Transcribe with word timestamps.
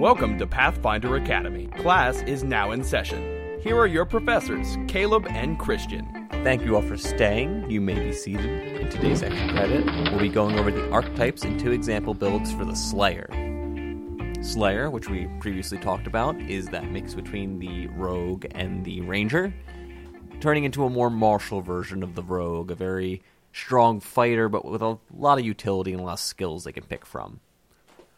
Welcome 0.00 0.38
to 0.38 0.46
Pathfinder 0.48 1.14
Academy. 1.14 1.68
Class 1.68 2.20
is 2.22 2.42
now 2.42 2.72
in 2.72 2.82
session. 2.82 3.60
Here 3.62 3.76
are 3.78 3.86
your 3.86 4.04
professors, 4.04 4.76
Caleb 4.88 5.24
and 5.30 5.56
Christian. 5.56 6.26
Thank 6.42 6.64
you 6.64 6.74
all 6.74 6.82
for 6.82 6.96
staying. 6.96 7.70
You 7.70 7.80
may 7.80 7.94
be 7.94 8.12
seated. 8.12 8.80
In 8.80 8.90
today's 8.90 9.22
extra 9.22 9.52
credit, 9.52 9.84
we'll 10.10 10.18
be 10.18 10.28
going 10.28 10.58
over 10.58 10.72
the 10.72 10.90
archetypes 10.90 11.44
and 11.44 11.60
two 11.60 11.70
example 11.70 12.12
builds 12.12 12.52
for 12.52 12.64
the 12.64 12.74
Slayer. 12.74 13.28
Slayer, 14.42 14.90
which 14.90 15.08
we 15.08 15.28
previously 15.38 15.78
talked 15.78 16.08
about, 16.08 16.38
is 16.40 16.66
that 16.68 16.90
mix 16.90 17.14
between 17.14 17.60
the 17.60 17.86
rogue 17.86 18.46
and 18.50 18.84
the 18.84 19.00
ranger, 19.02 19.54
turning 20.40 20.64
into 20.64 20.84
a 20.84 20.90
more 20.90 21.08
martial 21.08 21.60
version 21.60 22.02
of 22.02 22.16
the 22.16 22.22
rogue, 22.24 22.72
a 22.72 22.74
very 22.74 23.22
strong 23.52 24.00
fighter, 24.00 24.48
but 24.48 24.64
with 24.64 24.82
a 24.82 24.98
lot 25.16 25.38
of 25.38 25.44
utility 25.44 25.92
and 25.92 26.00
a 26.00 26.04
lot 26.04 26.14
of 26.14 26.18
skills 26.18 26.64
they 26.64 26.72
can 26.72 26.82
pick 26.82 27.06
from. 27.06 27.38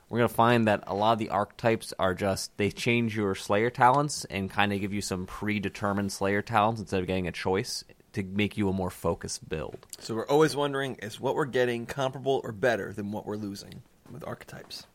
We're 0.09 0.19
going 0.19 0.29
to 0.29 0.35
find 0.35 0.69
that 0.69 0.85
a 0.87 0.95
lot 0.95 1.15
of 1.15 1.19
the 1.19 1.31
archetypes 1.31 1.93
are 1.99 2.15
just, 2.15 2.57
they 2.59 2.71
change 2.71 3.17
your 3.17 3.35
Slayer 3.35 3.71
talents 3.71 4.25
and 4.27 4.49
kind 4.51 4.73
of 4.73 4.81
give 4.81 4.93
you 4.93 5.01
some 5.03 5.27
predetermined 5.27 6.13
Slayer 6.13 6.43
talents 6.43 6.81
instead 6.81 7.01
of 7.01 7.07
getting 7.09 7.27
a 7.27 7.33
choice 7.33 7.83
to 8.13 8.23
make 8.23 8.57
you 8.57 8.69
a 8.69 8.73
more 8.73 8.91
focused 8.91 9.49
build. 9.49 9.77
So 9.99 10.15
we're 10.15 10.27
always 10.29 10.55
wondering 10.55 10.95
is 11.03 11.21
what 11.21 11.35
we're 11.35 11.45
getting 11.45 11.87
comparable 11.87 12.41
or 12.45 12.53
better 12.53 12.93
than 12.93 13.11
what 13.11 13.27
we're 13.27 13.37
losing 13.37 13.83
with 14.11 14.25
archetypes? 14.27 14.87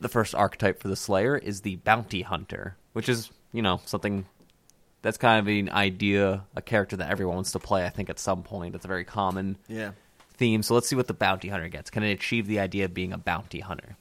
The 0.00 0.08
first 0.08 0.34
archetype 0.36 0.80
for 0.80 0.86
the 0.88 0.96
Slayer 0.96 1.36
is 1.36 1.62
the 1.62 1.76
Bounty 1.76 2.22
Hunter, 2.22 2.76
which 2.92 3.08
is, 3.08 3.30
you 3.52 3.62
know, 3.62 3.80
something 3.86 4.24
that's 5.02 5.18
kind 5.18 5.40
of 5.40 5.48
an 5.52 5.68
idea, 5.70 6.44
a 6.54 6.62
character 6.62 6.96
that 6.96 7.10
everyone 7.10 7.34
wants 7.34 7.52
to 7.52 7.58
play, 7.58 7.84
I 7.84 7.88
think, 7.88 8.08
at 8.08 8.20
some 8.20 8.44
point. 8.44 8.76
It's 8.76 8.84
a 8.84 8.88
very 8.88 9.04
common 9.04 9.58
Yeah. 9.66 9.90
theme. 10.34 10.62
So 10.62 10.74
let's 10.74 10.88
see 10.88 10.94
what 10.96 11.08
the 11.08 11.14
bounty 11.14 11.48
hunter 11.48 11.68
gets. 11.68 11.90
Can 11.90 12.04
it 12.04 12.12
achieve 12.12 12.46
the 12.46 12.60
idea 12.60 12.84
of 12.84 12.94
being 12.94 13.12
a 13.12 13.18
bounty 13.18 13.58
hunter? 13.60 13.96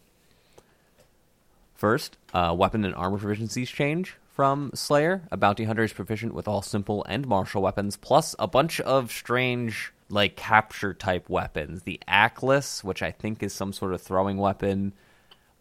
First, 1.77 2.17
uh, 2.33 2.55
weapon 2.57 2.83
and 2.83 2.95
armor 2.95 3.19
proficiencies 3.19 3.67
change 3.67 4.15
from 4.33 4.71
Slayer. 4.73 5.21
A 5.31 5.37
bounty 5.37 5.63
hunter 5.65 5.83
is 5.83 5.93
proficient 5.93 6.33
with 6.33 6.47
all 6.47 6.61
simple 6.63 7.05
and 7.07 7.27
martial 7.27 7.61
weapons, 7.61 7.97
plus 7.97 8.35
a 8.39 8.47
bunch 8.47 8.79
of 8.81 9.11
strange, 9.11 9.93
like 10.09 10.35
capture 10.35 10.93
type 10.95 11.29
weapons. 11.29 11.83
The 11.83 11.99
aklys, 12.07 12.83
which 12.83 13.03
I 13.03 13.11
think 13.11 13.43
is 13.43 13.53
some 13.53 13.73
sort 13.73 13.93
of 13.93 14.01
throwing 14.01 14.37
weapon. 14.37 14.93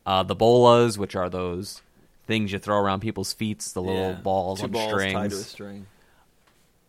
Uh, 0.07 0.23
the 0.23 0.35
bolas, 0.35 0.97
which 0.99 1.15
are 1.15 1.29
those 1.29 1.83
things 2.27 2.51
you 2.51 2.59
throw 2.59 2.79
around 2.79 3.01
people's 3.01 3.35
feet, 3.35 3.59
the 3.75 3.83
little 3.83 4.13
Yeah. 4.13 4.21
balls 4.21 4.63
on 4.63 4.71
balls 4.71 4.89
strings. 4.91 5.13
tied 5.13 5.31
to 5.31 5.37
a 5.37 5.41
string. 5.41 5.87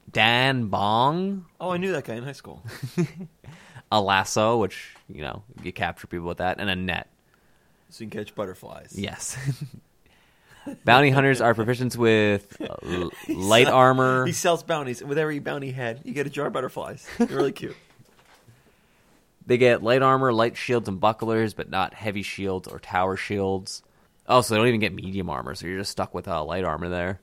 Dan 0.10 0.68
Bong, 0.68 1.46
Oh, 1.60 1.72
I 1.72 1.78
knew 1.78 1.92
that 1.92 2.06
guy 2.06 2.16
in 2.16 2.24
high 2.24 2.32
school. 2.32 2.64
a 3.92 4.00
lasso, 4.00 4.58
which 4.58 4.96
you 5.10 5.22
know 5.22 5.44
you 5.64 5.74
capture 5.74 6.08
people 6.08 6.28
with 6.28 6.38
that, 6.38 6.60
and 6.62 6.70
a 6.70 6.76
net. 6.78 7.10
So 7.90 8.04
you 8.04 8.10
can 8.10 8.20
catch 8.20 8.36
butterflies. 8.36 8.94
Yes. 8.98 9.38
Bounty 10.86 11.12
hunters 11.12 11.40
are 11.40 11.54
proficient 11.54 11.96
with 11.96 12.62
uh, 12.62 12.76
l- 12.84 13.12
light 13.30 13.68
sell- 13.68 13.76
armor. 13.76 14.26
He 14.26 14.34
sells 14.34 14.64
bounties, 14.64 15.00
and 15.00 15.08
with 15.08 15.18
every 15.18 15.40
bounty 15.40 15.72
head, 15.72 16.02
you 16.04 16.14
get 16.14 16.28
a 16.28 16.30
jar 16.30 16.48
of 16.48 16.54
butterflies. 16.54 17.08
They're 17.18 17.28
really 17.28 17.52
cute. 17.54 17.76
They 19.46 19.58
get 19.58 19.82
light 19.82 20.02
armor, 20.02 20.34
light 20.34 20.58
shields, 20.58 20.90
and 20.90 21.00
bucklers, 21.00 21.54
but 21.54 21.70
not 21.70 21.94
heavy 21.94 22.22
shields 22.22 22.68
or 22.68 22.80
tower 22.80 23.16
shields. 23.16 23.82
Oh, 24.28 24.42
so 24.42 24.54
they 24.54 24.58
don't 24.60 24.68
even 24.68 24.82
get 24.82 24.94
medium 24.94 25.30
armor, 25.30 25.56
so 25.56 25.68
you're 25.68 25.78
just 25.80 25.92
stuck 25.92 26.14
with 26.14 26.28
uh, 26.28 26.44
light 26.44 26.66
armor 26.66 26.90
there. 26.90 27.22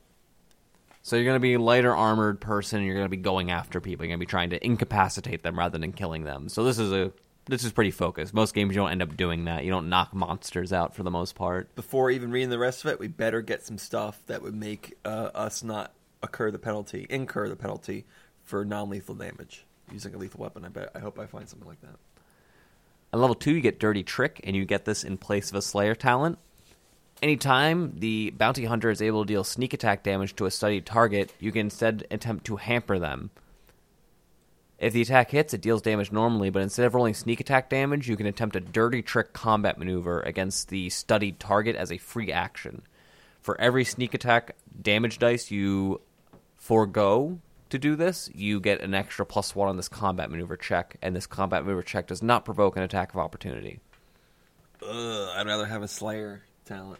So 1.03 1.15
you're 1.15 1.25
going 1.25 1.35
to 1.35 1.39
be 1.39 1.53
a 1.53 1.59
lighter 1.59 1.95
armored 1.95 2.41
person, 2.41 2.79
and 2.79 2.87
you're 2.87 2.95
going 2.95 3.05
to 3.05 3.09
be 3.15 3.17
going 3.17 3.51
after 3.51 3.79
people. 3.79 4.05
You're 4.05 4.09
going 4.13 4.19
to 4.19 4.25
be 4.25 4.29
trying 4.29 4.49
to 4.49 4.65
incapacitate 4.65 5.43
them 5.43 5.55
rather 5.59 5.77
than 5.77 5.91
killing 5.91 6.23
them. 6.23 6.49
So 6.49 6.63
this 6.63 6.79
is 6.79 6.91
a 6.91 7.11
this 7.45 7.63
is 7.63 7.71
pretty 7.71 7.91
focused. 7.91 8.33
Most 8.33 8.53
games 8.53 8.75
you 8.75 8.81
don't 8.81 8.91
end 8.91 9.01
up 9.01 9.15
doing 9.15 9.45
that. 9.45 9.63
You 9.63 9.71
don't 9.71 9.89
knock 9.89 10.13
monsters 10.13 10.73
out 10.73 10.95
for 10.95 11.03
the 11.03 11.11
most 11.11 11.35
part. 11.35 11.73
Before 11.75 12.09
even 12.09 12.31
reading 12.31 12.49
the 12.49 12.57
rest 12.57 12.83
of 12.83 12.91
it, 12.91 12.99
we 12.99 13.07
better 13.07 13.41
get 13.41 13.63
some 13.63 13.77
stuff 13.77 14.21
that 14.27 14.41
would 14.41 14.55
make 14.55 14.97
uh, 15.05 15.29
us 15.35 15.63
not 15.63 15.93
occur 16.23 16.49
the 16.49 16.59
penalty, 16.59 17.05
incur 17.09 17.47
the 17.47 17.55
penalty 17.55 18.05
for 18.43 18.65
non-lethal 18.65 19.15
damage 19.15 19.65
using 19.91 20.13
a 20.15 20.17
lethal 20.17 20.41
weapon. 20.41 20.65
I 20.65 20.69
bet. 20.69 20.89
I 20.95 20.99
hope 20.99 21.19
I 21.19 21.27
find 21.27 21.47
something 21.47 21.67
like 21.67 21.81
that. 21.81 21.97
At 23.13 23.19
level 23.19 23.35
2, 23.35 23.55
you 23.55 23.61
get 23.61 23.79
Dirty 23.79 24.03
Trick, 24.03 24.41
and 24.43 24.55
you 24.55 24.65
get 24.65 24.85
this 24.85 25.03
in 25.03 25.17
place 25.17 25.49
of 25.49 25.55
a 25.55 25.61
Slayer 25.61 25.95
talent. 25.95 26.39
Anytime 27.21 27.93
the 27.99 28.31
bounty 28.31 28.65
hunter 28.65 28.89
is 28.89 29.01
able 29.01 29.23
to 29.23 29.27
deal 29.27 29.43
sneak 29.43 29.73
attack 29.73 30.03
damage 30.03 30.35
to 30.35 30.45
a 30.45 30.51
studied 30.51 30.85
target, 30.85 31.33
you 31.39 31.51
can 31.51 31.67
instead 31.67 32.05
attempt 32.11 32.45
to 32.45 32.57
hamper 32.57 32.99
them. 32.99 33.29
If 34.85 34.93
the 34.93 35.01
attack 35.01 35.31
hits, 35.31 35.51
it 35.51 35.61
deals 35.61 35.81
damage 35.81 36.11
normally, 36.11 36.51
but 36.51 36.61
instead 36.61 36.85
of 36.85 36.93
rolling 36.93 37.15
sneak 37.15 37.39
attack 37.39 37.71
damage, 37.71 38.07
you 38.07 38.15
can 38.15 38.27
attempt 38.27 38.55
a 38.55 38.59
Dirty 38.59 39.01
Trick 39.01 39.33
combat 39.33 39.79
maneuver 39.79 40.19
against 40.19 40.69
the 40.69 40.91
studied 40.91 41.39
target 41.39 41.75
as 41.75 41.91
a 41.91 41.97
free 41.97 42.31
action. 42.31 42.83
For 43.41 43.59
every 43.59 43.83
sneak 43.83 44.13
attack 44.13 44.55
damage 44.79 45.17
dice 45.17 45.49
you 45.49 46.01
forego 46.57 47.39
to 47.71 47.79
do 47.79 47.95
this, 47.95 48.29
you 48.35 48.59
get 48.59 48.81
an 48.81 48.93
extra 48.93 49.25
plus 49.25 49.55
one 49.55 49.69
on 49.69 49.75
this 49.75 49.89
combat 49.89 50.29
maneuver 50.29 50.55
check, 50.55 50.97
and 51.01 51.15
this 51.15 51.25
combat 51.25 51.63
maneuver 51.63 51.81
check 51.81 52.05
does 52.05 52.21
not 52.21 52.45
provoke 52.45 52.77
an 52.77 52.83
attack 52.83 53.11
of 53.11 53.19
opportunity. 53.19 53.79
Ugh, 54.83 55.29
I'd 55.35 55.47
rather 55.47 55.65
have 55.65 55.81
a 55.81 55.87
Slayer 55.87 56.43
talent. 56.63 56.99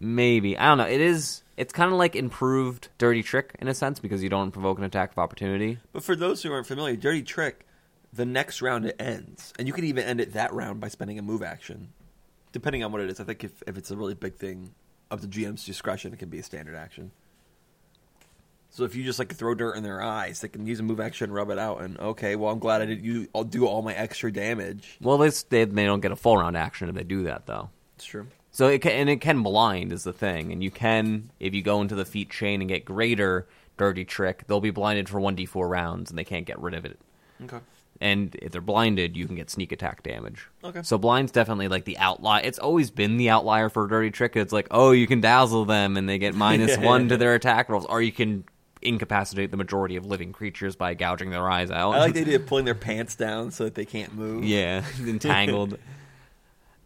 Maybe 0.00 0.56
I 0.56 0.66
don't 0.66 0.78
know. 0.78 0.86
It 0.86 1.00
is. 1.00 1.42
It's 1.56 1.72
kind 1.72 1.90
of 1.90 1.98
like 1.98 2.14
improved 2.14 2.88
dirty 2.98 3.22
trick 3.22 3.56
in 3.58 3.66
a 3.66 3.74
sense 3.74 3.98
because 3.98 4.22
you 4.22 4.28
don't 4.28 4.52
provoke 4.52 4.78
an 4.78 4.84
attack 4.84 5.10
of 5.12 5.18
opportunity. 5.18 5.78
But 5.92 6.04
for 6.04 6.14
those 6.14 6.42
who 6.42 6.52
aren't 6.52 6.68
familiar, 6.68 6.94
Dirty 6.94 7.22
Trick, 7.22 7.66
the 8.12 8.24
next 8.24 8.62
round 8.62 8.86
it 8.86 8.94
ends, 9.00 9.52
and 9.58 9.66
you 9.66 9.74
can 9.74 9.84
even 9.84 10.04
end 10.04 10.20
it 10.20 10.34
that 10.34 10.52
round 10.52 10.80
by 10.80 10.88
spending 10.88 11.18
a 11.18 11.22
move 11.22 11.42
action, 11.42 11.92
depending 12.52 12.84
on 12.84 12.92
what 12.92 13.00
it 13.00 13.10
is. 13.10 13.18
I 13.18 13.24
think 13.24 13.42
if 13.42 13.62
if 13.66 13.76
it's 13.76 13.90
a 13.90 13.96
really 13.96 14.14
big 14.14 14.36
thing, 14.36 14.72
of 15.10 15.20
the 15.20 15.26
GM's 15.26 15.64
discretion, 15.64 16.12
it 16.12 16.18
can 16.18 16.28
be 16.28 16.38
a 16.38 16.42
standard 16.42 16.76
action. 16.76 17.10
So 18.70 18.84
if 18.84 18.94
you 18.94 19.02
just 19.02 19.18
like 19.18 19.34
throw 19.34 19.54
dirt 19.54 19.76
in 19.76 19.82
their 19.82 20.02
eyes, 20.02 20.40
they 20.40 20.48
can 20.48 20.66
use 20.66 20.78
a 20.78 20.82
move 20.82 21.00
action, 21.00 21.24
and 21.24 21.34
rub 21.34 21.50
it 21.50 21.58
out, 21.58 21.80
and 21.80 21.98
okay, 21.98 22.36
well 22.36 22.52
I'm 22.52 22.58
glad 22.58 22.82
I 22.82 22.86
did. 22.86 23.04
You, 23.04 23.26
I'll 23.34 23.44
do 23.44 23.66
all 23.66 23.82
my 23.82 23.94
extra 23.94 24.30
damage. 24.30 24.98
Well, 25.00 25.18
they 25.18 25.30
they, 25.48 25.64
they 25.64 25.84
don't 25.84 26.00
get 26.00 26.12
a 26.12 26.16
full 26.16 26.36
round 26.36 26.56
action 26.56 26.88
if 26.88 26.94
they 26.94 27.04
do 27.04 27.24
that 27.24 27.46
though. 27.46 27.70
It's 27.96 28.04
true. 28.04 28.28
So 28.50 28.66
it 28.68 28.80
can, 28.80 28.92
and 28.92 29.10
it 29.10 29.20
can 29.20 29.42
blind 29.42 29.92
is 29.92 30.04
the 30.04 30.12
thing, 30.12 30.52
and 30.52 30.62
you 30.62 30.70
can 30.70 31.30
if 31.38 31.54
you 31.54 31.62
go 31.62 31.80
into 31.80 31.94
the 31.94 32.04
feat 32.04 32.30
chain 32.30 32.60
and 32.60 32.68
get 32.68 32.84
greater 32.84 33.46
dirty 33.76 34.04
trick, 34.04 34.44
they'll 34.48 34.60
be 34.60 34.70
blinded 34.70 35.08
for 35.08 35.20
one 35.20 35.34
d 35.34 35.46
four 35.46 35.68
rounds 35.68 36.10
and 36.10 36.18
they 36.18 36.24
can't 36.24 36.46
get 36.46 36.58
rid 36.58 36.74
of 36.74 36.84
it. 36.84 36.98
Okay. 37.44 37.58
And 38.00 38.34
if 38.36 38.52
they're 38.52 38.60
blinded, 38.60 39.16
you 39.16 39.26
can 39.26 39.34
get 39.36 39.50
sneak 39.50 39.72
attack 39.72 40.02
damage. 40.02 40.46
Okay. 40.64 40.82
So 40.82 40.98
blind's 40.98 41.32
definitely 41.32 41.68
like 41.68 41.84
the 41.84 41.98
outlier. 41.98 42.42
It's 42.44 42.58
always 42.58 42.90
been 42.90 43.16
the 43.16 43.28
outlier 43.30 43.68
for 43.68 43.86
dirty 43.86 44.10
trick. 44.10 44.34
It's 44.36 44.52
like 44.52 44.68
oh, 44.70 44.92
you 44.92 45.06
can 45.06 45.20
dazzle 45.20 45.64
them 45.64 45.96
and 45.96 46.08
they 46.08 46.18
get 46.18 46.34
minus 46.46 46.76
Yeah. 46.76 46.84
one 46.84 47.08
to 47.10 47.16
their 47.16 47.34
attack 47.34 47.68
rolls, 47.68 47.86
or 47.86 48.00
you 48.02 48.12
can 48.12 48.44
incapacitate 48.80 49.50
the 49.50 49.56
majority 49.56 49.96
of 49.96 50.06
living 50.06 50.32
creatures 50.32 50.76
by 50.76 50.94
gouging 50.94 51.30
their 51.30 51.50
eyes 51.50 51.70
out. 51.70 51.94
I 51.94 51.98
like 51.98 52.14
the 52.14 52.20
idea 52.22 52.36
of 52.36 52.46
pulling 52.46 52.64
their 52.64 52.74
pants 52.76 53.16
down 53.16 53.50
so 53.50 53.64
that 53.64 53.74
they 53.74 53.84
can't 53.84 54.14
move. 54.14 54.44
Yeah, 54.44 54.84
entangled. 55.00 55.78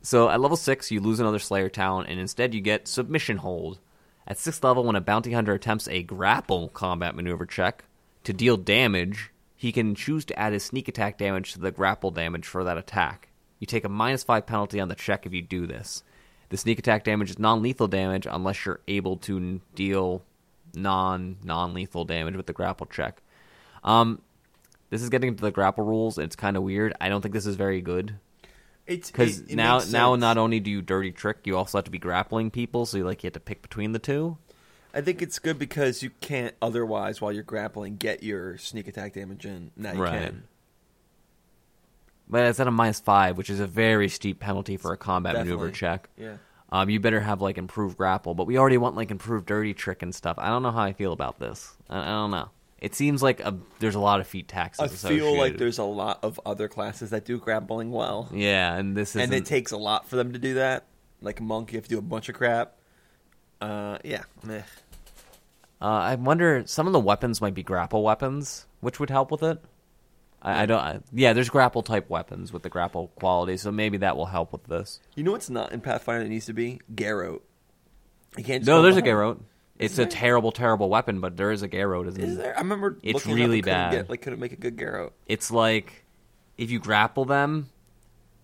So 0.02 0.28
at 0.28 0.40
level 0.40 0.56
six, 0.56 0.90
you 0.90 1.00
lose 1.00 1.20
another 1.20 1.38
Slayer 1.38 1.68
talent, 1.68 2.08
and 2.08 2.18
instead 2.18 2.54
you 2.54 2.60
get 2.60 2.88
Submission 2.88 3.38
Hold. 3.38 3.78
At 4.26 4.38
sixth 4.38 4.62
level, 4.62 4.84
when 4.84 4.96
a 4.96 5.00
bounty 5.00 5.32
hunter 5.32 5.54
attempts 5.54 5.88
a 5.88 6.02
grapple 6.02 6.68
combat 6.68 7.14
maneuver 7.14 7.46
check 7.46 7.84
to 8.24 8.32
deal 8.32 8.56
damage, 8.56 9.30
he 9.56 9.72
can 9.72 9.94
choose 9.94 10.24
to 10.26 10.38
add 10.38 10.52
his 10.52 10.64
sneak 10.64 10.88
attack 10.88 11.18
damage 11.18 11.52
to 11.52 11.60
the 11.60 11.70
grapple 11.70 12.10
damage 12.10 12.46
for 12.46 12.64
that 12.64 12.78
attack. 12.78 13.28
You 13.60 13.66
take 13.66 13.84
a 13.84 13.88
minus 13.88 14.24
five 14.24 14.46
penalty 14.46 14.80
on 14.80 14.88
the 14.88 14.96
check 14.96 15.24
if 15.24 15.32
you 15.32 15.42
do 15.42 15.66
this. 15.66 16.02
The 16.48 16.56
sneak 16.56 16.80
attack 16.80 17.04
damage 17.04 17.30
is 17.30 17.38
non-lethal 17.38 17.88
damage 17.88 18.26
unless 18.28 18.66
you're 18.66 18.80
able 18.88 19.16
to 19.19 19.60
deal 19.74 20.22
non 20.74 21.36
non-lethal 21.44 22.04
damage 22.04 22.36
with 22.36 22.46
the 22.46 22.52
grapple 22.52 22.86
check. 22.86 23.22
Um, 23.84 24.20
this 24.90 25.02
is 25.02 25.10
getting 25.10 25.28
into 25.28 25.42
the 25.42 25.50
grapple 25.50 25.84
rules. 25.84 26.19
and 26.19 26.24
It's 26.24 26.36
kind 26.36 26.56
of 26.56 26.62
weird. 26.62 26.92
I 27.00 27.08
don't 27.08 27.22
think 27.22 27.34
this 27.34 27.46
is 27.46 27.56
very 27.56 27.80
good 27.80 28.19
It's 28.87 29.10
because 29.10 29.41
it- 29.41 29.50
it 29.53 29.56
now 29.56 29.81
now 29.91 30.16
not 30.16 30.38
only 30.38 30.58
do 30.61 30.70
you 30.70 30.82
dirty 30.82 31.12
trick, 31.12 31.38
you 31.44 31.56
also 31.56 31.79
have 31.79 31.84
to 31.84 31.90
be 31.90 31.99
grappling 31.99 32.50
people. 32.50 32.84
So 32.87 32.96
you 32.99 33.05
like 33.05 33.23
you 33.23 33.29
have 33.29 33.34
to 33.34 33.40
pick 33.40 33.62
between 33.62 33.93
the 33.93 33.99
two. 33.99 34.38
I 34.94 35.00
think 35.00 35.23
it's 35.23 35.38
good 35.38 35.58
because 35.58 36.02
you 36.02 36.11
can't 36.20 36.55
otherwise, 36.61 37.20
while 37.20 37.32
you're 37.32 37.43
grappling, 37.44 37.96
get 37.96 38.23
your 38.23 38.58
sneak 38.58 38.88
attack 38.88 39.14
damage 39.14 39.46
in. 39.46 39.70
Now 39.76 39.93
you 39.93 40.02
Right. 40.02 40.23
can. 40.25 40.43
But 42.29 42.44
it's 42.46 42.61
at 42.61 42.67
a 42.67 42.70
minus 42.70 43.00
five, 43.00 43.37
which 43.38 43.50
is 43.50 43.61
a 43.61 43.67
very 43.67 44.08
steep 44.08 44.40
penalty 44.40 44.76
for 44.76 44.93
a 44.93 44.96
combat 44.96 45.34
maneuver 45.34 45.70
check. 45.70 46.08
Yeah. 46.17 46.37
Um, 46.70 46.88
you 46.88 46.99
better 47.00 47.20
have 47.20 47.43
like 47.43 47.58
improved 47.58 47.99
grapple, 47.99 48.34
but 48.34 48.46
we 48.46 48.58
already 48.58 48.79
want 48.79 48.96
like 48.96 49.11
improved 49.11 49.46
dirty 49.46 49.75
trick 49.75 50.02
and 50.02 50.14
stuff. 50.14 50.37
I 50.38 50.49
don't 50.49 50.62
know 50.62 50.70
how 50.70 50.82
I 50.82 50.93
feel 50.94 51.12
about 51.12 51.38
this. 51.38 51.76
I, 51.90 52.00
I 52.00 52.05
don't 52.06 52.31
know. 52.31 52.49
It 52.82 52.96
seems 52.96 53.23
like 53.23 53.38
a, 53.38 53.56
there's 53.79 53.94
a 53.94 54.00
lot 54.00 54.19
of 54.19 54.26
feat 54.26 54.49
taxes. 54.49 55.05
I 55.05 55.08
feel 55.08 55.38
like 55.38 55.56
there's 55.56 55.79
a 55.79 55.84
lot 55.84 56.19
of 56.25 56.40
other 56.44 56.67
classes 56.67 57.11
that 57.11 57.25
do 57.25 57.38
grappling 57.38 57.93
well, 57.93 58.29
yeah, 58.34 58.75
and 58.75 58.96
this 58.96 59.14
is 59.14 59.23
and 59.23 59.32
it 59.32 59.46
takes 59.46 59.70
a 59.70 59.76
lot 59.76 60.08
for 60.08 60.17
them 60.17 60.32
to 60.32 60.38
do 60.40 60.55
that. 60.55 60.87
Like 61.20 61.38
a 61.38 61.44
monk, 61.44 61.70
you 61.70 61.79
have 61.79 61.84
to 61.84 61.90
do 61.90 61.99
a 61.99 62.02
bunch 62.02 62.29
of 62.29 62.34
crap. 62.34 62.75
Uh, 63.61 63.99
yeah, 64.02 64.25
meh. 64.43 64.62
Uh, 65.81 65.84
I 65.84 66.17
wonder 66.17 66.64
some 66.67 66.88
of 66.88 66.93
the 66.93 66.99
weapons 66.99 67.40
might 67.40 67.55
be 67.55 67.62
grapple 67.62 68.02
weapons, 68.02 68.67
which 68.81 68.99
would 68.99 69.11
help 69.11 69.31
with 69.31 69.44
it. 69.44 69.62
I, 70.43 70.62
I 70.62 70.67
don't. 70.67 70.81
I, 70.81 70.99
yeah, 71.12 71.34
there's 71.34 71.50
grapple 71.50 71.82
type 71.82 72.11
weapons 72.11 72.52
with 72.52 72.64
the 72.64 72.69
grapple 72.69 73.12
quality, 73.14 73.58
so 73.58 73.70
maybe 73.70 73.99
that 73.99 74.17
will 74.17 74.26
help 74.26 74.50
with 74.50 74.64
this. 74.64 74.99
You 75.14 75.23
know 75.23 75.31
what's 75.31 75.49
not 75.49 75.70
in 75.70 75.81
Pathfinder 75.81 76.25
that 76.25 76.29
needs 76.29 76.46
to 76.46 76.52
be 76.52 76.81
Garrote. 76.93 77.44
You 78.37 78.43
can't. 78.43 78.67
No, 78.67 78.82
there's 78.82 78.96
a. 78.96 79.02
Garrote. 79.02 79.40
It's 79.78 79.98
a 79.98 80.06
terrible, 80.06 80.52
terrible 80.52 80.88
weapon, 80.88 81.20
but 81.20 81.36
there 81.36 81.50
is 81.50 81.62
a 81.62 81.69
Garrote. 81.69 82.06
Isn't 82.08 82.22
Is 82.22 82.36
there? 82.36 82.54
I 82.56 82.60
remember. 82.60 82.98
It's 83.02 83.14
looking 83.14 83.32
it 83.32 83.34
up 83.34 83.36
really 83.38 83.58
and 83.58 83.64
couldn't 83.64 83.78
bad. 83.80 83.92
Get, 83.92 84.10
like, 84.10 84.22
couldn't 84.22 84.38
make 84.40 84.52
a 84.52 84.56
good 84.56 84.76
Garrote. 84.76 85.12
It's 85.26 85.50
like 85.50 86.04
if 86.56 86.70
you 86.70 86.78
grapple 86.78 87.24
them 87.24 87.69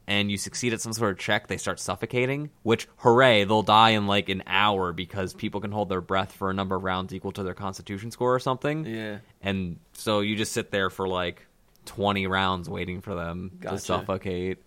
and 0.07 0.31
you 0.31 0.39
succeed 0.39 0.73
at 0.73 0.81
some 0.81 0.93
sort 0.93 1.13
of 1.13 1.19
check, 1.19 1.47
they 1.47 1.59
start 1.59 1.79
suffocating. 1.79 2.51
Which, 2.63 2.89
hooray, 2.97 3.45
they'll 3.45 3.63
die 3.63 3.91
in 3.91 4.07
like 4.07 4.29
an 4.31 4.43
hour 4.47 4.93
because 4.93 5.35
people 5.35 5.61
can 5.61 5.71
hold 5.71 5.89
their 5.91 6.01
breath 6.01 6.33
for 6.33 6.51
a 6.51 6.55
number 6.55 6.75
of 6.77 6.83
rounds 6.83 7.13
equal 7.15 7.33
to 7.33 7.43
their 7.43 7.55
Constitution 7.55 8.11
score 8.11 8.35
or 8.35 8.41
something. 8.41 8.85
Yeah. 8.87 9.19
And 9.43 9.79
so 9.93 10.21
you 10.21 10.35
just 10.35 10.53
sit 10.53 10.71
there 10.71 10.91
for 10.91 11.07
like 11.07 11.47
20 11.85 12.27
rounds 12.27 12.69
waiting 12.69 13.01
for 13.01 13.15
them 13.15 13.53
Gotcha. 13.61 13.77
to 13.77 13.81
suffocate. 13.83 14.63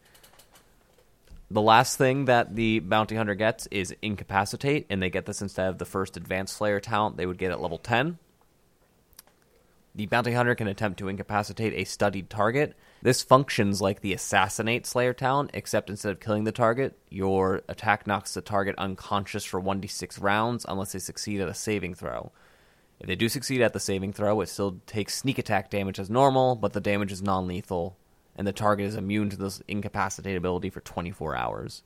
The 1.52 1.62
last 1.62 1.98
thing 1.98 2.26
that 2.26 2.56
the 2.56 2.80
bounty 2.80 3.18
hunter 3.18 3.36
gets 3.36 3.68
is 3.72 3.94
incapacitate, 4.02 4.86
and 4.90 5.04
they 5.04 5.10
get 5.10 5.26
this 5.26 5.42
instead 5.42 5.68
of 5.68 5.80
the 5.80 5.86
first 5.86 6.16
advanced 6.16 6.56
slayer 6.56 6.80
talent 6.80 7.18
they 7.18 7.26
would 7.26 7.38
get 7.38 7.52
at 7.52 7.60
level 7.60 7.78
10. 7.78 8.18
The 9.94 10.06
bounty 10.06 10.32
hunter 10.32 10.56
can 10.56 10.70
attempt 10.70 11.00
to 11.00 11.10
incapacitate 11.10 11.74
a 11.74 11.84
studied 11.84 12.30
target. 12.30 12.74
This 13.02 13.22
functions 13.22 13.82
like 13.82 14.00
the 14.00 14.14
assassinate 14.14 14.86
slayer 14.86 15.12
talent, 15.12 15.50
except 15.54 15.90
instead 15.90 16.14
of 16.14 16.22
killing 16.22 16.46
the 16.46 16.54
target, 16.54 16.98
your 17.10 17.64
attack 17.68 18.08
knocks 18.08 18.34
the 18.34 18.40
target 18.40 18.76
unconscious 18.78 19.44
for 19.44 19.62
1d6 19.62 20.24
rounds 20.24 20.66
unless 20.70 20.94
they 20.94 21.00
succeed 21.00 21.42
at 21.42 21.50
a 21.50 21.54
saving 21.54 21.96
throw. 21.96 22.32
If 23.02 23.08
they 23.08 23.18
do 23.18 23.28
succeed 23.28 23.60
at 23.60 23.74
the 23.74 23.80
saving 23.82 24.14
throw, 24.14 24.40
it 24.40 24.48
still 24.48 24.80
takes 24.86 25.16
sneak 25.16 25.38
attack 25.38 25.70
damage 25.70 26.00
as 26.00 26.10
normal, 26.10 26.56
but 26.56 26.72
the 26.72 26.80
damage 26.80 27.12
is 27.12 27.22
non 27.22 27.46
lethal, 27.46 27.98
and 28.42 28.48
the 28.48 28.52
target 28.52 28.88
is 28.88 28.96
immune 28.96 29.30
to 29.30 29.38
this 29.38 29.62
incapacitate 29.68 30.36
ability 30.36 30.72
for 30.72 30.80
24 30.80 31.36
hours. 31.36 31.84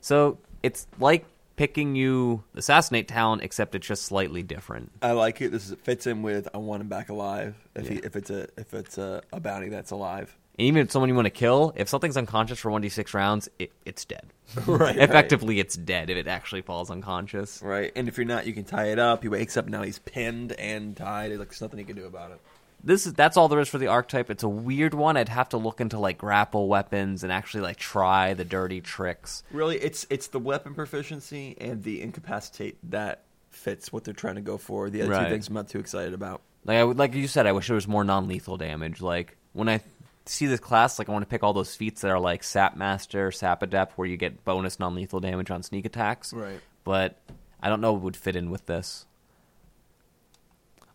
So 0.00 0.38
it's 0.62 0.86
like 0.98 1.26
picking 1.56 1.94
you 1.94 2.44
assassinate 2.54 3.08
talent, 3.08 3.42
except 3.42 3.74
it's 3.74 3.86
just 3.86 4.06
slightly 4.06 4.42
different. 4.42 4.90
I 5.02 5.12
like 5.12 5.42
it. 5.42 5.52
This 5.52 5.68
is, 5.68 5.76
fits 5.82 6.06
in 6.06 6.22
with 6.22 6.48
I 6.54 6.56
want 6.56 6.80
him 6.80 6.88
back 6.88 7.10
alive. 7.10 7.56
If 7.74 7.88
he, 7.88 7.96
if 7.96 8.16
it's 8.16 8.30
a 8.30 8.48
if 8.56 8.72
it's 8.72 8.96
a, 8.96 9.20
a 9.34 9.38
bounty 9.38 9.68
that's 9.68 9.90
alive. 9.90 10.34
And 10.58 10.66
even 10.66 10.80
if 10.80 10.90
someone 10.90 11.10
you 11.10 11.14
want 11.14 11.26
to 11.26 11.30
kill, 11.30 11.74
if 11.76 11.90
something's 11.90 12.16
unconscious 12.16 12.58
for 12.58 12.70
1d6 12.70 13.12
rounds, 13.12 13.50
it, 13.58 13.70
it's 13.84 14.06
dead. 14.06 14.32
Right, 14.66 14.96
Effectively, 14.96 15.60
it's 15.60 15.76
dead 15.76 16.08
if 16.08 16.16
it 16.16 16.26
actually 16.26 16.62
falls 16.62 16.90
unconscious. 16.90 17.60
Right. 17.60 17.92
And 17.94 18.08
if 18.08 18.16
you're 18.16 18.24
not, 18.24 18.46
you 18.46 18.54
can 18.54 18.64
tie 18.64 18.86
it 18.86 18.98
up. 18.98 19.24
He 19.24 19.28
wakes 19.28 19.58
up 19.58 19.68
now. 19.68 19.82
He's 19.82 19.98
pinned 19.98 20.52
and 20.52 20.96
tied. 20.96 21.32
Like 21.32 21.48
there's 21.48 21.60
nothing 21.60 21.80
he 21.80 21.84
can 21.84 21.96
do 21.96 22.06
about 22.06 22.30
it. 22.30 22.40
This 22.86 23.04
is 23.04 23.14
that's 23.14 23.36
all 23.36 23.48
there 23.48 23.58
is 23.58 23.68
for 23.68 23.78
the 23.78 23.88
archetype. 23.88 24.30
It's 24.30 24.44
a 24.44 24.48
weird 24.48 24.94
one. 24.94 25.16
I'd 25.16 25.28
have 25.28 25.48
to 25.48 25.56
look 25.56 25.80
into 25.80 25.98
like 25.98 26.18
grapple 26.18 26.68
weapons 26.68 27.24
and 27.24 27.32
actually 27.32 27.62
like 27.62 27.78
try 27.78 28.32
the 28.34 28.44
dirty 28.44 28.80
tricks. 28.80 29.42
Really, 29.50 29.76
it's 29.76 30.06
it's 30.08 30.28
the 30.28 30.38
weapon 30.38 30.72
proficiency 30.72 31.56
and 31.60 31.82
the 31.82 32.00
incapacitate 32.00 32.78
that 32.90 33.24
fits 33.50 33.92
what 33.92 34.04
they're 34.04 34.14
trying 34.14 34.36
to 34.36 34.40
go 34.40 34.56
for. 34.56 34.88
The 34.88 35.02
other 35.02 35.10
Right. 35.10 35.24
two 35.24 35.30
things 35.30 35.48
I'm 35.48 35.54
not 35.54 35.68
too 35.68 35.80
excited 35.80 36.14
about. 36.14 36.42
Like 36.64 36.76
I 36.76 36.84
would, 36.84 36.96
like 36.96 37.14
you 37.14 37.26
said, 37.26 37.46
I 37.48 37.52
wish 37.52 37.66
there 37.66 37.74
was 37.74 37.88
more 37.88 38.04
non-lethal 38.04 38.56
damage. 38.56 39.00
Like 39.00 39.36
when 39.52 39.68
I 39.68 39.80
see 40.24 40.46
this 40.46 40.60
class, 40.60 41.00
like 41.00 41.08
I 41.08 41.12
want 41.12 41.24
to 41.24 41.28
pick 41.28 41.42
all 41.42 41.52
those 41.52 41.74
feats 41.74 42.02
that 42.02 42.10
are 42.12 42.20
like 42.20 42.44
Sap 42.44 42.76
Master, 42.76 43.32
Sap 43.32 43.64
Adept, 43.64 43.98
where 43.98 44.06
you 44.06 44.16
get 44.16 44.44
bonus 44.44 44.78
non-lethal 44.78 45.18
damage 45.18 45.50
on 45.50 45.64
sneak 45.64 45.86
attacks. 45.86 46.32
Right. 46.32 46.60
But 46.84 47.18
I 47.60 47.68
don't 47.68 47.80
know 47.80 47.94
what 47.94 48.02
would 48.02 48.16
fit 48.16 48.36
in 48.36 48.48
with 48.50 48.66
this. 48.66 49.06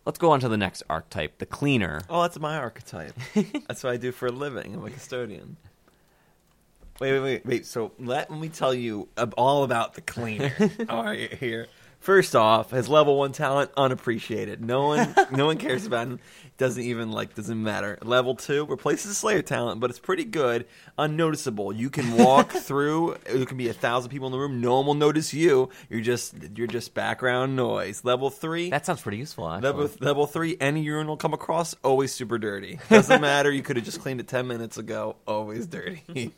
Let's 0.04 0.18
go 0.18 0.32
on 0.32 0.40
to 0.40 0.48
the 0.48 0.56
next 0.56 0.82
archetype, 0.90 1.38
the 1.38 1.46
cleaner. 1.46 2.00
Oh, 2.10 2.22
that's 2.22 2.38
my 2.38 2.56
archetype. 2.56 3.14
that's 3.68 3.84
what 3.84 3.92
I 3.92 3.96
do 3.96 4.10
for 4.10 4.26
a 4.26 4.32
living. 4.32 4.74
I'm 4.74 4.84
a 4.84 4.90
custodian. 4.90 5.56
Wait, 7.00 7.12
wait, 7.12 7.20
wait, 7.20 7.46
wait. 7.46 7.66
So 7.66 7.92
let 7.98 8.30
me 8.30 8.48
tell 8.48 8.74
you 8.74 9.08
all 9.36 9.62
about 9.62 9.94
the 9.94 10.00
cleaner. 10.00 10.52
all 10.88 11.04
right, 11.04 11.32
here. 11.34 11.68
First 12.02 12.34
off, 12.34 12.72
his 12.72 12.88
level 12.88 13.16
one 13.16 13.30
talent 13.30 13.70
unappreciated. 13.76 14.60
No 14.60 14.88
one, 14.88 15.14
no 15.30 15.46
one 15.46 15.56
cares 15.56 15.86
about 15.86 16.08
him. 16.08 16.18
Doesn't 16.58 16.82
even 16.82 17.12
like. 17.12 17.36
Doesn't 17.36 17.62
matter. 17.62 17.96
Level 18.02 18.34
two 18.34 18.66
replaces 18.66 19.06
the 19.08 19.14
Slayer 19.14 19.40
talent, 19.40 19.78
but 19.80 19.88
it's 19.88 20.00
pretty 20.00 20.24
good. 20.24 20.66
Unnoticeable. 20.98 21.72
You 21.72 21.90
can 21.90 22.16
walk 22.16 22.50
through. 22.52 23.16
There 23.24 23.46
can 23.46 23.56
be 23.56 23.68
a 23.68 23.72
thousand 23.72 24.10
people 24.10 24.26
in 24.26 24.32
the 24.32 24.38
room. 24.38 24.60
No 24.60 24.78
one 24.78 24.86
will 24.86 24.94
notice 24.94 25.32
you. 25.32 25.68
You're 25.88 26.00
just 26.00 26.34
you're 26.56 26.66
just 26.66 26.92
background 26.92 27.54
noise. 27.54 28.04
Level 28.04 28.30
three. 28.30 28.70
That 28.70 28.84
sounds 28.84 29.00
pretty 29.00 29.18
useful, 29.18 29.48
actually. 29.48 29.68
Level, 29.70 29.90
level 30.00 30.26
three, 30.26 30.56
any 30.60 30.82
urinal 30.82 31.16
come 31.16 31.32
across, 31.34 31.76
always 31.84 32.12
super 32.12 32.36
dirty. 32.36 32.80
Doesn't 32.90 33.20
matter. 33.22 33.50
You 33.52 33.62
could 33.62 33.76
have 33.76 33.84
just 33.84 34.00
cleaned 34.00 34.18
it 34.18 34.26
ten 34.26 34.48
minutes 34.48 34.76
ago. 34.76 35.14
Always 35.26 35.68
dirty. 35.68 36.32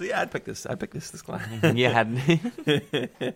So 0.00 0.06
yeah, 0.06 0.22
I'd 0.22 0.30
pick 0.30 0.44
this. 0.44 0.64
I'd 0.64 0.80
pick 0.80 0.92
this 0.92 1.10
this 1.10 1.20
class. 1.20 1.46
you 1.76 1.90
had 1.90 2.16
the 2.16 3.34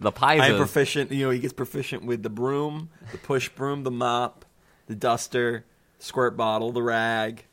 I'm 0.00 0.56
proficient. 0.56 1.12
You 1.12 1.26
know, 1.26 1.30
he 1.30 1.38
gets 1.38 1.52
proficient 1.52 2.04
with 2.04 2.24
the 2.24 2.30
broom, 2.30 2.90
the 3.12 3.18
push 3.18 3.48
broom, 3.48 3.84
the 3.84 3.92
mop, 3.92 4.44
the 4.88 4.96
duster, 4.96 5.64
squirt 6.00 6.36
bottle, 6.36 6.72
the 6.72 6.82
rag. 6.82 7.44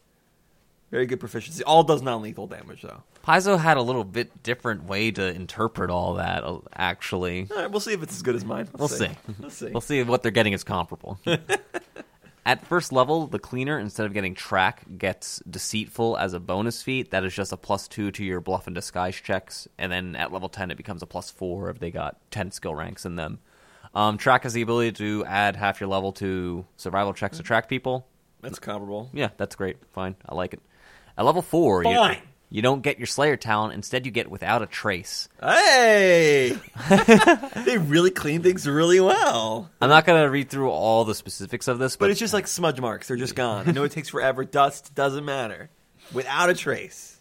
Very 0.90 1.06
good 1.06 1.20
proficiency. 1.20 1.64
All 1.64 1.84
does 1.84 2.02
non-lethal 2.02 2.48
damage 2.48 2.82
though. 2.82 3.04
Paizo 3.24 3.60
had 3.60 3.78
a 3.78 3.82
little 3.84 4.04
bit 4.04 4.42
different 4.42 4.86
way 4.86 5.12
to 5.12 5.24
interpret 5.32 5.92
all 5.92 6.16
that. 6.16 6.44
uh, 6.44 6.58
Actually, 6.74 7.48
All 7.52 7.58
right, 7.58 7.70
we'll 7.70 7.80
see 7.80 7.94
if 7.94 8.02
it's 8.02 8.16
as 8.16 8.24
good 8.24 8.36
as 8.36 8.44
mine. 8.44 8.68
We'll 8.76 8.88
see. 8.88 9.10
We'll 9.40 9.52
see. 9.52 9.70
We'll 9.70 9.82
see 9.82 10.00
if 10.00 10.08
what 10.08 10.24
they're 10.24 10.32
getting 10.32 10.54
is 10.54 10.64
comparable. 10.64 11.20
At 12.50 12.66
first 12.66 12.92
level, 12.92 13.28
the 13.28 13.38
cleaner, 13.38 13.78
instead 13.78 14.08
of 14.08 14.14
getting 14.14 14.34
track, 14.34 14.82
gets 14.98 15.40
deceitful 15.48 16.18
as 16.18 16.34
a 16.34 16.40
bonus 16.40 16.82
feat. 16.82 17.12
That 17.12 17.24
is 17.24 17.36
just 17.36 17.52
a 17.52 17.58
plus 17.58 17.88
two 17.88 18.10
to 18.10 18.24
your 18.26 18.42
bluff 18.42 18.66
and 18.66 18.74
disguise 18.74 19.14
checks. 19.14 19.68
And 19.78 19.92
then 19.92 20.16
at 20.16 20.34
level 20.34 20.50
10, 20.50 20.72
it 20.72 20.76
becomes 20.76 21.04
a 21.04 21.06
plus 21.06 21.30
four 21.30 21.70
if 21.70 21.78
they 21.78 21.92
got 21.92 22.18
10 22.32 22.50
skill 22.50 22.74
ranks 22.74 23.06
in 23.06 23.18
them. 23.18 23.38
Um, 23.94 24.18
track 24.18 24.42
has 24.44 24.54
the 24.54 24.64
ability 24.64 24.94
to 24.94 25.26
add 25.26 25.58
half 25.58 25.80
your 25.80 25.90
level 25.90 26.12
to 26.14 26.66
survival 26.76 27.14
checks 27.14 27.38
to 27.38 27.44
track 27.44 27.70
people. 27.70 28.08
That's 28.42 28.58
comparable. 28.58 29.12
Yeah, 29.14 29.30
that's 29.38 29.56
great. 29.56 29.78
Fine. 29.94 30.16
I 30.28 30.34
like 30.34 30.56
it. 30.56 30.62
At 31.20 31.26
level 31.26 31.44
four, 31.44 31.84
you, 31.84 31.94
Fine. 31.94 32.16
you 32.16 32.22
don't 32.62 32.82
get 32.82 32.98
your 32.98 33.06
Slayer 33.06 33.38
talent. 33.38 33.74
Instead, 33.74 34.06
you 34.06 34.12
get 34.12 34.30
without 34.32 34.62
a 34.62 34.66
trace. 34.66 35.30
Hey, 35.42 36.58
they 37.66 37.78
really 37.78 38.10
clean 38.12 38.42
things 38.42 38.68
really 38.68 39.00
well. 39.00 39.70
I'm 39.80 39.90
not 39.90 40.06
going 40.06 40.24
to 40.24 40.30
read 40.30 40.50
through 40.50 40.70
all 40.72 41.06
the 41.06 41.14
specifics 41.16 41.68
of 41.68 41.78
this, 41.80 41.96
but, 41.96 42.06
But 42.06 42.12
it's 42.12 42.20
just 42.20 42.34
like 42.34 42.48
smudge 42.48 42.82
marks. 42.82 43.08
They're 43.08 43.18
just 43.18 43.36
gone. 43.36 43.70
I 43.70 43.72
know 43.72 43.84
it 43.84 43.92
takes 43.92 44.10
forever. 44.10 44.44
Dust 44.46 44.96
doesn't 44.96 45.26
matter. 45.26 45.70
Without 46.12 46.50
a 46.50 46.56
trace. 46.56 47.20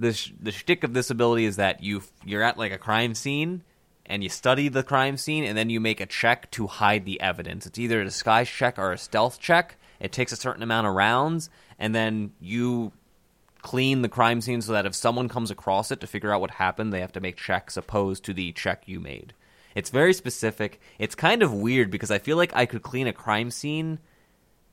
the 0.00 0.12
sh- 0.12 0.32
the 0.40 0.50
shtick 0.50 0.82
of 0.82 0.92
this 0.94 1.10
ability 1.10 1.44
is 1.44 1.56
that 1.56 1.82
you 1.84 2.02
you're 2.24 2.42
at 2.42 2.58
like 2.58 2.72
a 2.72 2.78
crime 2.78 3.14
scene 3.14 3.62
and 4.06 4.22
you 4.24 4.28
study 4.28 4.68
the 4.68 4.82
crime 4.82 5.16
scene 5.16 5.44
and 5.44 5.56
then 5.56 5.70
you 5.70 5.78
make 5.80 6.00
a 6.00 6.06
check 6.06 6.50
to 6.50 6.66
hide 6.66 7.04
the 7.04 7.20
evidence. 7.20 7.66
It's 7.66 7.78
either 7.78 8.00
a 8.00 8.04
disguise 8.04 8.48
check 8.48 8.78
or 8.78 8.90
a 8.92 8.98
stealth 8.98 9.38
check. 9.38 9.76
It 10.00 10.10
takes 10.10 10.32
a 10.32 10.36
certain 10.36 10.64
amount 10.64 10.88
of 10.88 10.94
rounds 10.94 11.50
and 11.78 11.94
then 11.94 12.32
you 12.40 12.90
clean 13.64 14.02
the 14.02 14.08
crime 14.10 14.42
scene 14.42 14.60
so 14.60 14.72
that 14.72 14.84
if 14.84 14.94
someone 14.94 15.26
comes 15.26 15.50
across 15.50 15.90
it 15.90 15.98
to 15.98 16.06
figure 16.06 16.30
out 16.30 16.42
what 16.42 16.52
happened, 16.52 16.92
they 16.92 17.00
have 17.00 17.12
to 17.12 17.20
make 17.20 17.36
checks 17.36 17.78
opposed 17.78 18.22
to 18.22 18.34
the 18.34 18.52
check 18.52 18.82
you 18.86 19.00
made. 19.00 19.32
It's 19.74 19.88
very 19.88 20.12
specific. 20.12 20.80
It's 20.98 21.14
kind 21.14 21.42
of 21.42 21.52
weird 21.52 21.90
because 21.90 22.10
I 22.10 22.18
feel 22.18 22.36
like 22.36 22.54
I 22.54 22.66
could 22.66 22.82
clean 22.82 23.06
a 23.06 23.12
crime 23.12 23.50
scene 23.50 23.98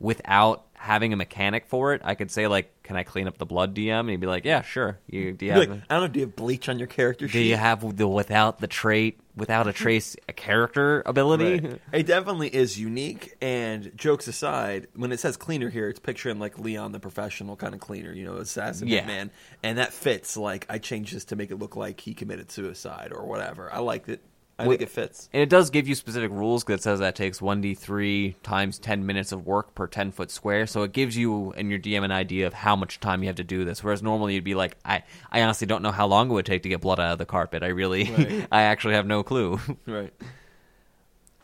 without 0.01 0.65
having 0.73 1.13
a 1.13 1.15
mechanic 1.15 1.67
for 1.67 1.93
it. 1.93 2.01
I 2.03 2.15
could 2.15 2.31
say 2.31 2.47
like, 2.47 2.81
"Can 2.81 2.95
I 2.95 3.03
clean 3.03 3.27
up 3.27 3.37
the 3.37 3.45
blood 3.45 3.75
DM?" 3.75 3.99
And 3.99 4.09
he'd 4.09 4.19
be 4.19 4.25
like, 4.27 4.45
"Yeah, 4.45 4.63
sure." 4.63 4.97
You 5.07 5.31
do 5.31 5.45
you 5.45 5.53
Like, 5.53 5.69
I 5.69 5.73
don't 5.73 6.01
know. 6.01 6.07
Do 6.07 6.19
you 6.19 6.25
have 6.25 6.35
bleach 6.35 6.67
on 6.69 6.79
your 6.79 6.87
character 6.87 7.27
do 7.27 7.31
sheet? 7.33 7.47
you 7.49 7.55
have 7.55 7.97
the 7.97 8.07
without 8.07 8.59
the 8.59 8.67
trait 8.67 9.19
without 9.35 9.67
a 9.67 9.73
trace 9.73 10.15
a 10.27 10.33
character 10.33 11.03
ability? 11.05 11.59
Right. 11.59 11.81
It 11.93 12.07
definitely 12.07 12.47
is 12.53 12.79
unique. 12.79 13.35
And 13.41 13.91
jokes 13.95 14.27
aside, 14.27 14.87
when 14.95 15.11
it 15.11 15.19
says 15.19 15.37
cleaner 15.37 15.69
here, 15.69 15.87
it's 15.87 15.99
picturing 15.99 16.39
like 16.39 16.57
Leon 16.57 16.91
the 16.93 16.99
professional 16.99 17.55
kind 17.55 17.75
of 17.75 17.79
cleaner, 17.79 18.11
you 18.11 18.25
know, 18.25 18.37
assassin 18.37 18.87
Yeah. 18.87 19.05
man, 19.05 19.29
and 19.61 19.77
that 19.77 19.93
fits. 19.93 20.35
Like 20.35 20.65
I 20.67 20.79
changed 20.79 21.15
this 21.15 21.25
to 21.25 21.35
make 21.35 21.51
it 21.51 21.57
look 21.59 21.75
like 21.75 21.99
he 21.99 22.15
committed 22.15 22.51
suicide 22.51 23.13
or 23.15 23.25
whatever. 23.27 23.71
I 23.71 23.79
liked 23.79 24.09
it. 24.09 24.21
I 24.61 24.67
think 24.67 24.81
it 24.81 24.89
fits. 24.89 25.29
And 25.33 25.41
it 25.41 25.49
does 25.49 25.69
give 25.69 25.87
you 25.87 25.95
specific 25.95 26.31
rules 26.31 26.63
that 26.65 26.81
says 26.81 26.99
that 26.99 27.15
takes 27.15 27.39
1d3 27.39 28.35
times 28.43 28.79
10 28.79 29.05
minutes 29.05 29.31
of 29.31 29.45
work 29.45 29.75
per 29.75 29.87
10 29.87 30.11
foot 30.11 30.31
square. 30.31 30.67
So 30.67 30.83
it 30.83 30.91
gives 30.93 31.15
you 31.17 31.51
and 31.57 31.69
your 31.69 31.79
DM 31.79 32.03
an 32.03 32.11
idea 32.11 32.47
of 32.47 32.53
how 32.53 32.75
much 32.75 32.99
time 32.99 33.23
you 33.23 33.27
have 33.27 33.35
to 33.37 33.43
do 33.43 33.65
this. 33.65 33.83
Whereas 33.83 34.01
normally 34.03 34.35
you'd 34.35 34.43
be 34.43 34.55
like, 34.55 34.77
I, 34.85 35.03
I 35.31 35.41
honestly 35.41 35.67
don't 35.67 35.81
know 35.81 35.91
how 35.91 36.07
long 36.07 36.29
it 36.29 36.33
would 36.33 36.45
take 36.45 36.63
to 36.63 36.69
get 36.69 36.81
blood 36.81 36.99
out 36.99 37.13
of 37.13 37.17
the 37.17 37.25
carpet. 37.25 37.63
I 37.63 37.67
really, 37.67 38.05
Right. 38.11 38.47
I 38.51 38.61
actually 38.63 38.93
have 38.95 39.05
no 39.07 39.23
clue. 39.23 39.59
Right. 39.85 40.13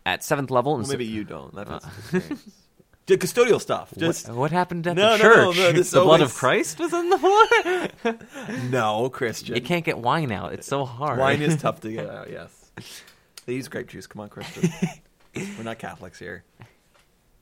At 0.05 0.23
seventh 0.23 0.49
level, 0.51 0.77
Well, 0.77 0.87
maybe 0.87 1.05
you 1.05 1.23
don't. 1.25 1.53
That 1.55 1.67
fits. 1.67 1.85
Uh. 2.31 2.35
Did 3.07 3.19
custodial 3.21 3.59
stuff. 3.59 3.93
Just 3.97 4.29
what, 4.29 4.37
what 4.37 4.51
happened 4.51 4.87
at 4.87 4.95
No, 4.95 5.17
the 5.17 5.23
no, 5.23 5.29
no, 5.29 5.53
church? 5.53 5.57
no, 5.57 5.71
this 5.73 5.91
the 5.91 6.01
blood 6.01 6.21
of 6.21 6.33
Christ 6.33 6.79
was 6.79 6.93
in 6.93 7.09
the 7.09 7.17
floor. 7.17 8.17
no, 8.69 9.09
Christian. 9.09 9.55
you 9.55 9.61
can't 9.61 9.83
get 9.83 9.97
wine 9.97 10.31
out. 10.31 10.53
It's 10.53 10.67
so 10.67 10.85
hard. 10.85 11.19
Wine 11.19 11.41
is 11.41 11.57
tough 11.61 11.81
to 11.81 11.91
get 11.91 12.09
out. 12.09 12.29
Yes. 12.31 12.66
They 13.45 13.53
use 13.53 13.69
grape 13.69 13.87
juice. 13.87 14.07
Come 14.07 14.19
on, 14.19 14.27
Christian. 14.27 14.69
We're 15.57 15.63
not 15.63 15.79
Catholics 15.79 16.19
here. 16.19 16.43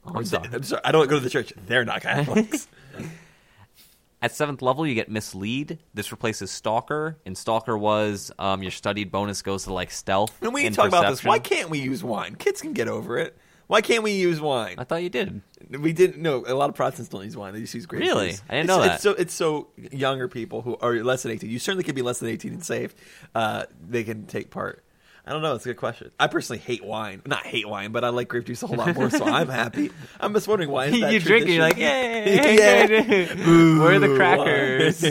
Oh, 0.06 0.12
I'm 0.18 0.26
sorry. 0.26 0.50
I'm 0.54 0.62
sorry. 0.62 0.82
I 0.86 0.92
don't 0.92 1.10
go 1.10 1.16
to 1.16 1.20
the 1.24 1.32
church. 1.32 1.52
They're 1.66 1.84
not 1.84 2.02
Catholics. 2.04 2.68
At 4.22 4.32
seventh 4.32 4.62
level, 4.62 4.86
you 4.86 4.94
get 4.96 5.10
mislead. 5.10 5.80
This 5.96 6.12
replaces 6.12 6.52
stalker, 6.52 7.18
and 7.26 7.36
stalker 7.38 7.76
was 7.78 8.32
um, 8.40 8.62
your 8.62 8.72
studied 8.72 9.12
bonus 9.12 9.42
goes 9.42 9.64
to 9.64 9.74
like 9.74 9.90
stealth. 9.92 10.36
And 10.42 10.54
we 10.54 10.66
and 10.68 10.76
talk 10.76 10.88
about 10.88 11.10
this. 11.10 11.24
Why 11.24 11.40
can't 11.40 11.70
we 11.72 11.80
use 11.80 12.04
wine? 12.04 12.36
Kids 12.36 12.62
can 12.62 12.74
get 12.74 12.88
over 12.88 13.18
it. 13.18 13.36
Why 13.68 13.82
can't 13.82 14.04
we 14.04 14.12
use 14.12 14.40
wine? 14.40 14.76
I 14.78 14.84
thought 14.84 15.02
you 15.02 15.10
did. 15.10 15.42
We 15.70 15.92
didn't. 15.92 16.22
No, 16.22 16.44
a 16.46 16.54
lot 16.54 16.70
of 16.70 16.76
Protestants 16.76 17.10
don't 17.10 17.24
use 17.24 17.36
wine. 17.36 17.54
They 17.54 17.62
just 17.62 17.74
use 17.74 17.88
grape 17.88 18.04
juice. 18.04 18.12
Really? 18.14 18.30
juice. 18.30 18.44
I 18.48 18.54
didn't 18.58 18.66
It's- 18.70 18.78
know 18.78 18.84
that. 18.84 18.94
It's 18.96 19.04
so 19.04 19.12
it's 19.12 19.34
so 19.34 19.68
younger 19.92 20.28
people 20.28 20.62
who 20.62 20.78
are 20.82 20.94
less 21.04 21.24
than 21.24 21.32
eighteen. 21.32 21.50
You 21.50 21.58
certainly 21.60 21.84
can 21.84 21.96
be 21.96 22.04
less 22.04 22.20
than 22.20 22.30
eighteen 22.30 22.54
and 22.54 22.64
safe. 22.64 22.94
Uh, 23.34 23.66
they 23.90 24.04
can 24.04 24.28
take 24.28 24.52
part. 24.52 24.84
I 25.28 25.32
don't 25.32 25.42
know. 25.42 25.56
It's 25.56 25.66
a 25.66 25.70
good 25.70 25.78
question. 25.78 26.12
I 26.20 26.28
personally 26.28 26.60
hate 26.60 26.86
wine. 26.86 27.22
Not 27.26 27.46
hate 27.46 27.68
wine, 27.68 27.92
but 27.92 28.04
I 28.04 28.10
like 28.10 28.28
grape 28.28 28.46
juice 28.46 28.62
a 28.62 28.68
whole 28.68 28.78
lot 28.78 28.94
more. 28.96 29.10
so 29.10 29.26
I'm 29.26 29.48
happy. 29.64 29.90
I'm 30.20 30.34
just 30.34 30.48
wondering 30.48 30.70
why 30.70 30.86
is 30.86 31.00
that 31.02 31.12
you 31.14 31.20
drink 31.20 31.48
it, 31.48 31.54
you're 31.54 31.64
like, 31.64 31.78
yay! 31.78 32.56
yeah. 32.58 33.34
Where 33.80 33.94
are 33.96 34.00
the 34.00 34.16
crackers? 34.16 35.04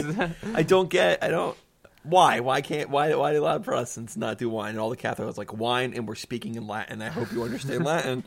I 0.55 0.63
don't 0.63 0.89
get. 0.89 1.23
I 1.25 1.29
don't. 1.29 1.57
Why? 2.05 2.41
Why 2.41 2.61
can't? 2.61 2.91
Why? 2.91 3.13
Why 3.15 3.33
do 3.33 3.41
a 3.41 3.43
lot 3.43 3.57
of 3.57 3.65
Protestants 3.65 4.17
not 4.17 4.39
do 4.39 4.49
wine? 4.49 4.71
And 4.71 4.79
all 4.79 4.91
the 4.91 4.97
Catholics 4.97 5.37
like 5.39 5.53
wine, 5.53 5.95
and 5.95 6.07
we're 6.07 6.15
speaking 6.15 6.55
in 6.55 6.67
Latin. 6.67 7.03
I 7.03 7.09
hope 7.09 7.33
you 7.33 7.43
understand 7.43 7.85
Latin. 7.85 8.23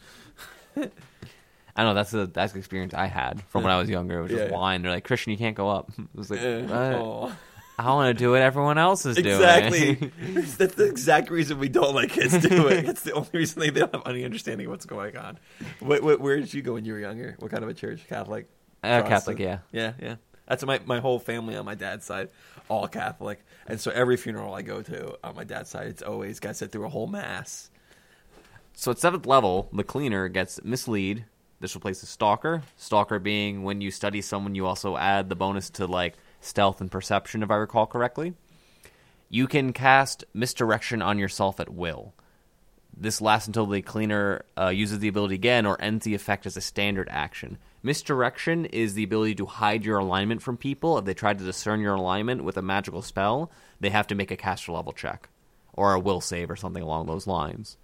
I 1.76 1.84
know 1.84 1.94
that's 1.94 2.12
the 2.12 2.26
that's 2.26 2.54
the 2.54 2.60
experience 2.60 2.94
I 2.96 3.06
had 3.06 3.42
from 3.50 3.64
when 3.64 3.72
I 3.72 3.78
was 3.80 3.88
younger. 3.90 4.20
It 4.20 4.22
was 4.24 4.32
just 4.32 4.50
Yeah. 4.50 4.52
wine. 4.58 4.82
They're 4.82 4.92
like, 4.92 5.04
Christian, 5.04 5.32
you 5.32 5.38
can't 5.38 5.56
go 5.56 5.70
up. 5.70 5.92
It 5.98 6.06
was 6.16 6.30
like, 6.32 6.42
what? 6.42 7.32
I 7.80 7.94
want 7.94 8.18
to 8.18 8.24
do 8.24 8.32
what 8.32 8.42
everyone 8.42 8.80
else 8.80 9.06
is 9.06 9.18
doing. 9.18 9.28
Exactly. 9.28 9.94
That's 10.58 10.74
the 10.74 10.86
exact 10.86 11.30
reason 11.30 11.60
we 11.60 11.70
don't 11.70 11.94
like 11.94 12.10
kids 12.10 12.36
do 12.40 12.68
it. 12.68 12.86
That's 12.86 13.04
the 13.04 13.14
only 13.14 13.30
reason 13.34 13.60
they 13.60 13.70
don't 13.70 13.94
have 13.94 14.08
any 14.08 14.26
understanding 14.26 14.66
of 14.66 14.72
what's 14.72 14.86
going 14.86 15.16
on. 15.16 15.38
What, 15.80 16.02
what, 16.02 16.20
where 16.20 16.40
did 16.40 16.54
you 16.54 16.64
go 16.64 16.74
when 16.74 16.86
you 16.86 16.94
were 16.94 17.00
younger? 17.00 17.36
What 17.38 17.52
kind 17.52 17.64
of 17.64 17.70
a 17.70 17.76
church? 17.76 18.08
Catholic? 18.08 18.48
Uh, 18.84 19.04
Catholic, 19.04 19.38
yeah. 19.38 19.60
Yeah, 19.72 19.94
yeah. 20.02 20.16
That's 20.48 20.66
my 20.66 20.80
my 20.86 21.00
whole 21.00 21.20
family 21.20 21.56
on 21.56 21.66
my 21.66 21.76
dad's 21.76 22.06
side, 22.06 22.30
all 22.70 22.88
Catholic, 22.88 23.44
and 23.68 23.80
so 23.80 23.92
every 23.92 24.16
funeral 24.16 24.54
I 24.54 24.62
go 24.62 24.82
to 24.82 25.18
on 25.22 25.36
my 25.36 25.44
dad's 25.44 25.70
side, 25.70 25.88
it's 25.88 26.02
always 26.02 26.40
got 26.40 26.50
to 26.50 26.54
sit 26.56 26.72
through 26.72 26.86
a 26.86 26.90
whole 26.90 27.08
mass. 27.08 27.70
So 28.74 28.92
at 28.92 29.00
seventh 29.00 29.26
level, 29.26 29.68
the 29.74 29.84
cleaner 29.84 30.30
gets 30.30 30.64
mislead. 30.64 31.26
This 31.60 31.76
replaces 31.76 32.08
stalker. 32.10 32.62
Stalker 32.78 33.20
being 33.20 33.64
when 33.64 33.82
you 33.82 33.92
study 33.92 34.22
someone, 34.22 34.56
you 34.56 34.66
also 34.66 34.96
add 34.96 35.28
the 35.28 35.36
bonus 35.36 35.70
to 35.72 35.86
like 35.86 36.14
stealth 36.42 36.82
and 36.82 36.92
perception, 36.92 37.44
if 37.44 37.52
I 37.52 37.56
recall 37.56 37.86
correctly. 37.86 38.34
You 39.30 39.48
can 39.48 39.74
cast 39.74 40.24
misdirection 40.34 41.02
on 41.02 41.20
yourself 41.20 41.60
at 41.60 41.70
will. 41.70 42.14
This 42.96 43.22
lasts 43.22 43.48
until 43.48 43.66
the 43.68 43.82
cleaner 43.82 44.44
uh, 44.58 44.70
uses 44.70 45.00
the 45.00 45.08
ability 45.08 45.36
again 45.36 45.66
or 45.66 45.80
ends 45.80 46.06
the 46.06 46.16
effect 46.16 46.46
as 46.46 46.58
a 46.58 46.62
standard 46.62 47.08
action. 47.12 47.60
Misdirection 47.84 48.66
is 48.66 48.96
the 48.96 49.04
ability 49.04 49.36
to 49.36 49.46
hide 49.46 49.86
your 49.86 50.00
alignment 50.00 50.42
from 50.42 50.58
people. 50.58 50.98
If 50.98 51.06
they 51.06 51.14
try 51.14 51.34
to 51.34 51.44
discern 51.44 51.80
your 51.80 51.94
alignment 51.94 52.44
with 52.44 52.58
a 52.58 52.62
magical 52.62 53.02
spell, 53.02 53.52
they 53.80 53.92
have 53.92 54.08
to 54.08 54.16
make 54.16 54.32
a 54.32 54.36
caster 54.36 54.72
level 54.72 54.94
check 54.94 55.30
or 55.74 55.94
a 55.94 56.00
will 56.00 56.22
save 56.22 56.50
or 56.50 56.56
something 56.56 56.82
along 56.82 57.06
those 57.06 57.28
lines. 57.28 57.78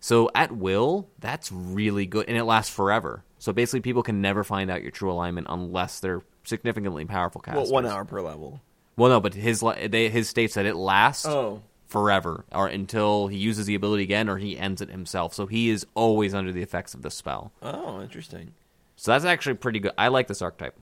So 0.00 0.30
at 0.34 0.52
will, 0.52 1.08
that's 1.18 1.50
really 1.50 2.06
good, 2.06 2.26
and 2.28 2.36
it 2.36 2.44
lasts 2.44 2.74
forever. 2.74 3.24
So 3.38 3.52
basically, 3.52 3.80
people 3.80 4.02
can 4.02 4.20
never 4.20 4.44
find 4.44 4.70
out 4.70 4.82
your 4.82 4.90
true 4.90 5.10
alignment 5.10 5.46
unless 5.48 6.00
they're 6.00 6.22
significantly 6.48 7.04
powerful 7.04 7.42
Well, 7.46 7.70
one 7.70 7.86
hour 7.86 8.04
per 8.04 8.20
level. 8.20 8.60
Well, 8.96 9.10
no, 9.10 9.20
but 9.20 9.34
his 9.34 9.62
they, 9.88 10.08
his 10.08 10.28
states 10.28 10.54
that 10.54 10.66
it 10.66 10.74
lasts 10.74 11.24
Oh. 11.26 11.62
forever, 11.86 12.44
or 12.52 12.66
until 12.66 13.28
he 13.28 13.36
uses 13.36 13.66
the 13.66 13.74
ability 13.76 14.02
again, 14.02 14.28
or 14.28 14.36
he 14.38 14.58
ends 14.58 14.80
it 14.82 14.90
himself. 14.90 15.34
So 15.34 15.46
he 15.46 15.70
is 15.70 15.86
always 15.94 16.34
under 16.34 16.50
the 16.52 16.62
effects 16.62 16.94
of 16.94 17.02
the 17.02 17.10
spell. 17.10 17.52
Oh, 17.62 18.00
interesting. 18.02 18.54
So 18.96 19.12
that's 19.12 19.24
actually 19.24 19.54
pretty 19.54 19.78
good. 19.78 19.92
I 19.96 20.08
like 20.08 20.26
this 20.26 20.42
archetype. 20.42 20.74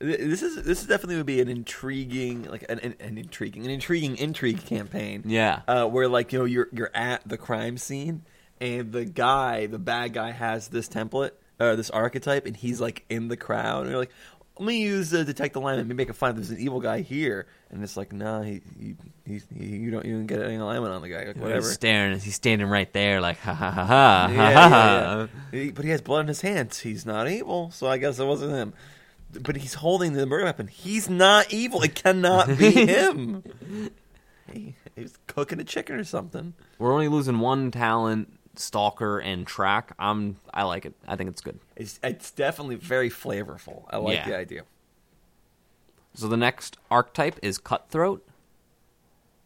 This 0.00 0.42
is 0.42 0.54
this 0.62 0.80
is 0.82 0.86
definitely 0.86 1.16
would 1.16 1.26
be 1.26 1.40
an 1.40 1.48
intriguing, 1.48 2.44
like 2.44 2.64
an, 2.68 2.78
an, 2.78 2.94
an 3.00 3.18
intriguing, 3.18 3.64
an 3.64 3.70
intriguing 3.72 4.16
intrigue 4.16 4.64
campaign. 4.64 5.24
Yeah. 5.26 5.62
uh, 5.66 5.86
where 5.86 6.06
like 6.08 6.32
you 6.32 6.38
know 6.38 6.44
you're 6.44 6.68
you're 6.72 6.92
at 6.94 7.28
the 7.28 7.36
crime 7.36 7.76
scene, 7.78 8.22
and 8.60 8.92
the 8.92 9.04
guy, 9.04 9.66
the 9.66 9.80
bad 9.80 10.12
guy, 10.12 10.30
has 10.30 10.68
this 10.68 10.88
template, 10.88 11.32
uh, 11.58 11.74
this 11.74 11.90
archetype, 11.90 12.46
and 12.46 12.56
he's 12.56 12.80
like 12.80 13.04
in 13.10 13.26
the 13.26 13.36
crowd, 13.36 13.80
and 13.82 13.90
you're 13.90 13.98
like, 13.98 14.12
let 14.58 14.66
me 14.66 14.80
use 14.82 15.12
uh, 15.14 15.22
detect 15.24 15.56
alignment, 15.56 15.88
maybe 15.88 16.02
I 16.02 16.06
can 16.06 16.14
find 16.14 16.36
there's 16.36 16.50
an 16.50 16.58
evil 16.58 16.80
guy 16.80 17.00
here, 17.00 17.46
and 17.70 17.82
it's 17.82 17.96
like, 17.96 18.12
nah, 18.12 18.42
he, 18.42 18.60
he, 18.78 18.94
he, 19.26 19.40
he 19.56 19.66
you 19.76 19.90
don't 19.90 20.04
even 20.06 20.26
get 20.26 20.42
any 20.42 20.56
alignment 20.56 20.92
on 20.92 21.02
the 21.02 21.08
guy, 21.08 21.24
like, 21.24 21.36
whatever. 21.36 21.60
He's 21.66 21.72
staring. 21.72 22.18
He's 22.18 22.34
standing 22.34 22.66
right 22.68 22.92
there, 22.92 23.20
like 23.20 23.38
ha 23.38 23.54
ha 23.54 23.70
ha 23.70 23.84
ha 23.84 24.28
Yeah, 24.32 24.52
ha 24.52 24.68
ha. 24.68 25.28
yeah. 25.52 25.70
But 25.74 25.84
he 25.84 25.90
has 25.90 26.00
blood 26.00 26.20
in 26.22 26.28
his 26.28 26.40
hands. 26.40 26.80
He's 26.80 27.04
not 27.06 27.28
evil, 27.28 27.70
so 27.70 27.86
I 27.86 27.98
guess 27.98 28.18
it 28.18 28.24
wasn't 28.26 28.52
him. 28.52 28.72
But 29.42 29.56
he's 29.56 29.74
holding 29.74 30.14
the 30.14 30.24
murder 30.26 30.44
weapon. 30.44 30.68
He's 30.68 31.08
not 31.10 31.52
evil. 31.52 31.82
It 31.82 31.94
cannot 31.94 32.48
be 32.56 32.70
him. 32.86 33.42
he, 34.52 34.74
he 34.96 35.02
was 35.02 35.18
cooking 35.26 35.60
a 35.60 35.64
chicken 35.64 35.96
or 35.96 36.04
something. 36.04 36.54
We're 36.78 36.92
only 36.94 37.08
losing 37.08 37.38
one 37.40 37.70
talent, 37.70 38.37
stalker 38.58 39.18
and 39.18 39.46
track. 39.46 39.92
I'm. 39.98 40.36
I 40.52 40.64
like 40.64 40.86
it. 40.86 40.94
I 41.06 41.16
think 41.16 41.30
it's 41.30 41.40
good. 41.40 41.58
It's 41.76 41.98
it's 42.02 42.30
definitely 42.30 42.76
very 42.76 43.10
flavorful. 43.10 43.84
I 43.90 43.96
like 43.98 44.16
Yeah. 44.16 44.28
the 44.28 44.36
idea. 44.36 44.62
So 46.14 46.26
the 46.28 46.36
next 46.36 46.76
archetype 46.90 47.38
is 47.42 47.58
cutthroat. 47.58 48.26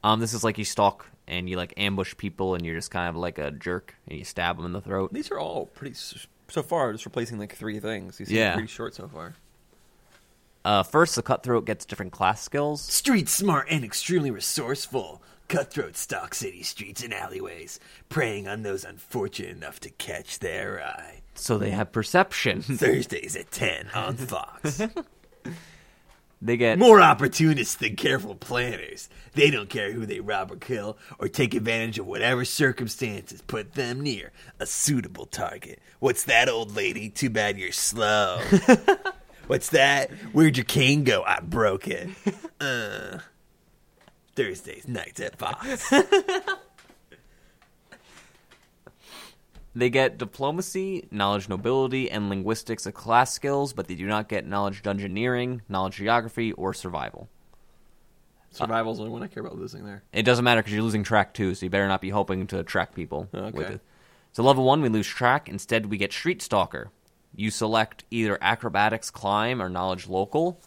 Um, 0.05 0.21
this 0.21 0.33
is 0.33 0.43
like 0.43 0.59
you 0.59 0.65
stalk 0.65 1.07
and 1.29 1.49
you 1.49 1.57
like 1.57 1.75
ambush 1.77 2.17
people, 2.17 2.55
and 2.55 2.65
you're 2.65 2.75
just 2.75 2.91
kind 2.91 3.09
of 3.09 3.17
like 3.17 3.39
a 3.39 3.51
jerk, 3.51 3.95
and 4.09 4.19
you 4.19 4.25
stab 4.25 4.57
them 4.57 4.67
in 4.67 4.73
the 4.73 4.81
throat. 4.81 5.13
These 5.13 5.31
are 5.31 5.39
all 5.39 5.67
pretty 5.67 5.95
so 5.95 6.63
far. 6.63 6.93
Just 6.93 7.05
replacing 7.05 7.39
like 7.39 7.55
three 7.55 7.79
things. 7.79 8.19
These 8.19 8.31
Yeah. 8.31 8.55
pretty 8.55 8.69
short 8.69 8.95
so 8.95 9.07
far. 9.09 9.35
Uh, 10.65 10.83
first, 10.83 11.17
the 11.17 11.23
cutthroat 11.23 11.65
gets 11.65 11.85
different 11.85 12.13
class 12.13 12.41
skills. 12.41 12.81
Street 12.83 13.29
smart 13.29 13.67
and 13.69 13.85
extremely 13.85 14.31
resourceful. 14.31 15.21
Cutthroat 15.53 15.99
stalk 15.99 16.35
city 16.35 16.63
streets 16.63 17.05
and 17.05 17.13
alleyways, 17.13 17.79
preying 18.09 18.49
on 18.49 18.63
those 18.63 18.87
unfortunate 18.87 19.55
enough 19.55 19.81
to 19.81 19.91
catch 19.91 20.39
their 20.39 20.83
eye. 20.83 21.21
So 21.35 21.59
they 21.59 21.73
have 21.73 21.93
perception. 21.93 22.63
Thursdays 22.63 23.37
at 23.37 23.51
10 23.51 23.91
on 23.95 24.17
Fox. 24.17 24.81
they 26.41 26.57
get 26.57 26.79
More 26.79 27.03
opportunists 27.03 27.75
than 27.75 27.97
careful 27.97 28.35
planners. 28.35 29.11
They 29.35 29.51
don't 29.51 29.69
care 29.69 29.93
who 29.93 30.07
they 30.07 30.21
rob 30.21 30.53
or 30.53 30.57
kill, 30.57 30.97
or 31.19 31.29
take 31.29 31.53
advantage 31.53 31.99
of 31.99 32.07
whatever 32.07 32.47
circumstances 32.47 33.43
put 33.43 33.75
them 33.75 34.01
near 34.01 34.33
a 34.59 34.65
suitable 34.65 35.27
target. 35.27 35.81
What's 35.99 36.25
that, 36.25 36.49
old 36.49 36.75
lady? 36.75 37.11
Too 37.11 37.29
bad 37.29 37.59
you're 37.59 37.73
slow. 37.73 38.41
What's 39.49 39.69
that? 39.69 40.13
Where'd 40.33 40.57
your 40.57 40.65
cane 40.65 41.05
go? 41.05 41.23
I 41.25 41.41
broke 41.41 41.89
it. 41.89 42.09
Uh, 42.59 43.19
Thursdays 44.35 44.87
nights 44.89 45.21
at 45.21 45.37
Fox. 45.37 45.93
They 49.75 49.89
get 49.89 50.19
diplomacy, 50.19 51.09
knowledge 51.11 51.49
nobility, 51.49 52.11
and 52.11 52.29
linguistics 52.29 52.87
as 52.87 52.93
class 52.93 53.33
skills, 53.33 53.73
but 53.73 53.89
they 53.89 53.95
do 53.95 54.07
not 54.07 54.29
get 54.29 54.47
knowledge 54.47 54.83
dungeoneering, 54.83 55.61
knowledge 55.67 55.97
geography, 55.97 56.53
or 56.53 56.75
survival. 56.75 57.29
Uh, 58.53 58.57
Survival's 58.67 58.99
the 58.99 59.05
only 59.05 59.13
one 59.15 59.23
I 59.23 59.29
care 59.29 59.43
about 59.43 59.57
losing 59.57 59.85
there. 59.87 60.03
It 60.13 60.25
doesn't 60.25 60.45
matter 60.45 60.61
because 60.61 60.75
you're 60.75 60.83
losing 60.83 61.05
track 61.05 61.33
too, 61.33 61.55
so 61.55 61.65
you 61.65 61.71
better 61.71 61.89
not 61.89 62.03
be 62.03 62.11
hoping 62.11 62.47
to 62.49 62.63
track 62.63 62.95
people 62.95 63.29
Okay. 63.35 63.57
with 63.57 63.71
it. 63.71 63.81
So 64.33 64.43
level 64.43 64.65
one, 64.65 64.83
we 64.83 64.91
lose 64.91 65.07
track. 65.07 65.49
Instead, 65.49 65.87
we 65.87 65.97
get 65.97 66.13
street 66.13 66.43
stalker. 66.43 66.91
You 67.35 67.51
select 67.51 68.05
either 68.11 68.37
acrobatics, 68.43 69.11
climb, 69.11 69.63
or 69.63 69.71
knowledge 69.71 70.07
local. 70.07 70.61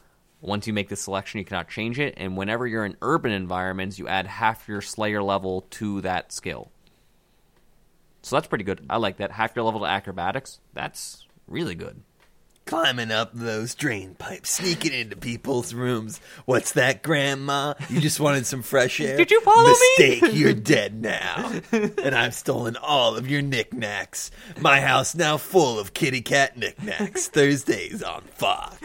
Once 0.47 0.67
you 0.67 0.73
make 0.73 0.89
the 0.89 0.95
selection, 0.95 1.39
you 1.39 1.45
cannot 1.45 1.69
change 1.69 1.99
it. 1.99 2.13
And 2.17 2.37
whenever 2.37 2.67
you're 2.67 2.85
in 2.85 2.95
urban 3.01 3.31
environments, 3.31 3.97
you 3.99 4.07
add 4.07 4.27
half 4.27 4.67
your 4.67 4.81
Slayer 4.81 5.23
level 5.23 5.61
to 5.71 6.01
that 6.01 6.31
skill. 6.31 6.71
So 8.21 8.35
that's 8.35 8.47
pretty 8.47 8.63
good. 8.63 8.85
I 8.89 8.97
like 8.97 9.17
that. 9.17 9.31
Half 9.31 9.55
your 9.55 9.65
level 9.65 9.81
to 9.81 9.85
acrobatics. 9.85 10.59
That's 10.73 11.27
really 11.47 11.75
good. 11.75 12.01
Climbing 12.65 13.11
up 13.11 13.29
those 13.35 13.75
drain 13.75 14.15
pipes, 14.15 14.49
sneaking 14.49 14.91
into 14.91 15.15
people's 15.15 15.75
rooms. 15.75 16.19
What's 16.45 16.71
that, 16.71 17.03
Grandma? 17.03 17.75
You 17.89 18.01
just 18.01 18.19
wanted 18.19 18.47
some 18.47 18.63
fresh 18.63 18.99
air? 18.99 19.17
Did 19.17 19.29
you 19.29 19.39
follow 19.41 19.67
me? 19.69 19.75
Mistake, 19.99 20.33
you're 20.33 20.53
dead 20.55 20.99
now. 20.99 21.51
and 21.71 22.15
I've 22.15 22.33
stolen 22.33 22.75
all 22.77 23.15
of 23.15 23.29
your 23.29 23.43
knickknacks. 23.43 24.31
My 24.59 24.81
house 24.81 25.13
now 25.13 25.37
full 25.37 25.77
of 25.77 25.93
kitty 25.93 26.21
cat 26.21 26.57
knickknacks. 26.57 27.27
Thursdays 27.29 28.01
on 28.01 28.21
Fox. 28.23 28.75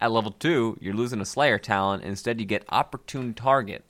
At 0.00 0.12
level 0.12 0.32
2, 0.32 0.78
you're 0.80 0.94
losing 0.94 1.20
a 1.20 1.24
Slayer 1.24 1.58
talent. 1.58 2.04
Instead, 2.04 2.40
you 2.40 2.46
get 2.46 2.64
Opportune 2.68 3.34
Target. 3.34 3.84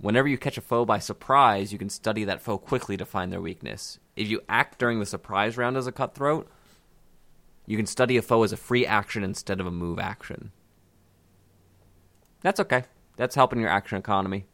Whenever 0.00 0.28
you 0.28 0.36
catch 0.36 0.58
a 0.58 0.62
foe 0.62 0.84
by 0.84 0.98
surprise, 0.98 1.72
you 1.72 1.78
can 1.78 1.88
study 1.88 2.24
that 2.24 2.42
foe 2.42 2.58
quickly 2.58 2.96
to 2.96 3.06
find 3.06 3.32
their 3.32 3.40
weakness. 3.40 3.98
If 4.14 4.28
you 4.28 4.40
act 4.48 4.78
during 4.78 5.00
the 5.00 5.06
surprise 5.06 5.56
round 5.56 5.76
as 5.76 5.86
a 5.86 5.92
cutthroat, 5.92 6.48
you 7.66 7.76
can 7.76 7.86
study 7.86 8.16
a 8.16 8.22
foe 8.22 8.42
as 8.42 8.52
a 8.52 8.56
free 8.56 8.86
action 8.86 9.24
instead 9.24 9.60
of 9.60 9.66
a 9.66 9.70
move 9.70 9.98
action. 9.98 10.52
That's 12.42 12.60
okay. 12.60 12.84
That's 13.16 13.34
helping 13.34 13.60
your 13.60 13.70
action 13.70 13.98
economy. 13.98 14.46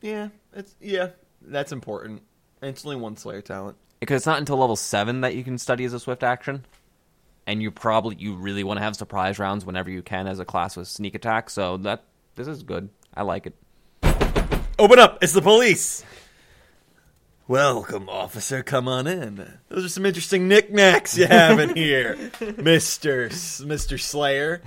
Yeah, 0.00 0.28
it's 0.52 0.74
yeah, 0.80 1.10
that's 1.40 1.72
important. 1.72 2.22
And 2.60 2.70
it's 2.70 2.84
only 2.84 2.96
one 2.96 3.16
Slayer 3.16 3.42
talent. 3.42 3.76
Because 4.00 4.16
it's 4.16 4.26
not 4.26 4.38
until 4.38 4.56
level 4.56 4.76
7 4.76 5.20
that 5.20 5.34
you 5.34 5.44
can 5.44 5.58
study 5.58 5.84
as 5.84 5.92
a 5.92 6.00
swift 6.00 6.22
action. 6.22 6.64
And 7.46 7.62
you 7.62 7.70
probably 7.70 8.16
you 8.18 8.34
really 8.36 8.64
want 8.64 8.78
to 8.78 8.82
have 8.82 8.96
surprise 8.96 9.38
rounds 9.38 9.64
whenever 9.64 9.90
you 9.90 10.02
can 10.02 10.26
as 10.26 10.38
a 10.38 10.44
class 10.44 10.76
with 10.76 10.88
sneak 10.88 11.14
attack. 11.14 11.50
So 11.50 11.76
that 11.78 12.04
this 12.36 12.46
is 12.46 12.62
good. 12.62 12.88
I 13.14 13.22
like 13.22 13.46
it. 13.46 13.54
Open 14.78 14.98
up! 14.98 15.18
It's 15.22 15.32
the 15.32 15.42
police! 15.42 16.04
Welcome, 17.48 18.08
officer. 18.08 18.62
Come 18.62 18.86
on 18.86 19.06
in. 19.08 19.58
Those 19.68 19.84
are 19.84 19.88
some 19.88 20.06
interesting 20.06 20.46
knickknacks 20.46 21.18
you 21.18 21.26
have 21.26 21.58
in 21.58 21.74
here, 21.74 22.30
Mister 22.56 23.24
S- 23.26 23.60
Mister 23.60 23.98
Slayer. 23.98 24.62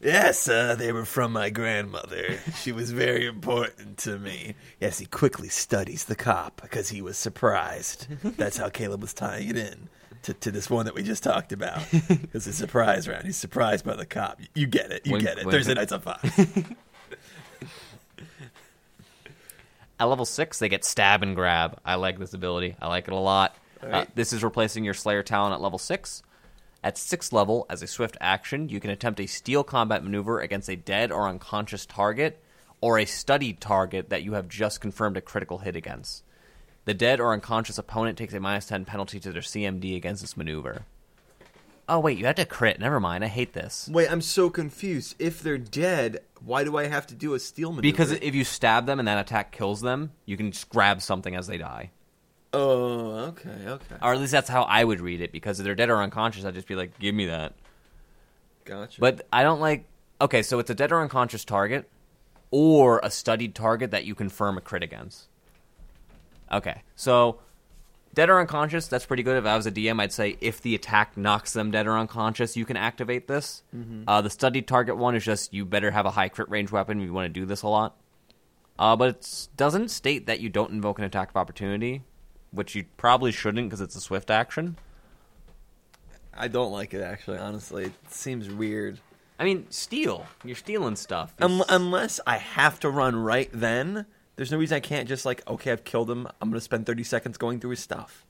Yes, 0.00 0.48
uh, 0.48 0.76
they 0.76 0.92
were 0.92 1.04
from 1.04 1.32
my 1.32 1.50
grandmother. 1.50 2.38
She 2.62 2.70
was 2.70 2.92
very 2.92 3.26
important 3.26 3.98
to 3.98 4.16
me. 4.16 4.54
Yes, 4.80 5.00
he 5.00 5.06
quickly 5.06 5.48
studies 5.48 6.04
the 6.04 6.14
cop 6.14 6.62
because 6.62 6.88
he 6.88 7.02
was 7.02 7.18
surprised. 7.18 8.06
That's 8.22 8.58
how 8.58 8.68
Caleb 8.68 9.02
was 9.02 9.12
tying 9.12 9.48
it 9.48 9.56
in 9.56 9.88
to, 10.22 10.34
to 10.34 10.50
this 10.50 10.68
one 10.70 10.84
that 10.86 10.94
we 10.94 11.02
just 11.02 11.22
talked 11.22 11.52
about. 11.52 11.82
It's 12.34 12.46
a 12.46 12.52
surprise 12.52 13.08
round. 13.08 13.24
He's 13.24 13.36
surprised 13.36 13.84
by 13.84 13.96
the 13.96 14.06
cop. 14.06 14.40
You 14.54 14.66
get 14.66 14.92
it. 14.92 15.06
You 15.06 15.12
Wink, 15.12 15.24
get 15.24 15.38
it. 15.38 15.46
wink. 15.46 15.52
Thursday 15.56 15.74
nights 15.74 15.92
on 15.92 16.00
Fox. 16.00 16.28
At 20.00 20.04
level 20.04 20.24
six, 20.24 20.58
they 20.60 20.68
get 20.68 20.84
stab 20.84 21.22
and 21.22 21.34
grab. 21.34 21.80
I 21.84 21.96
like 21.96 22.18
this 22.18 22.32
ability. 22.34 22.76
I 22.80 22.86
like 22.86 23.08
it 23.08 23.12
a 23.12 23.16
lot. 23.16 23.56
Uh, 23.82 24.04
this 24.14 24.32
is 24.32 24.44
replacing 24.44 24.84
your 24.84 24.94
Slayer 24.94 25.22
talent 25.24 25.54
at 25.54 25.60
level 25.60 25.78
six. 25.78 26.22
At 26.84 26.96
sixth 26.96 27.32
level, 27.32 27.66
as 27.68 27.82
a 27.82 27.88
swift 27.88 28.16
action, 28.20 28.68
you 28.68 28.78
can 28.78 28.90
attempt 28.90 29.18
a 29.18 29.26
steal 29.26 29.64
combat 29.64 30.04
maneuver 30.04 30.40
against 30.40 30.68
a 30.68 30.76
dead 30.76 31.10
or 31.10 31.26
unconscious 31.28 31.84
target, 31.84 32.40
or 32.80 32.98
a 32.98 33.04
studied 33.04 33.60
target 33.60 34.10
that 34.10 34.22
you 34.22 34.34
have 34.34 34.48
just 34.48 34.80
confirmed 34.80 35.16
a 35.16 35.20
critical 35.20 35.58
hit 35.58 35.74
against. 35.74 36.22
The 36.88 36.94
dead 36.94 37.20
or 37.20 37.34
unconscious 37.34 37.76
opponent 37.76 38.16
takes 38.16 38.32
a 38.32 38.40
minus 38.40 38.64
ten 38.64 38.86
penalty 38.86 39.20
to 39.20 39.30
their 39.30 39.42
CMD 39.42 39.94
against 39.94 40.22
this 40.22 40.38
maneuver. 40.38 40.86
Oh 41.86 42.00
wait, 42.00 42.16
you 42.16 42.24
have 42.24 42.36
to 42.36 42.46
crit. 42.46 42.80
Never 42.80 42.98
mind. 42.98 43.22
I 43.22 43.26
hate 43.26 43.52
this. 43.52 43.90
Wait, 43.92 44.10
I'm 44.10 44.22
so 44.22 44.48
confused. 44.48 45.14
If 45.18 45.42
they're 45.42 45.58
dead, 45.58 46.22
why 46.42 46.64
do 46.64 46.78
I 46.78 46.86
have 46.86 47.06
to 47.08 47.14
do 47.14 47.34
a 47.34 47.40
steal 47.40 47.72
maneuver? 47.72 47.82
Because 47.82 48.12
if 48.12 48.34
you 48.34 48.42
stab 48.42 48.86
them 48.86 48.98
and 48.98 49.06
that 49.06 49.18
attack 49.18 49.52
kills 49.52 49.82
them, 49.82 50.12
you 50.24 50.38
can 50.38 50.50
just 50.50 50.70
grab 50.70 51.02
something 51.02 51.36
as 51.36 51.46
they 51.46 51.58
die. 51.58 51.90
oh, 52.54 53.16
okay, 53.32 53.66
okay, 53.66 53.96
Or 54.00 54.14
at 54.14 54.18
least 54.18 54.32
that's 54.32 54.48
how 54.48 54.62
I 54.62 54.82
would 54.82 55.02
read 55.02 55.20
it, 55.20 55.30
because 55.30 55.60
if 55.60 55.64
they're 55.64 55.74
dead 55.74 55.90
or 55.90 56.02
unconscious, 56.02 56.46
I'd 56.46 56.54
just 56.54 56.68
be 56.68 56.74
like, 56.74 56.98
give 56.98 57.14
me 57.14 57.26
that. 57.26 57.52
gotcha. 58.64 58.98
But 58.98 59.26
I 59.30 59.42
don't 59.42 59.60
like. 59.60 59.84
Okay, 60.22 60.42
so 60.42 60.58
it's 60.58 60.70
a 60.70 60.74
dead 60.74 60.90
or 60.90 61.02
unconscious 61.02 61.44
target, 61.44 61.86
or 62.50 62.98
a 63.02 63.10
studied 63.10 63.54
target 63.54 63.90
that 63.90 64.06
you 64.06 64.14
confirm 64.14 64.56
a 64.56 64.62
crit 64.62 64.82
against. 64.82 65.28
Okay, 66.50 66.82
so 66.96 67.40
dead 68.14 68.30
or 68.30 68.40
unconscious, 68.40 68.88
that's 68.88 69.06
pretty 69.06 69.22
good. 69.22 69.36
If 69.36 69.44
I 69.44 69.56
was 69.56 69.66
a 69.66 69.72
DM, 69.72 70.00
I'd 70.00 70.12
say 70.12 70.36
if 70.40 70.60
the 70.62 70.74
attack 70.74 71.16
knocks 71.16 71.52
them 71.52 71.70
dead 71.70 71.86
or 71.86 71.96
unconscious, 71.98 72.56
you 72.56 72.64
can 72.64 72.76
activate 72.76 73.28
this. 73.28 73.62
Uh, 74.06 74.20
the 74.22 74.30
studied 74.30 74.66
target 74.66 74.96
one 74.96 75.14
is 75.14 75.24
just 75.24 75.52
you 75.52 75.64
better 75.64 75.90
have 75.90 76.06
a 76.06 76.10
high 76.10 76.28
crit 76.28 76.48
range 76.48 76.72
weapon 76.72 77.00
if 77.00 77.06
you 77.06 77.12
want 77.12 77.32
to 77.32 77.40
do 77.40 77.46
this 77.46 77.62
a 77.62 77.68
lot. 77.68 77.96
Uh, 78.78 78.94
but 78.96 79.08
it 79.10 79.48
doesn't 79.56 79.88
state 79.90 80.26
that 80.26 80.40
you 80.40 80.48
don't 80.48 80.70
invoke 80.70 80.98
an 80.98 81.04
attack 81.04 81.30
of 81.30 81.36
opportunity, 81.36 82.02
which 82.52 82.74
you 82.74 82.84
probably 82.96 83.32
shouldn't 83.32 83.68
because 83.68 83.80
it's 83.80 83.96
a 83.96 84.00
swift 84.00 84.30
action. 84.30 84.76
I 86.32 86.48
don't 86.48 86.70
like 86.72 86.94
it 86.94 87.02
actually. 87.02 87.38
Honestly, 87.38 87.86
it 87.86 87.92
seems 88.08 88.48
weird. 88.48 89.00
I 89.40 89.44
mean, 89.44 89.66
steal. 89.70 90.26
You're 90.44 90.56
stealing 90.56 90.96
stuff. 90.96 91.34
It's- 91.40 91.62
unless 91.68 92.20
I 92.26 92.38
have 92.38 92.80
to 92.80 92.90
run 92.90 93.16
right 93.16 93.50
then, 93.52 94.06
there's 94.38 94.50
no 94.50 94.56
reason 94.56 94.76
I 94.76 94.80
can't 94.80 95.06
just 95.06 95.26
like, 95.26 95.46
okay, 95.46 95.70
I've 95.72 95.84
killed 95.84 96.10
him. 96.10 96.26
I'm 96.40 96.48
gonna 96.48 96.60
spend 96.62 96.86
30 96.86 97.04
seconds 97.04 97.36
going 97.36 97.60
through 97.60 97.70
his 97.70 97.80
stuff. 97.80 98.24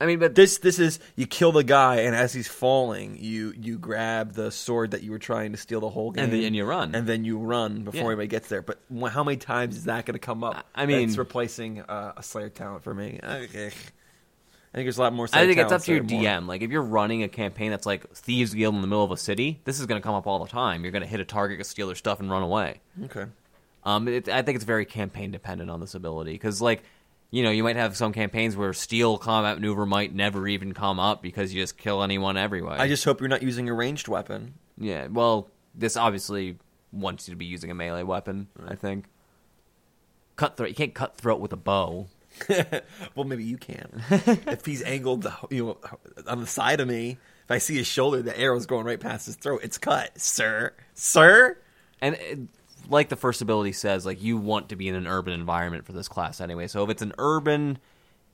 I 0.00 0.06
mean, 0.06 0.18
but 0.18 0.34
This 0.34 0.58
this 0.58 0.78
is 0.78 0.98
you 1.16 1.26
kill 1.26 1.52
the 1.52 1.62
guy, 1.62 1.96
and 2.00 2.16
as 2.16 2.32
he's 2.32 2.48
falling, 2.48 3.16
you 3.20 3.54
you 3.56 3.78
grab 3.78 4.32
the 4.32 4.50
sword 4.50 4.90
that 4.90 5.02
you 5.02 5.10
were 5.12 5.18
trying 5.20 5.52
to 5.52 5.58
steal 5.58 5.80
the 5.80 5.88
whole 5.88 6.10
game, 6.10 6.24
And 6.24 6.32
then- 6.32 6.44
and 6.44 6.56
you 6.56 6.64
run. 6.64 6.94
and 6.94 7.06
then 7.06 7.24
you 7.24 7.38
run 7.38 7.84
before 7.84 8.00
Yeah. 8.00 8.06
anybody 8.06 8.28
gets 8.28 8.48
there. 8.48 8.60
But 8.62 8.80
wh- 8.94 9.08
how 9.08 9.22
many 9.22 9.36
times 9.36 9.76
is 9.76 9.84
that 9.84 10.04
going 10.06 10.14
to 10.14 10.18
come 10.18 10.42
up? 10.42 10.66
I 10.74 10.86
mean- 10.86 11.08
it's 11.08 11.16
replacing 11.18 11.80
uh, 11.82 12.12
a 12.16 12.22
Slayer 12.22 12.48
talent 12.50 12.82
for 12.82 12.92
me. 12.94 13.20
I, 13.22 13.36
I 13.42 13.46
think 13.48 13.72
there's 14.72 14.98
a 14.98 15.02
lot 15.02 15.12
more. 15.12 15.28
I 15.32 15.46
think 15.46 15.58
it's 15.58 15.62
up 15.62 15.68
talents 15.68 15.86
to 15.86 15.92
your 15.92 16.02
that 16.02 16.12
are 16.12 16.16
more- 16.16 16.24
DM. 16.24 16.46
Like, 16.48 16.62
if 16.62 16.70
you're 16.72 16.82
running 16.82 17.22
a 17.22 17.28
campaign 17.28 17.70
that's 17.70 17.86
like 17.86 18.10
Thieves 18.14 18.52
Guild 18.52 18.74
in 18.74 18.80
the 18.80 18.88
middle 18.88 19.04
of 19.04 19.12
a 19.12 19.16
city, 19.16 19.60
this 19.64 19.78
is 19.78 19.86
going 19.86 20.00
to 20.02 20.04
come 20.04 20.16
up 20.16 20.26
all 20.26 20.40
the 20.44 20.50
time. 20.50 20.82
You're 20.82 20.92
going 20.92 21.02
to 21.02 21.08
hit 21.08 21.20
a 21.20 21.24
target, 21.24 21.64
steal 21.66 21.86
their 21.86 21.94
stuff, 21.96 22.18
and 22.18 22.28
run 22.28 22.42
away. 22.42 22.80
Okay. 23.04 23.26
Um, 23.84 24.08
it, 24.08 24.28
I 24.28 24.42
think 24.42 24.56
it's 24.56 24.64
very 24.64 24.86
campaign 24.86 25.30
dependent 25.30 25.70
on 25.70 25.80
this 25.80 25.94
ability 25.94 26.32
because, 26.32 26.60
like, 26.60 26.82
you 27.30 27.42
know, 27.42 27.50
you 27.50 27.62
might 27.62 27.76
have 27.76 27.96
some 27.96 28.12
campaigns 28.12 28.56
where 28.56 28.72
steal 28.72 29.18
combat 29.18 29.56
maneuver 29.56 29.84
might 29.84 30.14
never 30.14 30.46
even 30.48 30.72
come 30.72 30.98
up 31.00 31.22
because 31.22 31.52
you 31.52 31.62
just 31.62 31.76
kill 31.76 32.02
anyone 32.02 32.36
everywhere. 32.36 32.80
I 32.80 32.88
just 32.88 33.04
hope 33.04 33.20
you're 33.20 33.28
not 33.28 33.42
using 33.42 33.68
a 33.68 33.74
ranged 33.74 34.08
weapon. 34.08 34.54
yeah. 34.78 35.08
Well, 35.08 35.50
this 35.74 35.96
obviously 35.96 36.58
wants 36.92 37.26
you 37.26 37.34
to 37.34 37.36
be 37.36 37.46
using 37.46 37.70
a 37.70 37.74
melee 37.74 38.04
weapon. 38.04 38.48
I 38.66 38.76
think. 38.76 39.06
Cutthroat. 40.36 40.68
You 40.68 40.74
can't 40.74 40.94
cut 40.94 41.16
throat 41.16 41.40
with 41.40 41.52
a 41.52 41.56
bow. 41.56 42.06
well, 43.14 43.24
maybe 43.24 43.44
you 43.44 43.56
can. 43.56 44.02
if 44.10 44.64
he's 44.64 44.82
angled, 44.82 45.26
you 45.50 45.64
know, 45.64 45.78
on 46.26 46.40
the 46.40 46.46
side 46.46 46.80
of 46.80 46.88
me, 46.88 47.18
if 47.44 47.50
I 47.50 47.58
see 47.58 47.76
his 47.76 47.86
shoulder, 47.86 48.22
the 48.22 48.38
arrow's 48.38 48.66
going 48.66 48.86
right 48.86 48.98
past 48.98 49.26
his 49.26 49.36
throat. 49.36 49.60
It's 49.62 49.78
cut, 49.78 50.18
sir, 50.20 50.72
sir. 50.94 51.58
And 52.00 52.14
it, 52.16 52.38
like 52.88 53.08
the 53.08 53.16
first 53.16 53.42
ability 53.42 53.72
says, 53.72 54.04
like 54.06 54.22
you 54.22 54.36
want 54.36 54.68
to 54.70 54.76
be 54.76 54.88
in 54.88 54.94
an 54.94 55.06
urban 55.06 55.32
environment 55.32 55.86
for 55.86 55.92
this 55.92 56.08
class 56.08 56.40
anyway. 56.40 56.66
So 56.66 56.84
if 56.84 56.90
it's 56.90 57.02
an 57.02 57.12
urban, 57.18 57.78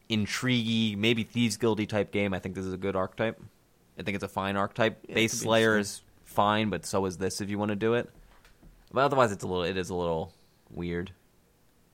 intriguey, 0.08 0.96
maybe 0.96 1.22
thieves 1.22 1.56
guildy 1.56 1.88
type 1.88 2.12
game, 2.12 2.34
I 2.34 2.38
think 2.38 2.54
this 2.54 2.64
is 2.64 2.72
a 2.72 2.78
good 2.78 2.96
archetype. 2.96 3.40
I 3.98 4.02
think 4.02 4.14
it's 4.14 4.24
a 4.24 4.28
fine 4.28 4.56
archetype. 4.56 5.04
Yeah, 5.08 5.14
Base 5.14 5.32
could 5.32 5.40
Slayer 5.40 5.78
is 5.78 6.02
fine, 6.24 6.70
but 6.70 6.86
so 6.86 7.04
is 7.06 7.18
this 7.18 7.40
if 7.40 7.50
you 7.50 7.58
want 7.58 7.70
to 7.70 7.76
do 7.76 7.94
it. 7.94 8.10
But 8.92 9.02
otherwise, 9.04 9.30
it's 9.30 9.44
a 9.44 9.46
little. 9.46 9.62
It 9.62 9.76
is 9.76 9.90
a 9.90 9.94
little 9.94 10.32
weird. 10.70 11.12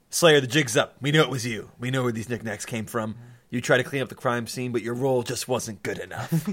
Slayer, 0.09 0.39
the 0.39 0.47
jig's 0.47 0.77
up. 0.77 0.95
We 1.01 1.11
knew 1.11 1.21
it 1.21 1.29
was 1.29 1.45
you. 1.45 1.69
We 1.79 1.91
know 1.91 2.03
where 2.03 2.11
these 2.11 2.29
knickknacks 2.29 2.65
came 2.65 2.85
from. 2.85 3.15
You 3.49 3.61
tried 3.61 3.77
to 3.77 3.83
clean 3.83 4.01
up 4.01 4.09
the 4.09 4.15
crime 4.15 4.47
scene, 4.47 4.71
but 4.71 4.81
your 4.81 4.93
roll 4.93 5.23
just 5.23 5.47
wasn't 5.47 5.83
good 5.83 5.99
enough. 5.99 6.49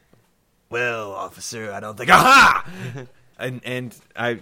well, 0.70 1.12
officer, 1.12 1.72
I 1.72 1.80
don't 1.80 1.96
think. 1.96 2.10
Aha! 2.12 3.06
and 3.38 3.60
and 3.64 3.96
I, 4.14 4.40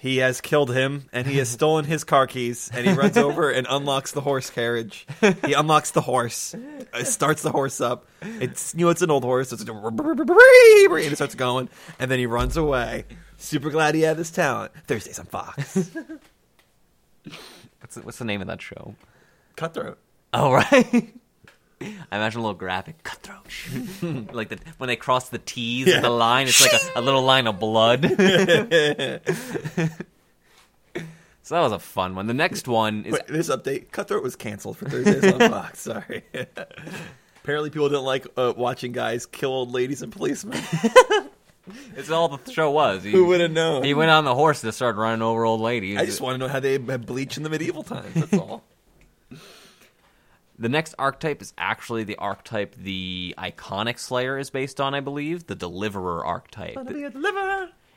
he 0.00 0.16
has 0.18 0.40
killed 0.40 0.74
him, 0.74 1.04
and 1.12 1.26
he 1.26 1.36
has 1.36 1.48
stolen 1.58 1.84
his 1.84 2.04
car 2.04 2.26
keys, 2.26 2.70
and 2.72 2.86
he 2.86 2.92
runs 2.94 3.18
over 3.18 3.50
and 3.50 3.66
unlocks 3.68 4.12
the 4.12 4.22
horse 4.22 4.48
carriage. 4.48 5.06
He 5.44 5.52
unlocks 5.52 5.90
the 5.90 6.00
horse, 6.00 6.54
uh, 6.94 7.04
starts 7.04 7.42
the 7.42 7.52
horse 7.52 7.82
up. 7.82 8.06
It's 8.22 8.74
you 8.74 8.86
know 8.86 8.90
it's 8.90 9.02
an 9.02 9.10
old 9.10 9.24
horse. 9.24 9.52
It's 9.52 9.62
and 9.62 9.68
it 9.68 11.16
starts 11.16 11.34
going, 11.34 11.68
and 11.98 12.10
then 12.10 12.18
he 12.18 12.24
runs 12.26 12.56
away. 12.56 13.04
Super 13.36 13.68
glad 13.68 13.94
he 13.94 14.00
had 14.00 14.16
this 14.16 14.30
talent. 14.30 14.72
Thursdays 14.86 15.18
on 15.18 15.26
Fox. 15.26 15.74
What's 17.80 17.94
the, 17.94 18.02
what's 18.02 18.18
the 18.18 18.24
name 18.24 18.40
of 18.40 18.46
that 18.46 18.62
show? 18.62 18.94
Cutthroat. 19.56 19.98
Oh 20.32 20.52
right. 20.52 21.12
I 21.82 22.16
imagine 22.16 22.40
a 22.40 22.42
little 22.42 22.54
graphic 22.58 23.02
cutthroat, 23.02 24.32
like 24.34 24.50
the 24.50 24.58
when 24.78 24.88
they 24.88 24.96
cross 24.96 25.30
the 25.30 25.38
T's 25.38 25.86
Yeah. 25.86 25.96
of 25.96 26.02
the 26.02 26.10
line, 26.10 26.46
it's 26.46 26.60
like 26.60 26.72
a, 26.94 26.98
a 26.98 27.02
little 27.02 27.22
line 27.22 27.46
of 27.46 27.58
blood. 27.58 28.02
so 31.42 31.54
that 31.54 31.60
was 31.60 31.72
a 31.72 31.78
fun 31.78 32.14
one. 32.14 32.26
The 32.26 32.34
next 32.34 32.68
one 32.68 33.04
is 33.06 33.12
Wait, 33.14 33.26
this 33.28 33.48
update, 33.48 33.90
Cutthroat 33.92 34.22
was 34.22 34.36
canceled 34.36 34.76
for 34.76 34.86
Thursdays 34.88 35.32
on 35.32 35.38
Fox. 35.50 35.78
Sorry. 35.82 36.22
Apparently, 37.42 37.70
people 37.70 37.88
didn't 37.88 38.04
like 38.04 38.26
uh, 38.36 38.52
watching 38.56 38.92
guys 38.92 39.24
kill 39.26 39.50
old 39.50 39.72
ladies 39.72 40.02
and 40.02 40.12
policemen. 40.12 40.62
it's 41.96 42.10
all 42.10 42.28
the 42.36 42.52
show 42.52 42.70
was. 42.70 43.02
He, 43.02 43.10
Who 43.12 43.24
would 43.26 43.40
have 43.40 43.52
known? 43.52 43.84
He 43.84 43.94
went 43.94 44.10
on 44.10 44.24
the 44.24 44.34
horse 44.34 44.60
to 44.60 44.72
started 44.72 44.98
running 45.00 45.22
over 45.22 45.46
old 45.46 45.60
ladies. 45.62 45.96
I 45.98 46.04
just 46.04 46.20
want 46.20 46.34
to 46.34 46.38
know 46.38 46.48
how 46.52 46.60
they 46.60 46.72
had 46.72 47.06
bleach 47.06 47.38
in 47.38 47.42
the 47.42 47.50
medieval 47.50 47.82
times. 47.82 48.12
That's 48.14 48.34
all. 48.34 48.62
The 50.60 50.68
next 50.68 50.94
archetype 50.98 51.40
is 51.40 51.54
actually 51.56 52.04
the 52.04 52.16
archetype 52.16 52.76
the 52.76 53.34
iconic 53.38 53.98
Slayer 53.98 54.36
is 54.36 54.50
based 54.50 54.78
on, 54.78 54.94
I 54.94 55.00
believe, 55.00 55.46
the 55.46 55.54
Deliverer 55.54 56.24
archetype. 56.24 56.76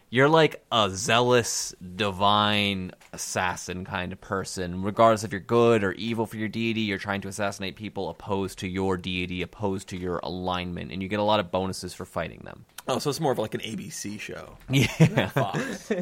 You're 0.09 0.29
like 0.29 0.63
a 0.71 0.89
zealous, 0.89 1.75
divine 1.95 2.91
assassin 3.11 3.83
kind 3.83 4.13
of 4.13 4.21
person. 4.21 4.81
Regardless 4.81 5.25
if 5.25 5.31
you're 5.33 5.41
good 5.41 5.83
or 5.83 5.91
evil 5.93 6.25
for 6.25 6.37
your 6.37 6.47
deity, 6.47 6.81
you're 6.81 6.99
trying 6.99 7.19
to 7.21 7.27
assassinate 7.27 7.75
people 7.75 8.09
opposed 8.09 8.59
to 8.59 8.67
your 8.67 8.95
deity, 8.95 9.41
opposed 9.41 9.89
to 9.89 9.97
your 9.97 10.21
alignment, 10.23 10.91
and 10.93 11.03
you 11.03 11.09
get 11.09 11.19
a 11.19 11.23
lot 11.23 11.41
of 11.41 11.51
bonuses 11.51 11.93
for 11.93 12.05
fighting 12.05 12.43
them. 12.45 12.65
Oh, 12.87 12.97
so 12.99 13.09
it's 13.09 13.19
more 13.19 13.33
of 13.33 13.39
like 13.39 13.55
an 13.55 13.61
ABC 13.61 14.19
show. 14.19 14.57
Yeah. 14.69 15.27
Fox. 15.27 15.91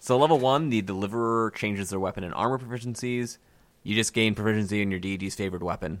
So 0.00 0.18
level 0.18 0.38
one, 0.38 0.68
the 0.68 0.82
deliverer 0.82 1.50
changes 1.56 1.88
their 1.88 1.98
weapon 1.98 2.24
and 2.24 2.34
armor 2.34 2.58
proficiencies. 2.58 3.38
You 3.84 3.94
just 3.94 4.12
gain 4.12 4.34
proficiency 4.34 4.82
in 4.82 4.90
your 4.90 4.98
deity's 4.98 5.34
favored 5.36 5.62
weapon. 5.62 6.00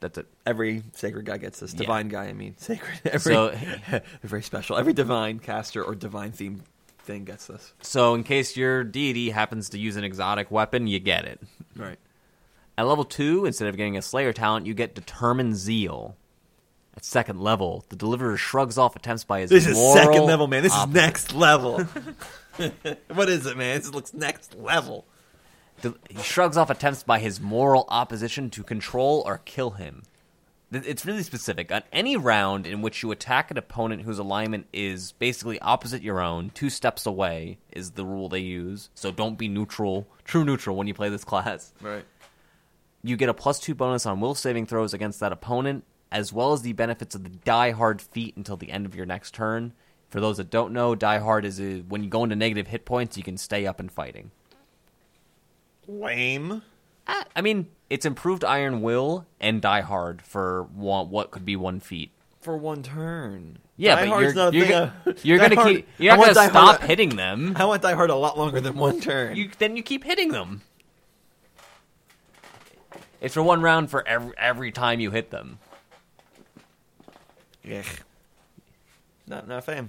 That's 0.00 0.18
it. 0.18 0.26
Every 0.44 0.82
sacred 0.92 1.24
guy 1.24 1.38
gets 1.38 1.58
this. 1.60 1.72
Divine 1.72 2.08
guy, 2.08 2.24
I 2.26 2.32
mean. 2.34 2.54
Sacred. 2.58 3.00
Every, 3.06 3.18
So- 3.34 3.54
very 4.22 4.42
special. 4.42 4.76
Every 4.76 4.92
divine 4.92 5.38
caster 5.38 5.82
or 5.82 5.94
divine 5.94 6.32
theme 6.32 6.62
thing 6.98 7.24
gets 7.24 7.46
this. 7.46 7.72
So 7.80 8.14
in 8.14 8.22
case 8.22 8.56
your 8.56 8.84
deity 8.84 9.30
happens 9.30 9.70
to 9.70 9.78
use 9.78 9.96
an 9.96 10.04
exotic 10.04 10.50
weapon, 10.50 10.86
you 10.86 10.98
get 11.00 11.24
it. 11.24 11.40
Right. 11.74 11.98
At 12.76 12.86
level 12.86 13.04
2, 13.04 13.46
instead 13.46 13.68
of 13.68 13.76
getting 13.76 13.96
a 13.96 14.02
Slayer 14.02 14.32
talent, 14.32 14.66
you 14.66 14.74
get 14.74 14.94
Determined 14.94 15.56
Zeal. 15.56 16.16
At 16.96 17.04
second 17.04 17.40
level, 17.40 17.84
the 17.88 17.96
Deliverer 17.96 18.36
shrugs 18.36 18.76
off 18.78 18.94
attempts 18.96 19.24
by 19.24 19.40
his 19.40 19.50
This 19.50 19.66
is 19.66 19.74
moral 19.74 19.94
second 19.94 20.24
level, 20.26 20.46
man. 20.46 20.62
This 20.62 20.72
is 20.72 20.78
opposite. 20.78 20.94
next 20.94 21.34
level. 21.34 21.78
what 23.14 23.28
is 23.28 23.46
it, 23.46 23.56
man? 23.56 23.78
This 23.80 23.90
looks 23.92 24.12
next 24.14 24.54
level. 24.56 25.04
He 25.82 26.22
shrugs 26.22 26.56
off 26.56 26.70
attempts 26.70 27.02
by 27.02 27.18
his 27.18 27.40
moral 27.40 27.84
opposition 27.88 28.50
to 28.50 28.62
control 28.62 29.22
or 29.26 29.38
kill 29.44 29.72
him. 29.72 30.02
It's 30.72 31.06
really 31.06 31.22
specific. 31.22 31.70
On 31.70 31.82
any 31.92 32.16
round 32.16 32.66
in 32.66 32.82
which 32.82 33.02
you 33.02 33.12
attack 33.12 33.50
an 33.50 33.58
opponent 33.58 34.02
whose 34.02 34.18
alignment 34.18 34.66
is 34.72 35.12
basically 35.12 35.60
opposite 35.60 36.02
your 36.02 36.20
own, 36.20 36.50
two 36.50 36.68
steps 36.68 37.06
away 37.06 37.58
is 37.70 37.92
the 37.92 38.04
rule 38.04 38.28
they 38.28 38.40
use. 38.40 38.90
So 38.94 39.12
don't 39.12 39.38
be 39.38 39.46
neutral, 39.46 40.08
true 40.24 40.44
neutral 40.44 40.76
when 40.76 40.88
you 40.88 40.94
play 40.94 41.10
this 41.10 41.24
class. 41.24 41.72
Right. 41.80 42.04
You 43.02 43.16
get 43.16 43.28
a 43.28 43.34
plus 43.34 43.60
two 43.60 43.74
bonus 43.74 44.06
on 44.06 44.20
will 44.20 44.34
saving 44.34 44.66
throws 44.66 44.94
against 44.94 45.20
that 45.20 45.30
opponent, 45.30 45.84
as 46.10 46.32
well 46.32 46.52
as 46.52 46.62
the 46.62 46.72
benefits 46.72 47.14
of 47.14 47.22
the 47.22 47.30
Die 47.30 47.70
Hard 47.72 48.00
feat 48.00 48.36
until 48.36 48.56
the 48.56 48.70
end 48.70 48.86
of 48.86 48.94
your 48.96 49.06
next 49.06 49.34
turn. 49.34 49.74
For 50.08 50.20
those 50.20 50.38
that 50.38 50.50
don't 50.50 50.72
know, 50.72 50.94
Die 50.94 51.18
Hard 51.18 51.44
is 51.44 51.60
a, 51.60 51.80
when 51.80 52.02
you 52.02 52.08
go 52.08 52.24
into 52.24 52.36
negative 52.36 52.66
hit 52.66 52.84
points, 52.84 53.16
you 53.16 53.22
can 53.22 53.36
stay 53.36 53.66
up 53.66 53.78
and 53.78 53.92
fighting. 53.92 54.30
Lame. 55.88 56.62
Ah, 57.06 57.24
I 57.36 57.40
mean, 57.42 57.68
it's 57.90 58.06
improved 58.06 58.44
Iron 58.44 58.80
Will 58.82 59.26
and 59.40 59.60
Die 59.60 59.80
Hard 59.82 60.22
for 60.22 60.64
one, 60.74 61.10
what 61.10 61.30
could 61.30 61.44
be 61.44 61.56
one 61.56 61.80
feat. 61.80 62.10
For 62.40 62.56
one 62.56 62.82
turn. 62.82 63.58
Yeah, 63.76 63.96
Die 63.96 64.00
but 64.02 64.08
Hard's 64.08 64.24
you're, 64.24 64.34
not 64.34 64.54
a 64.54 64.56
you're, 64.56 64.66
thing 64.66 64.72
gonna, 64.72 65.16
you're 65.22 65.38
gonna 65.38 65.54
Hard- 65.56 65.76
keep 65.76 65.88
you're 65.98 66.12
not 66.16 66.22
gonna 66.22 66.34
Die 66.34 66.48
Hard- 66.48 66.76
stop 66.76 66.82
hitting 66.88 67.10
them. 67.16 67.54
I 67.58 67.64
want 67.64 67.82
Die 67.82 67.92
Hard 67.94 68.10
a 68.10 68.14
lot 68.14 68.38
longer 68.38 68.60
than 68.60 68.76
one 68.76 69.00
turn. 69.00 69.36
You 69.36 69.50
then 69.58 69.76
you 69.76 69.82
keep 69.82 70.04
hitting 70.04 70.28
them. 70.30 70.62
It's 73.20 73.34
for 73.34 73.42
one 73.42 73.62
round 73.62 73.90
for 73.90 74.06
every 74.06 74.32
every 74.36 74.70
time 74.72 75.00
you 75.00 75.10
hit 75.10 75.30
them. 75.30 75.58
Ugh. 77.70 77.84
Not, 79.26 79.48
not 79.48 79.58
a 79.58 79.88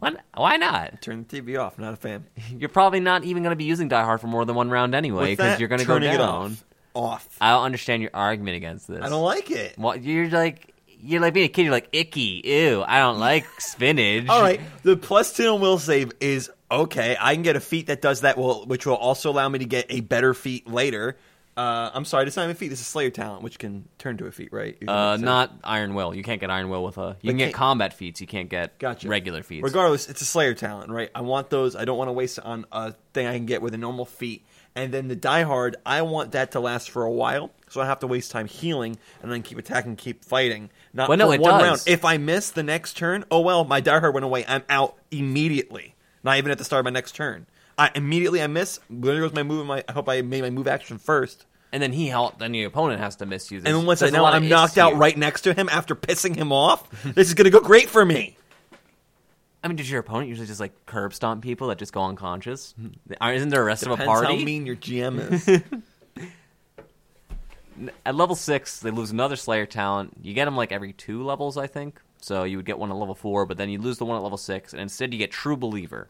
fan. 0.00 0.18
Why, 0.34 0.40
why 0.40 0.56
not? 0.56 1.02
Turn 1.02 1.24
the 1.28 1.40
TV 1.42 1.58
off. 1.60 1.78
Not 1.78 1.92
a 1.94 1.96
fan. 1.96 2.24
You're 2.58 2.68
probably 2.68 3.00
not 3.00 3.24
even 3.24 3.42
going 3.42 3.52
to 3.52 3.56
be 3.56 3.64
using 3.64 3.88
Die 3.88 4.02
Hard 4.04 4.20
for 4.20 4.26
more 4.26 4.44
than 4.44 4.54
one 4.56 4.70
round 4.70 4.94
anyway, 4.94 5.30
With 5.30 5.30
because 5.38 5.52
that, 5.52 5.60
you're 5.60 5.68
going 5.68 5.80
to 5.80 5.86
go 5.86 5.94
turning 5.94 6.12
it 6.14 6.18
down. 6.18 6.28
off. 6.52 6.64
Off. 6.94 7.36
I 7.40 7.50
don't 7.52 7.64
understand 7.64 8.00
your 8.02 8.10
argument 8.14 8.56
against 8.56 8.88
this. 8.88 9.00
I 9.02 9.08
don't 9.10 9.22
like 9.22 9.50
it. 9.50 9.78
What 9.78 10.02
you're 10.02 10.28
like? 10.30 10.72
You're 10.98 11.20
like 11.20 11.34
being 11.34 11.44
a 11.44 11.48
kid. 11.50 11.62
You're 11.64 11.72
like 11.72 11.88
icky. 11.92 12.40
Ew. 12.44 12.82
I 12.86 13.00
don't 13.00 13.18
like 13.18 13.44
spinach. 13.60 14.28
All 14.30 14.40
right, 14.40 14.60
the 14.82 14.96
plus 14.96 15.34
two 15.34 15.52
and 15.52 15.60
will 15.60 15.78
save 15.78 16.12
is 16.20 16.50
okay. 16.70 17.14
I 17.20 17.34
can 17.34 17.42
get 17.42 17.54
a 17.54 17.60
feat 17.60 17.88
that 17.88 18.00
does 18.00 18.22
that, 18.22 18.38
will 18.38 18.64
which 18.64 18.86
will 18.86 18.94
also 18.96 19.30
allow 19.30 19.46
me 19.48 19.58
to 19.58 19.66
get 19.66 19.86
a 19.90 20.00
better 20.00 20.32
feat 20.32 20.66
later. 20.66 21.18
Uh, 21.56 21.90
I'm 21.94 22.04
sorry, 22.04 22.26
this 22.26 22.34
is 22.34 22.36
not 22.36 22.42
even 22.44 22.52
a 22.52 22.58
feat. 22.58 22.68
This 22.68 22.80
is 22.80 22.86
Slayer 22.86 23.08
talent, 23.08 23.42
which 23.42 23.58
can 23.58 23.88
turn 23.96 24.18
to 24.18 24.26
a 24.26 24.30
feat, 24.32 24.52
right? 24.52 24.76
Uh, 24.86 25.16
not 25.16 25.52
Iron 25.64 25.94
Will. 25.94 26.14
You 26.14 26.22
can't 26.22 26.38
get 26.40 26.50
Iron 26.50 26.68
Will 26.68 26.84
with 26.84 26.98
a. 26.98 27.16
You 27.22 27.30
can 27.30 27.38
get 27.38 27.44
can't- 27.46 27.54
combat 27.54 27.94
feats. 27.94 28.20
You 28.20 28.26
can't 28.26 28.50
get 28.50 28.78
Gotcha. 28.78 29.08
regular 29.08 29.42
feats. 29.42 29.64
Regardless, 29.64 30.08
it's 30.08 30.20
a 30.20 30.26
Slayer 30.26 30.52
talent, 30.52 30.90
right? 30.90 31.10
I 31.14 31.22
want 31.22 31.48
those. 31.48 31.74
I 31.74 31.86
don't 31.86 31.96
want 31.96 32.08
to 32.08 32.12
waste 32.12 32.36
it 32.38 32.44
on 32.44 32.66
a 32.72 32.92
thing 33.14 33.26
I 33.26 33.34
can 33.36 33.46
get 33.46 33.62
with 33.62 33.72
a 33.72 33.78
normal 33.78 34.04
feat. 34.04 34.44
And 34.74 34.92
then 34.92 35.08
the 35.08 35.16
Die 35.16 35.42
Hard, 35.44 35.76
I 35.86 36.02
want 36.02 36.32
that 36.32 36.50
to 36.52 36.60
last 36.60 36.90
for 36.90 37.04
a 37.04 37.10
while, 37.10 37.50
so 37.70 37.80
I 37.80 37.86
have 37.86 38.00
to 38.00 38.06
waste 38.06 38.30
time 38.30 38.46
healing 38.46 38.98
and 39.22 39.32
then 39.32 39.42
keep 39.42 39.56
attacking, 39.56 39.96
keep 39.96 40.22
fighting. 40.22 40.68
Not 40.92 41.08
Well, 41.08 41.16
no, 41.16 41.28
for 41.28 41.34
it 41.36 41.40
one 41.40 41.52
does. 41.52 41.62
round. 41.62 41.82
If 41.86 42.04
I 42.04 42.18
miss 42.18 42.50
the 42.50 42.62
next 42.62 42.98
turn, 42.98 43.24
oh 43.30 43.40
well, 43.40 43.64
my 43.64 43.80
Die 43.80 43.98
Hard 43.98 44.12
went 44.12 44.26
away. 44.26 44.44
I'm 44.46 44.62
out 44.68 44.96
immediately. 45.10 45.94
Not 46.22 46.36
even 46.36 46.50
at 46.50 46.58
the 46.58 46.64
start 46.64 46.80
of 46.80 46.84
my 46.84 46.90
next 46.90 47.12
turn. 47.14 47.46
I 47.78 47.90
immediately 47.94 48.42
I 48.42 48.46
miss. 48.46 48.80
There 48.88 49.20
goes 49.20 49.32
my 49.32 49.42
move. 49.42 49.66
My 49.66 49.84
I 49.88 49.92
hope 49.92 50.08
I 50.08 50.22
made 50.22 50.42
my 50.42 50.50
move 50.50 50.66
action 50.66 50.98
first. 50.98 51.46
and 51.72 51.82
then 51.82 51.92
he 51.92 52.08
helped. 52.08 52.38
Then 52.38 52.52
the 52.52 52.64
opponent 52.64 53.00
has 53.00 53.16
to 53.16 53.26
miss 53.26 53.44
misuse. 53.44 53.64
And 53.64 53.74
then 53.74 53.86
once 53.86 54.02
I 54.02 54.10
know 54.10 54.24
I'm 54.24 54.48
knocked 54.48 54.78
out 54.78 54.92
here. 54.92 54.98
right 54.98 55.16
next 55.16 55.42
to 55.42 55.54
him 55.54 55.68
after 55.70 55.94
pissing 55.94 56.34
him 56.34 56.52
off, 56.52 56.88
this 57.14 57.28
is 57.28 57.34
gonna 57.34 57.50
go 57.50 57.60
great 57.60 57.90
for 57.90 58.04
me. 58.04 58.36
I 59.62 59.68
mean, 59.68 59.76
does 59.76 59.90
your 59.90 60.00
opponent 60.00 60.28
usually 60.28 60.46
just 60.46 60.60
like 60.60 60.86
curb 60.86 61.12
stomp 61.12 61.42
people 61.42 61.68
that 61.68 61.78
just 61.78 61.92
go 61.92 62.04
unconscious? 62.04 62.74
Isn't 63.20 63.48
there 63.48 63.62
a 63.62 63.64
rest 63.64 63.82
of 63.82 63.88
a 63.88 63.96
Depends 63.96 64.08
party? 64.08 64.38
how 64.38 64.44
mean 64.44 64.64
your 64.64 64.76
GM 64.76 65.32
is. 65.32 65.62
At 68.06 68.14
level 68.14 68.36
six, 68.36 68.80
they 68.80 68.90
lose 68.90 69.10
another 69.10 69.36
Slayer 69.36 69.66
talent. 69.66 70.14
You 70.22 70.34
get 70.34 70.46
them 70.46 70.56
like 70.56 70.72
every 70.72 70.92
two 70.92 71.24
levels, 71.24 71.58
I 71.58 71.66
think. 71.66 72.00
So 72.20 72.44
you 72.44 72.56
would 72.56 72.64
get 72.64 72.78
one 72.78 72.90
at 72.90 72.96
level 72.96 73.14
four, 73.14 73.44
but 73.44 73.58
then 73.58 73.68
you 73.68 73.78
lose 73.78 73.98
the 73.98 74.04
one 74.04 74.16
at 74.16 74.22
level 74.22 74.38
six, 74.38 74.72
and 74.72 74.80
instead 74.80 75.12
you 75.12 75.18
get 75.18 75.30
True 75.30 75.56
Believer. 75.56 76.08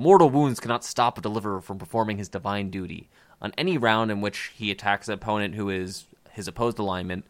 Mortal 0.00 0.30
wounds 0.30 0.60
cannot 0.60 0.84
stop 0.84 1.18
a 1.18 1.20
deliverer 1.20 1.60
from 1.60 1.76
performing 1.76 2.18
his 2.18 2.28
divine 2.28 2.70
duty. 2.70 3.08
On 3.42 3.52
any 3.58 3.76
round 3.76 4.12
in 4.12 4.20
which 4.20 4.52
he 4.54 4.70
attacks 4.70 5.08
an 5.08 5.14
opponent 5.14 5.56
who 5.56 5.68
is 5.68 6.06
his 6.30 6.46
opposed 6.46 6.78
alignment, 6.78 7.24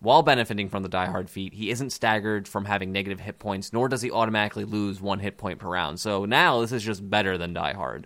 while 0.00 0.22
benefiting 0.22 0.68
from 0.68 0.82
the 0.82 0.90
diehard 0.90 1.30
feat, 1.30 1.54
he 1.54 1.70
isn't 1.70 1.90
staggered 1.90 2.46
from 2.46 2.66
having 2.66 2.92
negative 2.92 3.20
hit 3.20 3.38
points, 3.38 3.72
nor 3.72 3.88
does 3.88 4.02
he 4.02 4.10
automatically 4.10 4.64
lose 4.64 5.00
one 5.00 5.20
hit 5.20 5.38
point 5.38 5.58
per 5.58 5.68
round. 5.68 5.98
So 5.98 6.26
now 6.26 6.60
this 6.60 6.70
is 6.70 6.82
just 6.82 7.08
better 7.08 7.38
than 7.38 7.54
diehard. 7.54 8.04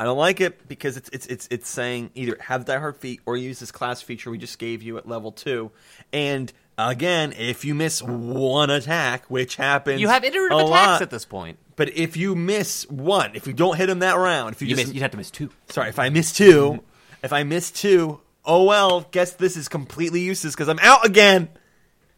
I 0.00 0.04
don't 0.04 0.18
like 0.18 0.40
it 0.40 0.66
because 0.66 0.96
it's 0.96 1.10
it's 1.10 1.26
it's 1.26 1.48
it's 1.50 1.68
saying 1.68 2.10
either 2.14 2.36
have 2.40 2.64
diehard 2.64 2.96
feat 2.96 3.20
or 3.26 3.36
use 3.36 3.60
this 3.60 3.70
class 3.70 4.02
feature 4.02 4.30
we 4.30 4.38
just 4.38 4.58
gave 4.58 4.82
you 4.82 4.96
at 4.96 5.06
level 5.06 5.30
two. 5.30 5.70
And 6.12 6.50
again, 6.78 7.32
if 7.36 7.64
you 7.64 7.74
miss 7.74 8.02
one 8.02 8.70
attack, 8.70 9.26
which 9.26 9.56
happens, 9.56 10.00
You 10.00 10.08
have 10.08 10.24
iterative 10.24 10.58
a 10.58 10.60
attacks 10.64 10.70
lot, 10.70 11.02
at 11.02 11.10
this 11.10 11.24
point. 11.24 11.58
But 11.76 11.96
if 11.96 12.16
you 12.16 12.34
miss 12.34 12.88
one, 12.90 13.34
if 13.34 13.46
you 13.46 13.52
don't 13.52 13.76
hit 13.76 13.88
him 13.88 14.00
that 14.00 14.16
round, 14.16 14.54
if 14.54 14.62
you, 14.62 14.68
You 14.68 14.76
just 14.76 14.88
miss, 14.88 14.94
you'd 14.94 15.02
have 15.02 15.10
to 15.12 15.16
miss 15.16 15.30
two. 15.30 15.50
sorry, 15.70 15.88
if 15.88 15.98
I 15.98 16.08
miss 16.10 16.32
two, 16.32 16.82
if 17.22 17.32
I 17.32 17.42
miss 17.44 17.70
two, 17.70 18.20
oh 18.44 18.64
well. 18.64 19.06
Guess 19.10 19.34
this 19.34 19.56
is 19.56 19.68
completely 19.68 20.20
useless 20.20 20.54
because 20.54 20.68
I'm 20.68 20.78
out 20.80 21.06
again. 21.06 21.48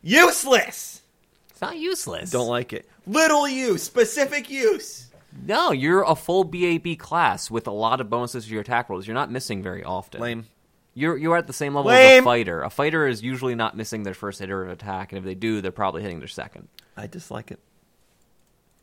Useless. 0.03 1.03
It's 1.51 1.61
not 1.61 1.79
useless. 1.79 2.31
Don't 2.31 2.49
like 2.49 2.73
it. 2.73 2.89
Little 3.07 3.49
use, 3.49 3.83
specific 3.83 4.51
use. 4.51 5.09
No, 5.47 5.73
you're 5.73 6.03
a 6.03 6.15
full 6.15 6.45
BAB 6.45 6.99
class 6.99 7.51
with 7.51 7.67
a 7.67 7.71
lot 7.73 8.01
of 8.01 8.09
bonuses 8.11 8.45
to 8.47 8.51
your 8.53 8.61
attack 8.61 8.89
rolls. 8.89 9.07
You're 9.07 9.15
not 9.15 9.31
missing 9.31 9.63
very 9.63 9.83
often. 9.83 10.21
Lame. 10.21 10.47
You're 10.95 11.17
you're 11.17 11.37
at 11.37 11.47
the 11.47 11.53
same 11.53 11.75
level 11.75 11.91
as 11.91 12.21
a 12.21 12.23
fighter. 12.23 12.63
A 12.63 12.71
fighter 12.71 13.07
is 13.07 13.23
usually 13.23 13.55
not 13.55 13.77
missing 13.77 14.05
their 14.05 14.15
first 14.15 14.41
iterative 14.41 14.73
attack, 14.73 15.13
and 15.13 15.19
if 15.19 15.25
they 15.25 15.35
do, 15.35 15.61
they're 15.61 15.73
probably 15.73 16.03
hitting 16.03 16.21
their 16.21 16.29
second. 16.29 16.69
I 16.97 17.09
dislike 17.09 17.51
it. 17.51 17.59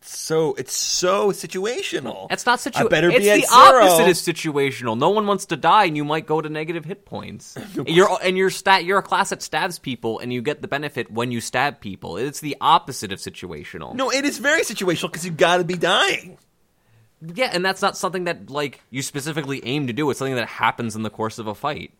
So 0.03 0.55
it's 0.55 0.75
so 0.75 1.31
situational. 1.31 2.27
That's 2.27 2.45
not 2.45 2.57
situational. 2.57 2.89
better 2.89 3.09
it's 3.09 3.19
be 3.19 3.25
the 3.25 3.41
zero. 3.41 3.83
opposite 3.83 4.07
is 4.07 4.19
situational. 4.19 4.97
No 4.97 5.11
one 5.11 5.27
wants 5.27 5.45
to 5.47 5.57
die, 5.57 5.85
and 5.85 5.95
you 5.95 6.03
might 6.03 6.25
go 6.25 6.41
to 6.41 6.49
negative 6.49 6.85
hit 6.85 7.05
points. 7.05 7.55
you're 7.85 8.09
and 8.23 8.35
you're 8.35 8.49
stat. 8.49 8.83
You're 8.83 8.97
a 8.97 9.03
class 9.03 9.29
that 9.29 9.43
stabs 9.43 9.77
people, 9.77 10.17
and 10.19 10.33
you 10.33 10.41
get 10.41 10.61
the 10.61 10.67
benefit 10.67 11.11
when 11.11 11.31
you 11.31 11.39
stab 11.39 11.79
people. 11.79 12.17
It's 12.17 12.39
the 12.39 12.57
opposite 12.59 13.11
of 13.11 13.19
situational. 13.19 13.93
No, 13.93 14.11
it 14.11 14.25
is 14.25 14.39
very 14.39 14.63
situational 14.63 15.03
because 15.03 15.23
you 15.23 15.31
got 15.31 15.57
to 15.57 15.63
be 15.63 15.75
dying. 15.75 16.39
Yeah, 17.21 17.51
and 17.53 17.63
that's 17.63 17.83
not 17.83 17.95
something 17.95 18.23
that 18.23 18.49
like 18.49 18.81
you 18.89 19.03
specifically 19.03 19.61
aim 19.63 19.85
to 19.85 19.93
do. 19.93 20.09
It's 20.09 20.17
something 20.17 20.35
that 20.35 20.47
happens 20.47 20.95
in 20.95 21.03
the 21.03 21.11
course 21.11 21.37
of 21.37 21.45
a 21.45 21.53
fight. 21.53 21.93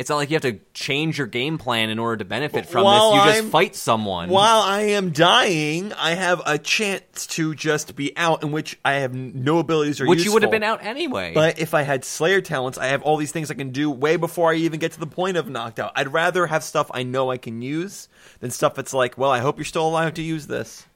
It's 0.00 0.08
not 0.08 0.16
like 0.16 0.30
you 0.30 0.34
have 0.36 0.42
to 0.44 0.58
change 0.72 1.18
your 1.18 1.26
game 1.26 1.58
plan 1.58 1.90
in 1.90 1.98
order 1.98 2.16
to 2.16 2.24
benefit 2.24 2.64
from 2.64 2.84
While 2.84 3.10
this. 3.10 3.18
You 3.18 3.30
just 3.32 3.42
I'm- 3.42 3.50
fight 3.50 3.76
someone. 3.76 4.30
While 4.30 4.62
I 4.62 4.80
am 4.80 5.10
dying, 5.10 5.92
I 5.92 6.14
have 6.14 6.40
a 6.46 6.56
chance 6.56 7.26
to 7.26 7.54
just 7.54 7.94
be 7.96 8.16
out, 8.16 8.42
in 8.42 8.50
which 8.50 8.78
I 8.82 8.94
have 8.94 9.12
no 9.12 9.58
abilities 9.58 10.00
or 10.00 10.06
which 10.06 10.24
you 10.24 10.32
would 10.32 10.40
have 10.40 10.50
been 10.50 10.62
out 10.62 10.82
anyway. 10.82 11.34
But 11.34 11.58
if 11.58 11.74
I 11.74 11.82
had 11.82 12.06
Slayer 12.06 12.40
talents, 12.40 12.78
I 12.78 12.86
have 12.86 13.02
all 13.02 13.18
these 13.18 13.30
things 13.30 13.50
I 13.50 13.54
can 13.54 13.72
do 13.72 13.90
way 13.90 14.16
before 14.16 14.50
I 14.50 14.54
even 14.54 14.80
get 14.80 14.92
to 14.92 15.00
the 15.00 15.06
point 15.06 15.36
of 15.36 15.50
knocked 15.50 15.78
out. 15.78 15.92
I'd 15.94 16.10
rather 16.10 16.46
have 16.46 16.64
stuff 16.64 16.90
I 16.94 17.02
know 17.02 17.30
I 17.30 17.36
can 17.36 17.60
use 17.60 18.08
than 18.40 18.50
stuff 18.50 18.74
that's 18.74 18.94
like, 18.94 19.18
well, 19.18 19.30
I 19.30 19.40
hope 19.40 19.58
you're 19.58 19.66
still 19.66 19.86
alive 19.86 20.14
to 20.14 20.22
use 20.22 20.46
this. 20.46 20.86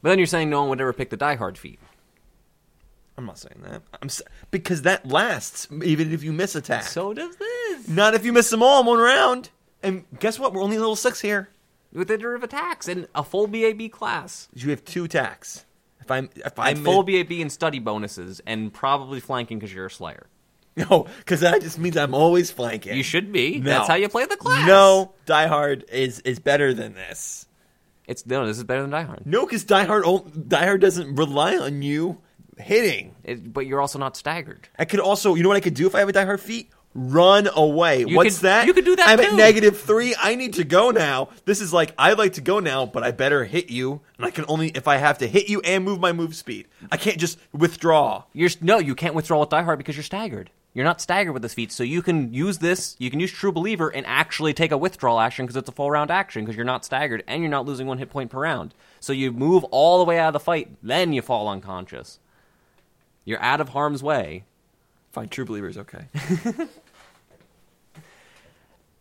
But 0.00 0.10
then 0.10 0.18
you're 0.18 0.26
saying 0.28 0.48
no 0.48 0.60
one 0.60 0.68
would 0.68 0.80
ever 0.80 0.92
pick 0.92 1.10
the 1.10 1.16
Die 1.16 1.34
Hard 1.34 1.58
feat. 1.58 1.80
I'm 3.16 3.26
not 3.26 3.38
saying 3.38 3.60
that. 3.64 3.82
I'm 4.00 4.08
s- 4.08 4.22
because 4.50 4.82
that 4.82 5.06
lasts 5.06 5.68
even 5.84 6.12
if 6.12 6.22
you 6.24 6.32
miss 6.32 6.54
a 6.54 6.58
attack. 6.58 6.84
So 6.84 7.12
does 7.12 7.36
this. 7.36 7.88
Not 7.88 8.14
if 8.14 8.24
you 8.24 8.32
miss 8.32 8.48
them 8.50 8.62
all 8.62 8.80
in 8.80 8.86
one 8.86 8.98
round. 8.98 9.50
And 9.82 10.04
guess 10.18 10.38
what? 10.38 10.52
We're 10.54 10.62
only 10.62 10.78
level 10.78 10.96
six 10.96 11.20
here. 11.20 11.48
With 11.92 12.10
a 12.10 12.14
iterative 12.14 12.42
attacks 12.42 12.88
and 12.88 13.06
a 13.14 13.22
full 13.22 13.46
BAB 13.46 13.90
class. 13.90 14.48
You 14.54 14.70
have 14.70 14.82
two 14.84 15.04
attacks. 15.04 15.66
If 16.00 16.10
I'm 16.10 16.30
if 16.36 16.58
I 16.58 16.70
And 16.70 16.84
full 16.84 17.02
BAB 17.02 17.32
and 17.32 17.52
study 17.52 17.78
bonuses, 17.78 18.40
and 18.46 18.72
probably 18.72 19.20
flanking 19.20 19.58
because 19.58 19.74
you're 19.74 19.86
a 19.86 19.90
Slayer. 19.90 20.26
no, 20.76 21.06
because 21.18 21.40
that 21.40 21.60
just 21.60 21.78
means 21.78 21.98
I'm 21.98 22.14
always 22.14 22.50
flanking. 22.50 22.96
You 22.96 23.02
should 23.02 23.30
be. 23.30 23.58
No. 23.58 23.70
That's 23.70 23.88
how 23.88 23.94
you 23.94 24.08
play 24.08 24.24
the 24.24 24.36
class. 24.38 24.66
No, 24.66 25.12
Die 25.26 25.46
Hard 25.46 25.84
is 25.92 26.20
is 26.20 26.38
better 26.38 26.72
than 26.72 26.94
this. 26.94 27.46
It's 28.06 28.24
no. 28.24 28.46
This 28.46 28.56
is 28.56 28.64
better 28.64 28.80
than 28.80 28.90
Die 28.90 29.02
Hard. 29.02 29.26
No, 29.26 29.44
because 29.44 29.64
Die 29.64 29.84
Hard 29.84 30.04
Die 30.48 30.64
Hard 30.64 30.80
doesn't 30.80 31.14
rely 31.16 31.58
on 31.58 31.82
you 31.82 32.22
hitting. 32.58 33.14
It, 33.24 33.52
but 33.52 33.66
you're 33.66 33.80
also 33.80 33.98
not 33.98 34.16
staggered. 34.16 34.68
I 34.78 34.84
could 34.84 35.00
also, 35.00 35.34
you 35.34 35.42
know 35.42 35.48
what 35.48 35.56
I 35.56 35.60
could 35.60 35.74
do 35.74 35.86
if 35.86 35.94
I 35.94 36.00
have 36.00 36.08
a 36.08 36.12
Die 36.12 36.24
Hard 36.24 36.40
feat? 36.40 36.70
Run 36.94 37.48
away. 37.54 38.00
You 38.04 38.16
What's 38.16 38.36
could- 38.38 38.42
that? 38.44 38.66
you 38.66 38.74
could 38.74 38.84
do 38.84 38.94
that 38.96 39.08
I'm 39.08 39.18
too. 39.18 39.24
at 39.24 39.32
negative 39.34 39.80
three. 39.80 40.14
I 40.20 40.34
need 40.34 40.54
to 40.54 40.64
go 40.64 40.90
now. 40.90 41.30
This 41.46 41.62
is 41.62 41.72
like 41.72 41.94
I'd 41.96 42.18
like 42.18 42.34
to 42.34 42.42
go 42.42 42.60
now, 42.60 42.84
but 42.84 43.02
I 43.02 43.12
better 43.12 43.44
hit 43.44 43.70
you, 43.70 44.02
and 44.18 44.26
I 44.26 44.30
can 44.30 44.44
only 44.46 44.68
if 44.68 44.86
I 44.86 44.98
have 44.98 45.16
to 45.18 45.26
hit 45.26 45.48
you 45.48 45.62
and 45.62 45.84
move 45.84 46.00
my 46.00 46.12
move 46.12 46.36
speed. 46.36 46.68
I 46.90 46.98
can't 46.98 47.16
just 47.16 47.38
withdraw. 47.52 48.24
You're 48.34 48.50
no, 48.60 48.78
you 48.78 48.94
can't 48.94 49.14
withdraw 49.14 49.40
with 49.40 49.48
Die 49.48 49.62
Hard 49.62 49.78
because 49.78 49.96
you're 49.96 50.02
staggered. 50.02 50.50
You're 50.74 50.84
not 50.84 51.00
staggered 51.00 51.32
with 51.32 51.40
this 51.42 51.54
feat, 51.54 51.72
so 51.72 51.82
you 51.82 52.02
can 52.02 52.34
use 52.34 52.58
this. 52.58 52.94
You 52.98 53.10
can 53.10 53.20
use 53.20 53.30
True 53.32 53.52
Believer 53.52 53.88
and 53.88 54.04
actually 54.06 54.52
take 54.52 54.70
a 54.72 54.76
withdrawal 54.76 55.18
action 55.18 55.46
because 55.46 55.56
it's 55.56 55.68
a 55.70 55.72
full 55.72 55.90
round 55.90 56.10
action 56.10 56.44
because 56.44 56.56
you're 56.56 56.64
not 56.66 56.84
staggered 56.84 57.24
and 57.26 57.40
you're 57.42 57.50
not 57.50 57.64
losing 57.64 57.86
one 57.86 57.96
hit 57.96 58.10
point 58.10 58.30
per 58.30 58.40
round. 58.40 58.74
So 59.00 59.14
you 59.14 59.32
move 59.32 59.64
all 59.64 59.98
the 59.98 60.04
way 60.04 60.18
out 60.18 60.28
of 60.28 60.32
the 60.34 60.40
fight, 60.40 60.76
then 60.82 61.14
you 61.14 61.22
fall 61.22 61.48
unconscious. 61.48 62.18
You're 63.24 63.40
out 63.42 63.60
of 63.60 63.70
harm's 63.70 64.02
way. 64.02 64.44
Fine, 65.12 65.28
true 65.28 65.44
believers. 65.44 65.76
Okay. 65.78 66.06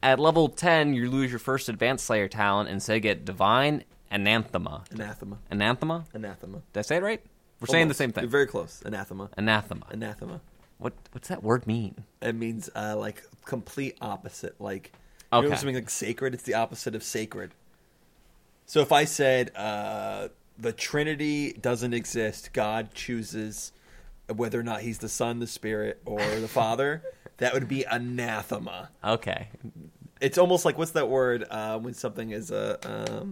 At 0.04 0.20
level 0.20 0.50
10, 0.50 0.94
you 0.96 1.10
lose 1.10 1.30
your 1.30 1.40
first 1.40 1.70
Advanced 1.70 2.06
Slayer 2.06 2.28
talent 2.28 2.70
and 2.70 2.82
say 2.82 3.00
get 3.00 3.24
Divine 3.24 3.84
Anathema. 4.10 4.84
Anathema. 4.92 5.38
Anathema? 5.52 6.06
Anathema. 6.14 6.62
Did 6.74 6.80
I 6.80 6.82
say 6.82 6.98
it 6.98 7.04
right? 7.04 7.22
We're 7.60 7.68
saying 7.68 7.88
the 7.88 7.94
same 7.94 8.12
thing. 8.12 8.24
You're 8.24 8.30
very 8.32 8.48
close. 8.48 8.82
Anathema. 8.84 9.30
Anathema. 9.38 9.86
Anathema. 9.92 10.42
What 10.80 10.94
what's 11.12 11.28
that 11.28 11.44
word 11.44 11.68
mean? 11.68 12.04
It 12.22 12.34
means 12.34 12.70
uh, 12.76 12.96
like 12.98 13.22
complete 13.46 13.96
opposite. 14.02 14.60
Like 14.60 14.92
you 15.32 15.42
know 15.42 15.48
Okay. 15.48 15.56
something 15.56 15.76
like 15.76 15.92
sacred. 15.92 16.34
It's 16.34 16.42
the 16.44 16.56
opposite 16.56 16.96
of 16.96 17.04
sacred. 17.04 17.52
So 18.66 18.82
if 18.82 18.92
I 18.92 19.06
said 19.06 19.56
uh, 19.56 20.30
the 20.58 20.74
Trinity 20.74 21.54
doesn't 21.54 21.94
exist, 21.94 22.52
God 22.54 22.96
chooses 22.96 23.72
whether 24.28 24.60
or 24.60 24.64
not 24.64 24.82
He's 24.82 25.00
the 25.00 25.10
Son, 25.10 25.40
the 25.40 25.48
Spirit, 25.48 26.02
or 26.06 26.20
the 26.20 26.48
Father, 26.48 27.04
that 27.38 27.54
would 27.54 27.68
be 27.68 27.84
anathema. 27.84 28.90
Okay. 29.04 29.50
It's 30.20 30.38
almost 30.38 30.66
like 30.66 30.78
what's 30.78 30.92
that 30.92 31.10
word 31.10 31.46
uh, 31.50 31.80
when 31.80 31.94
something 31.94 32.32
is 32.32 32.52
a 32.52 32.80
um, 33.20 33.32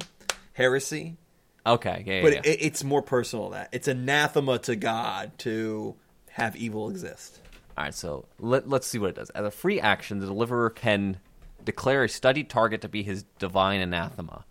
heresy? 0.53 1.17
Okay. 1.65 2.03
Yeah, 2.05 2.13
yeah, 2.15 2.21
But 2.21 2.33
yeah. 2.33 2.51
it, 2.51 2.57
it's 2.61 2.83
more 2.83 3.01
personal. 3.01 3.49
than 3.49 3.61
That 3.61 3.69
it's 3.71 3.87
anathema 3.87 4.59
to 4.59 4.75
God 4.75 5.37
to 5.39 5.95
have 6.31 6.55
evil 6.55 6.89
exist. 6.89 7.39
All 7.77 7.85
right, 7.85 7.93
so 7.93 8.25
let, 8.39 8.67
let's 8.67 8.87
see 8.87 8.97
what 8.97 9.11
it 9.11 9.15
does. 9.15 9.29
As 9.31 9.45
a 9.45 9.51
free 9.51 9.79
action, 9.79 10.19
the 10.19 10.25
deliverer 10.25 10.69
can 10.69 11.17
declare 11.63 12.03
a 12.03 12.09
studied 12.09 12.49
target 12.49 12.81
to 12.81 12.89
be 12.89 13.03
his 13.03 13.23
divine 13.37 13.79
anathema. 13.79 14.45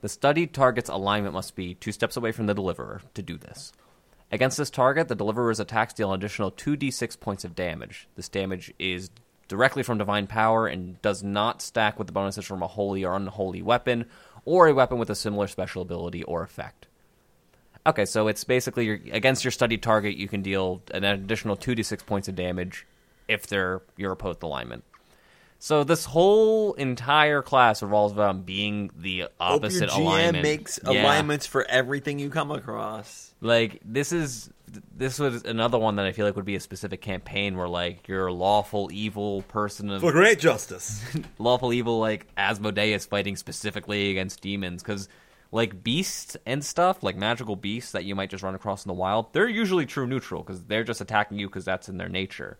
The 0.00 0.08
studied 0.08 0.54
target's 0.54 0.88
alignment 0.88 1.34
must 1.34 1.56
be 1.56 1.74
two 1.74 1.90
steps 1.90 2.16
away 2.16 2.30
from 2.30 2.46
the 2.46 2.54
deliverer 2.54 3.00
to 3.14 3.22
do 3.22 3.36
this. 3.36 3.72
Against 4.30 4.58
this 4.58 4.70
target, 4.70 5.08
the 5.08 5.14
deliverer's 5.14 5.60
attacks 5.60 5.94
deal 5.94 6.12
an 6.12 6.20
additional 6.20 6.50
2d6 6.52 7.18
points 7.18 7.44
of 7.44 7.54
damage. 7.54 8.08
This 8.14 8.28
damage 8.28 8.72
is 8.78 9.10
directly 9.48 9.82
from 9.82 9.96
divine 9.96 10.26
power 10.26 10.66
and 10.66 11.00
does 11.00 11.22
not 11.22 11.62
stack 11.62 11.98
with 11.98 12.06
the 12.06 12.12
bonuses 12.12 12.44
from 12.44 12.62
a 12.62 12.66
holy 12.66 13.04
or 13.04 13.16
unholy 13.16 13.62
weapon 13.62 14.04
or 14.44 14.68
a 14.68 14.74
weapon 14.74 14.98
with 14.98 15.08
a 15.08 15.14
similar 15.14 15.46
special 15.46 15.80
ability 15.80 16.22
or 16.24 16.42
effect. 16.42 16.86
Okay, 17.86 18.04
so 18.04 18.28
it's 18.28 18.44
basically 18.44 18.84
your, 18.84 18.98
against 19.12 19.44
your 19.44 19.50
studied 19.50 19.82
target, 19.82 20.16
you 20.16 20.28
can 20.28 20.42
deal 20.42 20.82
an 20.92 21.04
additional 21.04 21.56
2d6 21.56 22.04
points 22.04 22.28
of 22.28 22.34
damage 22.34 22.86
if 23.28 23.46
they're 23.46 23.80
your 23.96 24.12
opposed 24.12 24.42
alignment. 24.42 24.84
So 25.58 25.84
this 25.84 26.04
whole 26.04 26.74
entire 26.74 27.40
class 27.40 27.82
revolves 27.82 28.14
around 28.16 28.44
being 28.44 28.90
the 28.96 29.28
opposite 29.40 29.88
Hope 29.88 29.98
your 29.98 30.06
GM 30.06 30.12
alignment. 30.18 30.42
makes 30.42 30.78
Yeah. 30.84 31.02
alignments 31.02 31.46
for 31.46 31.64
everything 31.64 32.18
you 32.18 32.28
come 32.30 32.50
across. 32.50 33.27
Like 33.40 33.80
this 33.84 34.12
is 34.12 34.50
this 34.94 35.18
was 35.18 35.44
another 35.44 35.78
one 35.78 35.96
that 35.96 36.06
I 36.06 36.12
feel 36.12 36.26
like 36.26 36.36
would 36.36 36.44
be 36.44 36.56
a 36.56 36.60
specific 36.60 37.00
campaign 37.00 37.56
where 37.56 37.68
like 37.68 38.08
your 38.08 38.30
lawful 38.30 38.90
evil 38.92 39.42
person 39.42 39.90
of 39.90 40.00
great 40.00 40.38
justice. 40.38 41.02
lawful 41.38 41.72
evil 41.72 42.00
like 42.00 42.26
Asmodeus 42.36 43.06
fighting 43.06 43.36
specifically 43.36 44.10
against 44.10 44.40
demons 44.40 44.82
because 44.82 45.08
like 45.50 45.82
beasts 45.82 46.36
and 46.46 46.64
stuff 46.64 47.02
like 47.02 47.16
magical 47.16 47.56
beasts 47.56 47.92
that 47.92 48.04
you 48.04 48.14
might 48.14 48.30
just 48.30 48.42
run 48.42 48.54
across 48.54 48.84
in 48.84 48.88
the 48.90 48.94
wild 48.94 49.32
they're 49.32 49.48
usually 49.48 49.86
true 49.86 50.06
neutral 50.06 50.42
because 50.42 50.62
they're 50.64 50.84
just 50.84 51.00
attacking 51.00 51.38
you 51.38 51.46
because 51.46 51.64
that's 51.64 51.88
in 51.88 51.96
their 51.96 52.08
nature 52.08 52.58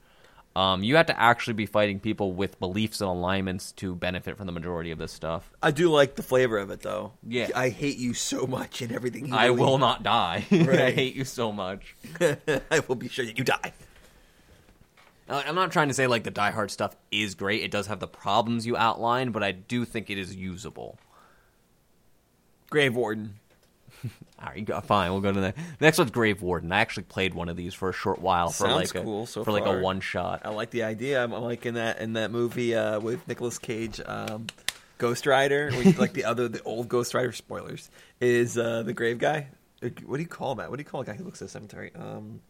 um, 0.58 0.82
you 0.82 0.96
have 0.96 1.06
to 1.06 1.20
actually 1.20 1.54
be 1.54 1.66
fighting 1.66 2.00
people 2.00 2.32
with 2.32 2.58
beliefs 2.58 3.00
and 3.00 3.08
alignments 3.08 3.72
to 3.72 3.94
benefit 3.94 4.36
from 4.36 4.46
the 4.46 4.52
majority 4.52 4.90
of 4.90 4.98
this 4.98 5.12
stuff 5.12 5.52
I 5.62 5.70
do 5.70 5.90
like 5.90 6.16
the 6.16 6.22
flavor 6.22 6.58
of 6.58 6.70
it, 6.70 6.82
though. 6.82 7.12
Yeah. 7.26 7.48
I 7.54 7.68
hate 7.68 7.98
you 7.98 8.14
so 8.14 8.46
much 8.46 8.82
and 8.82 8.92
everything. 8.92 9.26
You 9.26 9.34
i 9.34 9.46
believe. 9.46 9.60
will 9.60 9.78
not 9.78 10.02
die 10.02 10.46
i 10.50 10.90
hate 10.90 11.14
you 11.14 11.24
so 11.24 11.52
much 11.52 11.94
I 12.20 12.80
will 12.86 12.96
be 12.96 13.08
sure 13.08 13.24
that 13.24 13.38
you 13.38 13.44
die. 13.44 13.72
I'm 15.28 15.54
not 15.54 15.72
trying 15.72 15.88
to 15.88 15.94
say 15.94 16.06
like 16.06 16.24
the 16.24 16.30
die 16.30 16.50
hard 16.50 16.70
stuff 16.70 16.96
is 17.10 17.34
great 17.34 17.62
it 17.62 17.70
does 17.70 17.86
have 17.86 18.00
the 18.00 18.08
problems 18.08 18.66
you 18.66 18.76
outlined 18.76 19.32
but 19.32 19.42
i 19.42 19.52
do 19.52 19.84
think 19.84 20.10
it 20.10 20.18
is 20.18 20.34
usable 20.34 20.98
Grave 22.70 22.94
Warden. 22.94 23.40
All 24.40 24.48
right, 24.48 24.84
fine. 24.84 25.10
We'll 25.12 25.20
go 25.20 25.32
to 25.32 25.40
the 25.40 25.54
next 25.80 25.98
one's 25.98 26.10
Grave 26.10 26.42
Warden. 26.42 26.70
I 26.72 26.80
actually 26.80 27.02
played 27.04 27.34
one 27.34 27.48
of 27.48 27.56
these 27.56 27.74
for 27.74 27.88
a 27.88 27.92
short 27.92 28.20
while 28.20 28.48
for 28.48 28.66
Sounds 28.68 28.94
like 28.94 29.02
a 29.02 29.04
cool 29.04 29.26
so 29.26 29.42
for 29.44 29.52
like 29.52 29.64
far. 29.64 29.78
a 29.78 29.82
one 29.82 30.00
shot. 30.00 30.42
I 30.44 30.50
like 30.50 30.70
the 30.70 30.84
idea. 30.84 31.22
I'm, 31.22 31.32
I'm 31.32 31.42
liking 31.42 31.74
that 31.74 31.98
in 32.00 32.12
that 32.14 32.30
movie 32.30 32.74
uh, 32.74 33.00
with 33.00 33.26
Nicolas 33.26 33.58
Cage, 33.58 34.00
um, 34.06 34.46
Ghost 34.98 35.26
Rider. 35.26 35.70
like 35.98 36.12
the 36.12 36.24
other, 36.24 36.48
the 36.48 36.62
old 36.62 36.88
Ghost 36.88 37.14
Rider. 37.14 37.32
Spoilers 37.32 37.90
is 38.20 38.56
uh, 38.56 38.82
the 38.84 38.92
grave 38.92 39.18
guy. 39.18 39.48
Uh, 39.82 39.88
What 40.06 40.16
do 40.18 40.22
you 40.22 40.28
call 40.28 40.54
that? 40.56 40.70
What 40.70 40.76
do 40.76 40.82
you 40.82 40.88
call 40.88 41.00
a 41.00 41.04
guy 41.04 41.14
who 41.14 41.24
looks 41.24 41.42
at 41.42 41.46
a 41.46 41.50
cemetery? 41.50 41.90
Um, 41.96 42.40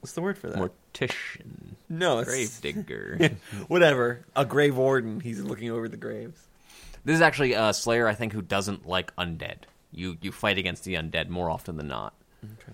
what's 0.00 0.12
the 0.12 0.22
word 0.22 0.38
for 0.38 0.48
that? 0.48 0.58
Mortician, 0.58 1.74
no, 1.88 2.18
it's 2.20 2.28
grave 2.30 2.58
digger. 2.62 3.30
Whatever. 3.68 4.24
A 4.36 4.44
grave 4.46 4.76
warden. 4.76 5.20
He's 5.20 5.40
looking 5.40 5.70
over 5.70 5.88
the 5.88 5.96
graves. 5.98 6.40
this 7.04 7.14
is 7.16 7.20
actually 7.20 7.52
a 7.52 7.72
Slayer, 7.74 8.06
I 8.08 8.14
think, 8.14 8.32
who 8.32 8.42
doesn't 8.42 8.86
like 8.86 9.14
undead. 9.16 9.56
You 9.92 10.16
you 10.20 10.32
fight 10.32 10.58
against 10.58 10.84
the 10.84 10.94
undead 10.94 11.28
more 11.28 11.50
often 11.50 11.76
than 11.76 11.88
not. 11.88 12.14
Okay. 12.44 12.72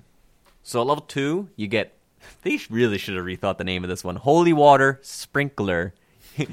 So 0.63 0.81
at 0.81 0.87
level 0.87 1.05
two, 1.05 1.49
you 1.57 1.67
get. 1.67 1.93
They 2.43 2.59
really 2.71 2.99
should 2.99 3.15
have 3.15 3.25
rethought 3.25 3.59
the 3.59 3.65
name 3.65 3.85
of 3.85 3.89
this 3.89 4.03
one. 4.03 4.17
Holy 4.17 4.53
water 4.53 4.99
sprinkler. 5.03 5.95
you, 6.37 6.47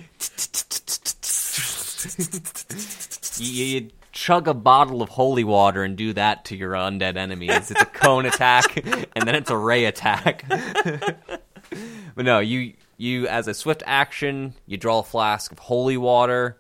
you, 3.39 3.89
chug 4.13 4.47
a 4.47 4.54
bottle 4.54 5.02
of 5.02 5.10
holy 5.10 5.43
water 5.43 5.84
and 5.84 5.97
do 5.97 6.13
that 6.13 6.45
to 6.45 6.56
your 6.56 6.73
undead 6.73 7.17
enemies. 7.17 7.71
It's 7.71 7.82
a 7.82 7.86
cone 7.86 8.26
attack, 8.26 8.78
and 9.15 9.28
then 9.28 9.36
it's 9.36 9.49
a 9.49 9.58
ray 9.58 9.86
attack. 9.86 10.45
but 10.47 12.23
no, 12.26 12.39
you 12.39 12.73
you 12.97 13.28
as 13.28 13.47
a 13.47 13.54
swift 13.54 13.84
action, 13.86 14.54
you 14.67 14.78
draw 14.78 14.99
a 14.99 15.04
flask 15.04 15.52
of 15.52 15.60
holy 15.60 15.97
water. 15.97 16.58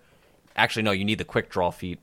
Actually, 0.55 0.83
no, 0.83 0.91
you 0.91 1.05
need 1.05 1.19
the 1.19 1.25
quick 1.25 1.49
draw 1.49 1.71
feat. 1.71 1.99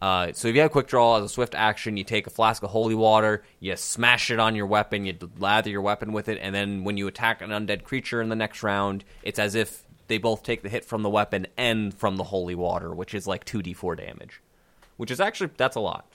Uh, 0.00 0.32
so 0.32 0.48
if 0.48 0.54
you 0.54 0.60
have 0.60 0.70
quick 0.70 0.86
draw 0.86 1.16
as 1.16 1.24
a 1.24 1.28
swift 1.28 1.54
action, 1.54 1.96
you 1.96 2.04
take 2.04 2.26
a 2.26 2.30
flask 2.30 2.62
of 2.62 2.70
holy 2.70 2.94
water, 2.94 3.42
you 3.60 3.74
smash 3.76 4.30
it 4.30 4.38
on 4.38 4.54
your 4.54 4.66
weapon, 4.66 5.06
you 5.06 5.16
lather 5.38 5.70
your 5.70 5.80
weapon 5.80 6.12
with 6.12 6.28
it, 6.28 6.38
and 6.42 6.54
then 6.54 6.84
when 6.84 6.96
you 6.96 7.06
attack 7.06 7.40
an 7.40 7.50
undead 7.50 7.84
creature 7.84 8.20
in 8.20 8.28
the 8.28 8.36
next 8.36 8.62
round, 8.62 9.04
it's 9.22 9.38
as 9.38 9.54
if 9.54 9.84
they 10.08 10.18
both 10.18 10.42
take 10.42 10.62
the 10.62 10.68
hit 10.68 10.84
from 10.84 11.02
the 11.02 11.10
weapon 11.10 11.46
and 11.56 11.94
from 11.94 12.16
the 12.16 12.24
holy 12.24 12.54
water, 12.54 12.94
which 12.94 13.14
is 13.14 13.26
like 13.26 13.44
2d4 13.44 13.96
damage. 13.96 14.42
Which 14.96 15.10
is 15.10 15.20
actually, 15.20 15.50
that's 15.56 15.76
a 15.76 15.80
lot. 15.80 16.06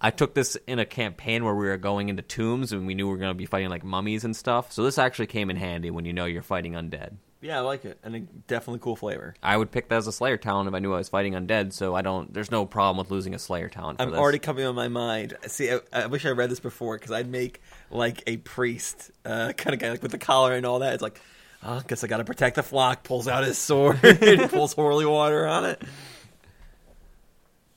I 0.00 0.10
took 0.10 0.34
this 0.34 0.56
in 0.66 0.78
a 0.78 0.84
campaign 0.84 1.44
where 1.44 1.54
we 1.54 1.66
were 1.66 1.78
going 1.78 2.10
into 2.10 2.22
tombs 2.22 2.72
and 2.72 2.86
we 2.86 2.94
knew 2.94 3.06
we 3.06 3.12
were 3.12 3.18
going 3.18 3.30
to 3.30 3.34
be 3.34 3.46
fighting 3.46 3.70
like 3.70 3.84
mummies 3.84 4.24
and 4.24 4.36
stuff. 4.36 4.70
So 4.70 4.84
this 4.84 4.98
actually 4.98 5.28
came 5.28 5.48
in 5.48 5.56
handy 5.56 5.90
when 5.90 6.04
you 6.04 6.12
know 6.12 6.26
you're 6.26 6.42
fighting 6.42 6.74
undead. 6.74 7.14
Yeah, 7.44 7.58
I 7.58 7.60
like 7.60 7.84
it, 7.84 7.98
and 8.02 8.16
a 8.16 8.20
definitely 8.20 8.80
cool 8.80 8.96
flavor. 8.96 9.34
I 9.42 9.54
would 9.54 9.70
pick 9.70 9.90
that 9.90 9.96
as 9.96 10.06
a 10.06 10.12
Slayer 10.12 10.38
talent 10.38 10.66
if 10.66 10.72
I 10.74 10.78
knew 10.78 10.94
I 10.94 10.96
was 10.96 11.10
fighting 11.10 11.34
undead. 11.34 11.74
So 11.74 11.94
I 11.94 12.00
don't. 12.00 12.32
There's 12.32 12.50
no 12.50 12.64
problem 12.64 12.96
with 12.96 13.10
losing 13.10 13.34
a 13.34 13.38
Slayer 13.38 13.68
talent. 13.68 13.98
For 13.98 14.04
I'm 14.04 14.12
this. 14.12 14.18
already 14.18 14.38
coming 14.38 14.64
on 14.64 14.74
my 14.74 14.88
mind. 14.88 15.36
See, 15.46 15.70
I, 15.70 15.80
I 15.92 16.06
wish 16.06 16.24
I 16.24 16.30
read 16.30 16.50
this 16.50 16.60
before 16.60 16.96
because 16.96 17.12
I'd 17.12 17.28
make 17.28 17.60
like 17.90 18.22
a 18.26 18.38
priest 18.38 19.10
uh, 19.26 19.52
kind 19.58 19.74
of 19.74 19.80
guy, 19.80 19.90
like 19.90 20.02
with 20.02 20.12
the 20.12 20.18
collar 20.18 20.54
and 20.54 20.64
all 20.64 20.78
that. 20.78 20.94
It's 20.94 21.02
like, 21.02 21.20
oh, 21.62 21.82
guess 21.86 22.02
I 22.02 22.06
got 22.06 22.16
to 22.16 22.24
protect 22.24 22.56
the 22.56 22.62
flock. 22.62 23.02
Pulls 23.02 23.28
out 23.28 23.44
his 23.44 23.58
sword, 23.58 24.02
and 24.02 24.50
pulls 24.50 24.72
holy 24.72 25.04
water 25.04 25.46
on 25.46 25.66
it. 25.66 25.82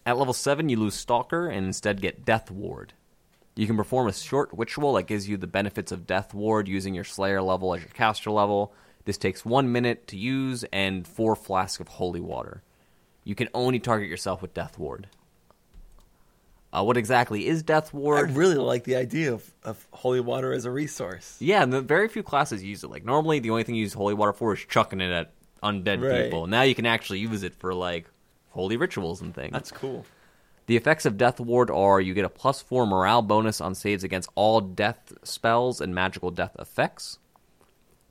At 0.06 0.18
level 0.18 0.34
7, 0.34 0.70
you 0.70 0.78
lose 0.78 0.96
Stalker 0.96 1.50
and 1.50 1.66
instead 1.66 2.00
get 2.00 2.24
Death 2.24 2.50
Ward. 2.50 2.94
You 3.58 3.68
can 3.68 3.76
perform 3.76 4.08
a 4.08 4.14
short 4.14 4.50
ritual 4.54 4.94
that 4.94 5.04
gives 5.04 5.28
you 5.28 5.36
the 5.36 5.46
benefits 5.46 5.92
of 5.92 6.08
Death 6.08 6.34
Ward 6.34 6.70
using 6.70 6.94
your 6.94 7.04
Slayer 7.04 7.42
level 7.42 7.76
as 7.76 7.82
your 7.82 7.90
caster 7.90 8.32
level. 8.32 8.74
This 9.08 9.18
takes 9.18 9.46
one 9.46 9.72
minute 9.72 10.06
to 10.08 10.18
use 10.18 10.66
and 10.74 11.08
four 11.08 11.34
flasks 11.38 11.80
of 11.80 11.88
holy 11.88 12.20
water. 12.20 12.62
You 13.24 13.36
can 13.36 13.48
only 13.54 13.80
target 13.80 14.10
yourself 14.10 14.42
with 14.42 14.54
Death 14.54 14.78
Ward. 14.78 15.08
Uh, 16.74 16.84
what 16.84 16.98
exactly 16.98 17.48
is 17.48 17.64
Death 17.64 17.94
Ward? 17.94 18.30
I 18.30 18.34
really 18.34 18.56
like 18.58 18.84
the 18.84 18.98
idea 18.98 19.32
of, 19.32 19.50
of 19.64 19.88
holy 19.92 20.20
water 20.20 20.52
as 20.52 20.66
a 20.66 20.72
resource. 20.72 21.38
Yeah, 21.40 21.64
and 21.64 21.72
the 21.72 21.80
very 21.80 22.10
few 22.10 22.22
classes 22.22 22.62
use 22.62 22.84
it. 22.84 22.90
Like 22.90 23.06
normally, 23.06 23.40
the 23.40 23.50
only 23.50 23.64
thing 23.64 23.76
you 23.76 23.82
use 23.84 23.94
holy 23.94 24.14
water 24.14 24.34
for 24.34 24.54
is 24.54 24.60
chucking 24.68 25.00
it 25.00 25.10
at 25.10 25.32
undead 25.64 26.02
Right. 26.04 26.26
people. 26.26 26.46
Now 26.46 26.64
you 26.64 26.76
can 26.76 26.86
actually 26.86 27.20
use 27.20 27.44
it 27.44 27.56
for 27.56 27.74
like 27.74 28.10
holy 28.50 28.76
rituals 28.76 29.22
and 29.22 29.34
things. 29.34 29.54
That's 29.54 29.72
cool. 29.72 30.06
The 30.66 30.76
effects 30.76 31.06
of 31.06 31.16
Death 31.18 31.40
Ward 31.40 31.72
are 31.72 32.02
you 32.02 32.14
get 32.14 32.26
a 32.26 32.30
plus 32.30 32.62
four 32.62 32.86
morale 32.86 33.22
bonus 33.22 33.62
on 33.62 33.74
saves 33.74 34.04
against 34.04 34.30
all 34.36 34.60
death 34.60 35.14
spells 35.24 35.80
and 35.80 35.96
magical 35.96 36.30
death 36.30 36.58
effects. 36.60 37.20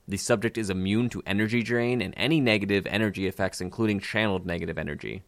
The 0.07 0.17
subject 0.17 0.57
is 0.57 0.69
immune 0.69 1.09
to 1.09 1.23
energy 1.25 1.63
drain 1.63 2.01
and 2.01 2.13
any 2.15 2.39
negative 2.39 2.87
energy 2.87 3.27
effects, 3.27 3.59
including 3.59 3.99
channeled 3.99 4.45
negative 4.45 4.77
energy. 4.77 5.23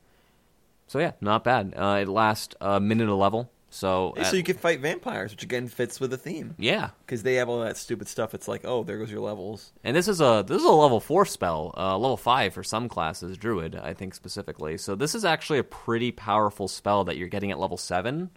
So 0.87 0.99
yeah, 0.99 1.11
not 1.21 1.43
bad. 1.43 1.73
Uh, 1.75 1.99
it 2.01 2.07
lasts 2.07 2.55
a 2.61 2.79
minute 2.79 3.09
a 3.09 3.15
level. 3.15 3.51
So, 3.71 4.13
Hey, 4.15 4.23
uh, 4.23 4.25
so 4.25 4.35
you 4.35 4.43
can 4.43 4.57
fight 4.57 4.79
vampires, 4.79 5.31
which 5.31 5.43
again 5.43 5.67
fits 5.67 5.99
with 5.99 6.09
the 6.09 6.17
theme 6.17 6.55
yeah, 6.57 6.89
because 7.05 7.21
they 7.21 7.35
have 7.35 7.49
all 7.49 7.61
that 7.61 7.77
stupid 7.77 8.07
stuff. 8.07 8.33
It's 8.33 8.47
like, 8.47 8.61
oh, 8.65 8.83
there 8.83 8.97
goes 8.97 9.11
your 9.11 9.19
levels. 9.19 9.73
And 9.83 9.95
this 9.95 10.07
is 10.07 10.21
a 10.21 10.43
this 10.47 10.57
is 10.57 10.65
a 10.67 10.71
level 10.71 10.99
four 10.99 11.25
spell, 11.25 11.75
uh, 11.77 11.95
level 11.95 12.17
five 12.17 12.53
for 12.53 12.63
some 12.63 12.89
classes, 12.89 13.37
druid, 13.37 13.75
I 13.75 13.93
think 13.93 14.15
specifically. 14.15 14.77
So 14.77 14.95
this 14.95 15.13
is 15.13 15.23
actually 15.23 15.59
a 15.59 15.63
pretty 15.63 16.11
powerful 16.11 16.67
spell 16.67 17.03
that 17.03 17.17
you're 17.17 17.27
getting 17.27 17.51
at 17.51 17.59
level 17.59 17.77
seven. 17.77 18.31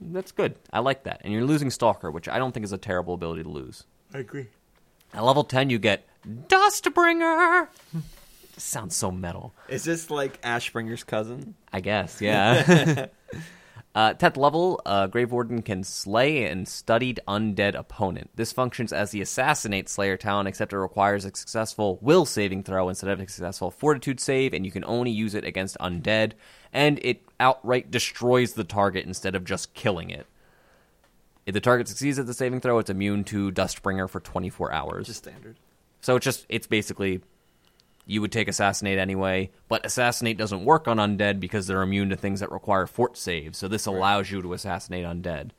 That's 0.00 0.32
good. 0.32 0.56
I 0.72 0.80
like 0.80 1.04
that. 1.04 1.22
And 1.24 1.32
you're 1.32 1.44
losing 1.44 1.70
stalker, 1.70 2.10
which 2.10 2.28
I 2.28 2.38
don't 2.38 2.52
think 2.52 2.64
is 2.64 2.72
a 2.72 2.78
terrible 2.78 3.14
ability 3.14 3.44
to 3.44 3.48
lose. 3.48 3.84
I 4.12 4.18
agree. 4.18 4.48
At 5.14 5.24
level 5.24 5.44
ten, 5.44 5.70
you 5.70 5.78
get 5.78 6.06
Dustbringer. 6.26 7.68
Sounds 8.56 8.96
so 8.96 9.10
metal. 9.10 9.54
Is 9.68 9.84
this 9.84 10.10
like 10.10 10.40
Ashbringer's 10.42 11.04
cousin? 11.04 11.54
I 11.72 11.80
guess, 11.80 12.20
yeah. 12.20 13.06
uh, 13.94 14.14
10th 14.14 14.36
level, 14.36 14.80
uh, 14.84 15.06
Grave 15.06 15.30
Warden 15.30 15.62
can 15.62 15.84
slay 15.84 16.44
an 16.44 16.66
studied 16.66 17.20
undead 17.28 17.76
opponent. 17.76 18.30
This 18.34 18.52
functions 18.52 18.92
as 18.92 19.12
the 19.12 19.20
Assassinate 19.20 19.88
Slayer 19.88 20.16
talent, 20.16 20.48
except 20.48 20.72
it 20.72 20.78
requires 20.78 21.24
a 21.24 21.34
successful 21.34 21.98
will 22.02 22.26
saving 22.26 22.64
throw 22.64 22.88
instead 22.88 23.10
of 23.10 23.20
a 23.20 23.28
successful 23.28 23.70
fortitude 23.70 24.18
save, 24.18 24.52
and 24.52 24.66
you 24.66 24.72
can 24.72 24.84
only 24.84 25.12
use 25.12 25.34
it 25.34 25.44
against 25.44 25.78
undead, 25.78 26.32
and 26.72 26.98
it 27.02 27.22
outright 27.38 27.90
destroys 27.92 28.54
the 28.54 28.64
target 28.64 29.06
instead 29.06 29.36
of 29.36 29.44
just 29.44 29.72
killing 29.72 30.10
it. 30.10 30.26
If 31.48 31.54
the 31.54 31.60
target 31.62 31.88
succeeds 31.88 32.18
at 32.18 32.26
the 32.26 32.34
saving 32.34 32.60
throw, 32.60 32.78
it's 32.78 32.90
immune 32.90 33.24
to 33.24 33.50
Dustbringer 33.50 34.06
for 34.10 34.20
24 34.20 34.70
hours. 34.70 35.06
Just 35.06 35.20
standard. 35.20 35.56
So 36.02 36.16
it's 36.16 36.24
just 36.24 36.44
it's 36.50 36.66
basically 36.66 37.22
you 38.04 38.20
would 38.20 38.32
take 38.32 38.48
assassinate 38.48 38.98
anyway, 38.98 39.48
but 39.66 39.86
assassinate 39.86 40.36
doesn't 40.36 40.66
work 40.66 40.86
on 40.86 40.98
undead 40.98 41.40
because 41.40 41.66
they're 41.66 41.80
immune 41.80 42.10
to 42.10 42.16
things 42.16 42.40
that 42.40 42.52
require 42.52 42.86
fort 42.86 43.16
saves. 43.16 43.56
So 43.56 43.66
this 43.66 43.86
allows 43.86 44.30
you 44.30 44.42
to 44.42 44.52
assassinate 44.52 45.06
undead. 45.06 45.52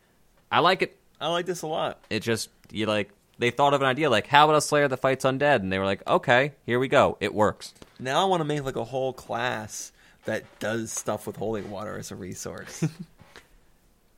I 0.51 0.59
like 0.59 0.83
it. 0.83 0.95
I 1.19 1.29
like 1.29 1.47
this 1.47 1.63
a 1.63 1.67
lot. 1.67 1.97
It 2.11 2.19
just 2.19 2.51
you 2.69 2.85
like 2.85 3.09
they 3.39 3.49
thought 3.49 3.73
of 3.73 3.81
an 3.81 3.87
idea 3.87 4.11
like 4.11 4.27
how 4.27 4.45
about 4.45 4.57
a 4.57 4.61
slayer 4.61 4.87
that 4.87 4.97
fights 4.97 5.25
undead 5.25 5.55
and 5.55 5.73
they 5.73 5.79
were 5.79 5.85
like, 5.85 6.07
"Okay, 6.07 6.53
here 6.67 6.77
we 6.77 6.87
go. 6.87 7.17
It 7.19 7.33
works." 7.33 7.73
Now 7.99 8.21
I 8.21 8.25
want 8.25 8.41
to 8.41 8.45
make 8.45 8.63
like 8.63 8.75
a 8.75 8.83
whole 8.83 9.11
class 9.11 9.91
that 10.25 10.43
does 10.59 10.91
stuff 10.91 11.25
with 11.25 11.37
holy 11.37 11.63
water 11.63 11.97
as 11.97 12.11
a 12.11 12.15
resource. 12.15 12.85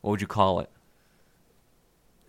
What 0.01 0.09
would 0.11 0.21
you 0.21 0.27
call 0.27 0.59
it? 0.61 0.69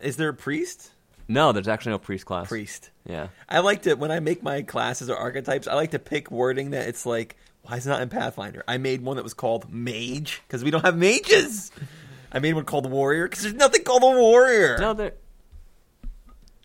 Is 0.03 0.17
there 0.17 0.29
a 0.29 0.35
priest? 0.35 0.91
No, 1.29 1.53
there's 1.53 1.69
actually 1.69 1.93
no 1.93 1.99
priest 1.99 2.27
class. 2.27 2.49
Priest. 2.49 2.91
Yeah. 3.07 3.29
I 3.49 3.61
like 3.61 3.83
to 3.83 3.95
when 3.95 4.11
I 4.11 4.21
make 4.21 4.43
my 4.43 4.63
classes 4.63 5.09
or 5.09 5.17
archetypes. 5.17 5.67
I 5.67 5.75
like 5.75 5.93
to 5.93 5.99
pick 5.99 6.31
wording 6.31 6.71
that 6.71 6.89
it's 6.89 7.07
like, 7.07 7.37
why 7.63 7.77
is 7.77 7.87
it 7.87 7.91
not 7.91 8.03
in 8.03 8.09
Pathfinder? 8.09 8.65
I 8.67 8.79
made 8.79 9.03
one 9.03 9.17
that 9.17 9.23
was 9.23 9.35
called 9.35 9.73
Mage 9.73 10.43
because 10.47 10.65
we 10.65 10.71
don't 10.71 10.85
have 10.85 10.97
mages. 10.97 11.71
I 12.33 12.39
made 12.41 12.55
one 12.55 12.65
called 12.65 12.91
Warrior 12.91 13.29
because 13.29 13.45
there's 13.45 13.55
nothing 13.55 13.85
called 13.85 14.03
a 14.03 14.07
Warrior. 14.07 14.79
No, 14.79 14.95
there 14.95 15.13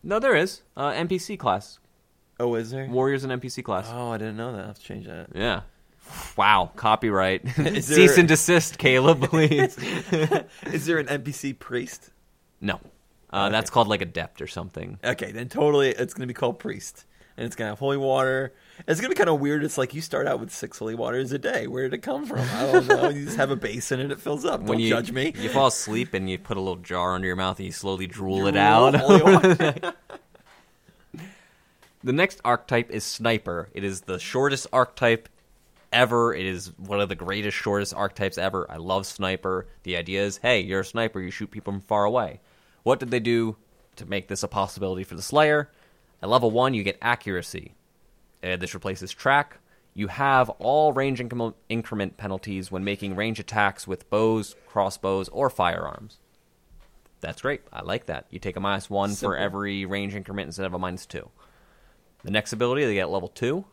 No, 0.03 0.19
there 0.19 0.35
is. 0.35 0.63
Uh, 0.75 0.91
NPC 0.91 1.37
class. 1.37 1.79
Oh, 2.39 2.55
is 2.55 2.71
there? 2.71 2.87
Warriors 2.87 3.23
and 3.23 3.41
NPC 3.41 3.63
class. 3.63 3.87
Oh, 3.91 4.11
I 4.11 4.17
didn't 4.17 4.37
know 4.37 4.53
that. 4.53 4.63
I 4.63 4.67
have 4.67 4.79
to 4.79 4.83
change 4.83 5.05
that. 5.07 5.29
Yeah. 5.35 5.61
Wow, 6.37 6.71
copyright. 6.75 7.41
Is 7.57 7.87
Cease 7.87 8.17
and 8.17 8.29
desist, 8.29 8.77
Caleb, 8.77 9.23
please. 9.23 9.77
Is 10.65 10.85
there 10.85 10.99
an 10.99 11.07
NPC 11.07 11.57
priest? 11.57 12.11
no. 12.61 12.79
Uh, 13.31 13.49
That's 13.49 13.69
called 13.69 13.87
like 13.87 14.01
adept 14.01 14.41
or 14.41 14.47
something. 14.47 14.99
Okay, 15.03 15.31
then 15.31 15.49
totally, 15.49 15.89
it's 15.89 16.13
going 16.13 16.21
to 16.21 16.27
be 16.27 16.33
called 16.33 16.59
priest, 16.59 17.05
and 17.35 17.45
it's 17.45 17.55
going 17.55 17.65
to 17.67 17.71
have 17.71 17.79
holy 17.79 17.97
water. 17.97 18.53
It's 18.87 19.01
going 19.01 19.09
to 19.11 19.15
be 19.15 19.17
kind 19.17 19.29
of 19.29 19.39
weird. 19.41 19.63
It's 19.63 19.77
like 19.77 19.93
you 19.93 20.01
start 20.01 20.27
out 20.27 20.39
with 20.39 20.51
six 20.51 20.77
holy 20.79 20.95
waters 20.95 21.31
a 21.33 21.39
day. 21.39 21.67
Where 21.67 21.83
did 21.83 21.93
it 21.95 22.03
come 22.03 22.25
from? 22.25 22.39
I 22.39 22.71
don't 22.71 22.87
know. 22.87 23.09
you 23.09 23.25
just 23.25 23.37
have 23.37 23.51
a 23.51 23.55
basin 23.55 23.99
and 23.99 24.11
it 24.11 24.21
fills 24.21 24.45
up. 24.45 24.59
Don't 24.61 24.69
when 24.69 24.79
you 24.79 24.89
judge 24.89 25.11
me. 25.11 25.33
you 25.37 25.49
fall 25.49 25.67
asleep 25.67 26.13
and 26.13 26.29
you 26.29 26.37
put 26.37 26.57
a 26.57 26.61
little 26.61 26.75
jar 26.77 27.15
under 27.15 27.27
your 27.27 27.35
mouth 27.35 27.57
and 27.57 27.65
you 27.65 27.71
slowly 27.71 28.07
drool, 28.07 28.47
it 28.47 28.51
Drool, 28.53 28.61
out. 28.63 28.95
holy 28.95 29.21
water. 29.23 29.93
the 32.03 32.13
next 32.13 32.39
archetype 32.45 32.89
is 32.91 33.03
sniper. 33.03 33.69
It 33.73 33.83
is 33.83 34.01
the 34.01 34.19
shortest 34.19 34.67
archetype 34.71 35.27
ever. 35.91 36.33
It 36.33 36.45
is 36.45 36.71
one 36.77 37.01
of 37.01 37.09
the 37.09 37.15
greatest 37.15 37.57
shortest 37.57 37.93
archetypes 37.93 38.37
ever. 38.37 38.69
I 38.69 38.77
love 38.77 39.05
sniper. 39.05 39.67
The 39.83 39.97
idea 39.97 40.23
is, 40.23 40.37
hey, 40.37 40.61
you're 40.61 40.81
a 40.81 40.85
sniper. 40.85 41.19
You 41.19 41.31
shoot 41.31 41.51
people 41.51 41.73
from 41.73 41.81
far 41.81 42.05
away. 42.05 42.39
What 42.87 43.01
did 43.01 43.11
they 43.11 43.19
do 43.19 43.57
to 43.97 44.05
make 44.05 44.29
this 44.29 44.43
a 44.43 44.47
possibility 44.47 45.03
for 45.03 45.15
the 45.15 45.21
Slayer? 45.21 45.69
At 46.23 46.29
level 46.29 46.51
one, 46.51 46.73
you 46.73 46.83
get 46.83 46.97
accuracy. 47.01 47.73
Uh, 48.41 48.55
this 48.55 48.73
replaces 48.73 49.11
track. 49.11 49.57
You 49.93 50.07
have 50.07 50.49
all 50.51 50.93
range 50.93 51.19
increm- 51.19 51.55
increment 51.67 52.15
penalties 52.15 52.71
when 52.71 52.85
making 52.85 53.17
range 53.17 53.41
attacks 53.41 53.87
with 53.87 54.09
bows, 54.09 54.55
crossbows, 54.69 55.27
or 55.27 55.49
firearms. 55.49 56.19
That's 57.19 57.41
great. 57.41 57.59
I 57.73 57.81
like 57.81 58.05
that. 58.05 58.25
You 58.29 58.39
take 58.39 58.55
a 58.55 58.61
minus 58.61 58.89
one 58.89 59.09
Simple. 59.09 59.33
for 59.33 59.37
every 59.37 59.85
range 59.85 60.15
increment 60.15 60.45
instead 60.45 60.65
of 60.65 60.73
a 60.73 60.79
minus 60.79 61.05
two. 61.05 61.29
The 62.23 62.31
next 62.31 62.53
ability 62.53 62.85
they 62.85 62.93
get 62.93 63.01
at 63.01 63.09
level 63.09 63.27
two. 63.27 63.65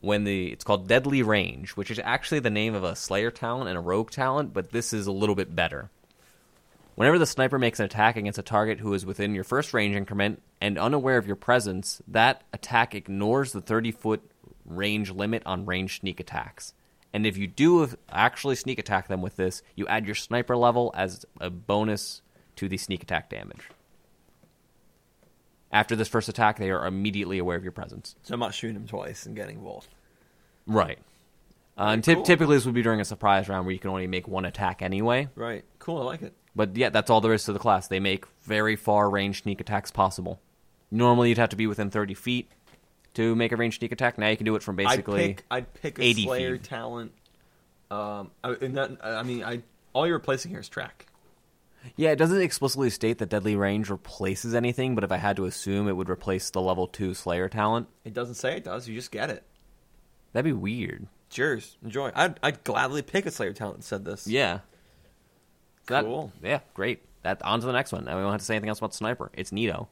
When 0.00 0.24
the 0.24 0.52
it's 0.52 0.64
called 0.64 0.88
Deadly 0.88 1.22
Range, 1.22 1.70
which 1.72 1.90
is 1.90 2.00
actually 2.02 2.38
the 2.38 2.48
name 2.48 2.74
of 2.74 2.82
a 2.82 2.96
Slayer 2.96 3.30
talent 3.30 3.68
and 3.68 3.76
a 3.76 3.82
Rogue 3.82 4.10
talent, 4.10 4.54
but 4.54 4.70
this 4.72 4.94
is 4.94 5.06
a 5.06 5.12
little 5.12 5.34
bit 5.34 5.54
better. 5.54 5.90
Whenever 6.96 7.18
the 7.18 7.26
sniper 7.26 7.58
makes 7.58 7.78
an 7.78 7.84
attack 7.84 8.16
against 8.16 8.38
a 8.38 8.42
target 8.42 8.80
who 8.80 8.94
is 8.94 9.04
within 9.04 9.34
your 9.34 9.44
first 9.44 9.74
range 9.74 9.94
increment 9.94 10.42
and 10.62 10.78
unaware 10.78 11.18
of 11.18 11.26
your 11.26 11.36
presence, 11.36 12.00
that 12.08 12.42
attack 12.54 12.94
ignores 12.94 13.52
the 13.52 13.60
30 13.60 13.92
foot 13.92 14.22
range 14.64 15.10
limit 15.10 15.42
on 15.44 15.66
range 15.66 16.00
sneak 16.00 16.20
attacks. 16.20 16.72
And 17.12 17.26
if 17.26 17.36
you 17.36 17.46
do 17.46 17.88
actually 18.10 18.56
sneak 18.56 18.78
attack 18.78 19.08
them 19.08 19.20
with 19.20 19.36
this, 19.36 19.62
you 19.74 19.86
add 19.86 20.06
your 20.06 20.14
sniper 20.14 20.56
level 20.56 20.90
as 20.96 21.26
a 21.38 21.50
bonus 21.50 22.22
to 22.56 22.68
the 22.68 22.78
sneak 22.78 23.02
attack 23.02 23.28
damage. 23.28 23.68
After 25.70 25.96
this 25.96 26.08
first 26.08 26.30
attack, 26.30 26.58
they 26.58 26.70
are 26.70 26.86
immediately 26.86 27.38
aware 27.38 27.58
of 27.58 27.62
your 27.62 27.72
presence. 27.72 28.16
So 28.22 28.32
I'm 28.32 28.40
not 28.40 28.54
shooting 28.54 28.74
them 28.74 28.86
twice 28.86 29.26
and 29.26 29.36
getting 29.36 29.60
both. 29.60 29.86
Right. 30.66 30.98
Uh, 31.78 31.90
and 31.90 32.04
cool. 32.04 32.22
typically, 32.22 32.56
this 32.56 32.64
would 32.64 32.74
be 32.74 32.82
during 32.82 33.00
a 33.00 33.04
surprise 33.04 33.48
round 33.48 33.66
where 33.66 33.72
you 33.72 33.78
can 33.78 33.90
only 33.90 34.06
make 34.06 34.26
one 34.26 34.44
attack 34.44 34.80
anyway. 34.80 35.28
Right. 35.34 35.64
Cool. 35.78 36.00
I 36.00 36.04
like 36.04 36.22
it. 36.22 36.34
But 36.54 36.76
yeah, 36.76 36.88
that's 36.88 37.10
all 37.10 37.20
there 37.20 37.34
is 37.34 37.44
to 37.44 37.52
the 37.52 37.58
class. 37.58 37.88
They 37.88 38.00
make 38.00 38.24
very 38.42 38.76
far 38.76 39.10
range 39.10 39.42
sneak 39.42 39.60
attacks 39.60 39.90
possible. 39.90 40.40
Normally, 40.90 41.28
you'd 41.28 41.38
have 41.38 41.50
to 41.50 41.56
be 41.56 41.66
within 41.66 41.90
30 41.90 42.14
feet 42.14 42.48
to 43.14 43.34
make 43.36 43.52
a 43.52 43.56
range 43.56 43.78
sneak 43.78 43.92
attack. 43.92 44.16
Now 44.16 44.28
you 44.28 44.36
can 44.36 44.46
do 44.46 44.56
it 44.56 44.62
from 44.62 44.76
basically. 44.76 45.22
I'd 45.22 45.36
pick, 45.36 45.44
I'd 45.50 45.74
pick 45.74 45.98
a 45.98 46.02
80 46.02 46.24
Slayer 46.24 46.52
feet. 46.54 46.64
talent. 46.64 47.12
Um, 47.90 48.30
I, 48.42 48.52
and 48.60 48.76
that, 48.76 49.04
I 49.04 49.22
mean, 49.22 49.44
I 49.44 49.62
all 49.92 50.06
you're 50.06 50.16
replacing 50.16 50.50
here 50.50 50.60
is 50.60 50.68
track. 50.68 51.06
Yeah, 51.94 52.10
it 52.10 52.16
doesn't 52.16 52.40
explicitly 52.40 52.90
state 52.90 53.18
that 53.18 53.28
Deadly 53.28 53.54
Range 53.54 53.88
replaces 53.88 54.54
anything, 54.54 54.94
but 54.94 55.04
if 55.04 55.12
I 55.12 55.18
had 55.18 55.36
to 55.36 55.44
assume, 55.44 55.88
it 55.88 55.92
would 55.92 56.10
replace 56.10 56.50
the 56.50 56.60
level 56.60 56.88
2 56.88 57.14
Slayer 57.14 57.48
talent. 57.48 57.86
It 58.04 58.12
doesn't 58.12 58.34
say 58.34 58.56
it 58.56 58.64
does. 58.64 58.88
You 58.88 58.94
just 58.94 59.12
get 59.12 59.30
it. 59.30 59.44
That'd 60.32 60.44
be 60.44 60.52
weird. 60.52 61.06
It's 61.36 61.38
yours. 61.38 61.76
Enjoy. 61.84 62.10
I'd, 62.14 62.40
I'd 62.42 62.64
gladly 62.64 63.02
pick 63.02 63.26
a 63.26 63.30
Slayer 63.30 63.52
talent 63.52 63.76
that 63.80 63.84
said 63.84 64.06
this. 64.06 64.26
Yeah. 64.26 64.60
That- 65.88 66.04
Cool. 66.04 66.32
yeah, 66.42 66.60
great. 66.72 67.02
That 67.24 67.42
on 67.42 67.60
to 67.60 67.66
the 67.66 67.72
next 67.74 67.92
one. 67.92 68.06
Now 68.06 68.16
we 68.16 68.22
don't 68.22 68.30
have 68.32 68.40
to 68.40 68.46
say 68.46 68.54
anything 68.54 68.70
else 68.70 68.78
about 68.78 68.94
Sniper. 68.94 69.30
It's 69.34 69.52
Nito. 69.52 69.88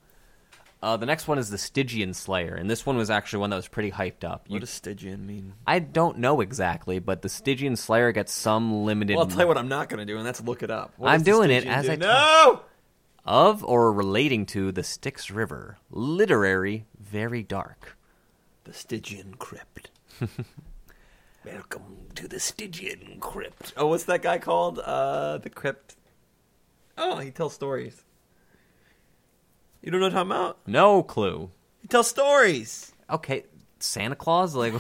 Uh, 0.82 0.96
the 0.96 1.04
next 1.04 1.28
one 1.28 1.36
is 1.38 1.50
the 1.50 1.58
Stygian 1.58 2.14
Slayer, 2.14 2.54
and 2.54 2.70
this 2.70 2.86
one 2.86 2.96
was 2.96 3.10
actually 3.10 3.40
one 3.40 3.50
that 3.50 3.56
was 3.56 3.68
pretty 3.68 3.90
hyped 3.90 4.24
up. 4.24 4.46
You, 4.48 4.54
What 4.54 4.60
does 4.60 4.70
Stygian 4.70 5.26
mean? 5.26 5.52
I 5.66 5.80
don't 5.80 6.16
know 6.18 6.40
exactly, 6.40 6.98
but 6.98 7.20
the 7.20 7.28
Stygian 7.28 7.76
Slayer 7.76 8.10
gets 8.12 8.32
some 8.32 8.84
limited 8.84 9.16
Well, 9.16 9.24
I'll 9.26 9.30
tell 9.30 9.40
you 9.42 9.46
what 9.48 9.58
I'm 9.58 9.68
not 9.68 9.90
going 9.90 9.98
to 9.98 10.10
do, 10.10 10.16
and 10.16 10.26
that's 10.26 10.42
look 10.42 10.62
it 10.62 10.70
up. 10.70 10.94
What 10.96 11.10
I'm 11.10 11.22
doing 11.22 11.50
it 11.50 11.66
as 11.66 11.84
do? 11.86 11.92
I 11.92 11.96
No! 11.96 12.60
of 13.26 13.62
or 13.64 13.92
relating 13.92 14.46
to 14.46 14.72
the 14.72 14.82
Styx 14.82 15.30
River. 15.30 15.76
Literary, 15.90 16.86
very 16.98 17.42
dark. 17.42 17.98
The 18.64 18.72
Stygian 18.72 19.34
Crypt. 19.38 19.90
Welcome 21.44 22.08
to 22.14 22.26
the 22.26 22.40
Stygian 22.40 23.18
Crypt. 23.20 23.74
Oh, 23.76 23.88
what's 23.88 24.04
that 24.04 24.22
guy 24.22 24.38
called? 24.38 24.78
Uh, 24.78 25.38
the 25.38 25.50
Crypt. 25.50 25.94
Oh, 26.96 27.18
he 27.18 27.30
tells 27.30 27.52
stories. 27.52 28.02
You 29.82 29.90
don't 29.90 30.00
know 30.00 30.06
what 30.06 30.14
I'm 30.16 30.28
talking 30.28 30.42
about? 30.42 30.58
No 30.66 31.02
clue. 31.02 31.50
He 31.82 31.88
tells 31.88 32.08
stories. 32.08 32.92
Okay, 33.10 33.44
Santa 33.78 34.16
Claus? 34.16 34.54
Like, 34.54 34.72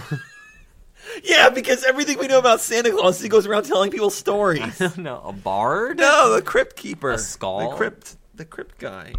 Yeah, 1.22 1.50
because 1.50 1.84
everything 1.84 2.18
we 2.18 2.28
know 2.28 2.38
about 2.38 2.62
Santa 2.62 2.90
Claus, 2.90 3.20
he 3.20 3.28
goes 3.28 3.46
around 3.46 3.64
telling 3.64 3.90
people 3.90 4.08
stories. 4.08 4.80
no, 4.96 5.20
a 5.22 5.32
bard? 5.32 5.98
no, 5.98 6.34
the 6.34 6.40
Crypt 6.40 6.76
Keeper. 6.76 7.10
A 7.10 7.18
skull? 7.18 7.70
The 7.70 7.76
Crypt. 7.76 8.16
The 8.34 8.44
Crypt 8.46 8.78
guy. 8.78 9.12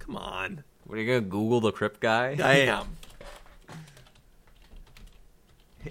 Come 0.00 0.16
on. 0.16 0.64
What 0.84 0.98
are 0.98 1.02
you 1.02 1.06
gonna 1.06 1.20
Google 1.22 1.60
the 1.62 1.72
Crypt 1.72 2.00
guy? 2.00 2.36
I 2.42 2.54
am. 2.66 2.86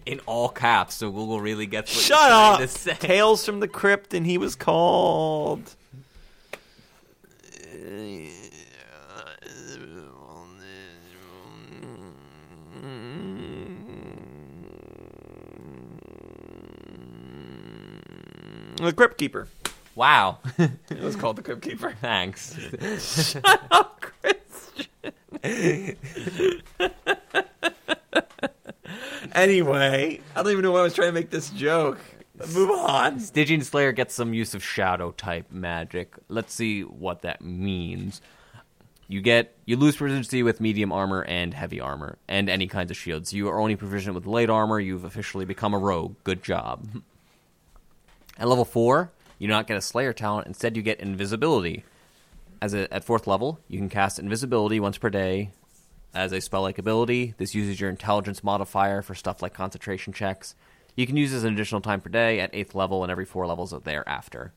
in 0.06 0.20
all 0.26 0.50
caps, 0.50 0.96
so 0.96 1.12
Google 1.12 1.42
really 1.42 1.66
gets 1.66 1.96
what 1.96 2.04
Shut 2.04 2.32
up. 2.32 3.00
Tales 3.00 3.46
from 3.46 3.60
the 3.60 3.68
Crypt, 3.68 4.14
and 4.14 4.26
he 4.26 4.38
was 4.38 4.56
called. 4.56 5.76
The 18.82 18.94
Crypt 18.94 19.18
Keeper. 19.18 19.50
Wow. 19.96 20.38
it 20.58 21.02
was 21.02 21.18
called 21.18 21.36
The 21.36 21.42
Crypt 21.42 21.62
Keeper. 21.62 21.94
Thanks. 22.00 22.58
Shut 23.34 23.62
up, 23.72 24.02
Christian. 24.02 24.86
Anyway, 29.34 30.22
I 30.36 30.44
don't 30.44 30.52
even 30.52 30.64
know 30.64 30.72
why 30.72 30.80
I 30.80 30.84
was 30.84 30.94
trying 30.94 31.10
to 31.10 31.14
make 31.14 31.30
this 31.30 31.50
joke. 31.52 32.00
Move 32.54 32.72
on. 32.72 33.20
Stygian 33.20 33.62
Slayer 33.62 33.92
gets 33.92 34.14
some 34.14 34.34
use 34.34 34.54
of 34.54 34.64
shadow 34.64 35.12
type 35.12 35.52
magic. 35.52 36.16
Let's 36.30 36.54
see 36.54 36.82
what 36.82 37.22
that 37.24 37.42
means. 37.42 38.22
You 39.08 39.22
get 39.22 39.56
you 39.66 39.76
lose 39.76 39.98
proficiency 39.98 40.44
with 40.44 40.62
medium 40.62 40.92
armor 40.92 41.24
and 41.24 41.54
heavy 41.54 41.82
armor 41.82 42.18
and 42.28 42.50
any 42.50 42.68
kinds 42.68 42.92
of 42.92 42.98
shields. 42.98 43.34
You 43.34 43.50
are 43.50 43.60
only 43.60 43.76
proficient 43.76 44.16
with 44.16 44.26
light 44.26 44.50
armor. 44.50 44.80
You've 44.80 45.04
officially 45.04 45.46
become 45.46 45.74
a 45.74 45.80
rogue. 45.80 46.16
Good 46.24 46.44
job. 46.44 47.02
At 48.38 48.48
level 48.48 48.66
four, 48.66 49.12
you 49.38 49.48
do 49.48 49.52
not 49.52 49.68
get 49.68 49.78
a 49.78 49.82
Slayer 49.82 50.14
talent. 50.14 50.48
Instead, 50.48 50.78
you 50.78 50.84
get 50.84 51.00
invisibility. 51.00 51.84
As 52.62 52.74
a, 52.74 52.94
at 52.94 53.04
fourth 53.04 53.26
level, 53.26 53.60
you 53.68 53.80
can 53.80 53.90
cast 53.90 54.20
invisibility 54.20 54.80
once 54.80 54.98
per 54.98 55.10
day 55.10 55.52
as 56.14 56.32
a 56.32 56.42
spell-like 56.42 56.78
ability. 56.78 57.34
This 57.38 57.56
uses 57.56 57.80
your 57.80 57.90
intelligence 57.90 58.44
modifier 58.44 59.02
for 59.02 59.16
stuff 59.16 59.42
like 59.42 59.54
concentration 59.54 60.14
checks. 60.14 60.56
You 60.96 61.06
can 61.08 61.18
use 61.18 61.32
this 61.32 61.44
an 61.44 61.54
additional 61.54 61.82
time 61.82 62.02
per 62.02 62.10
day 62.10 62.40
at 62.40 62.50
eighth 62.54 62.76
level 62.76 63.04
and 63.04 63.12
every 63.12 63.26
four 63.26 63.48
levels 63.48 63.74
thereafter. 63.84 64.54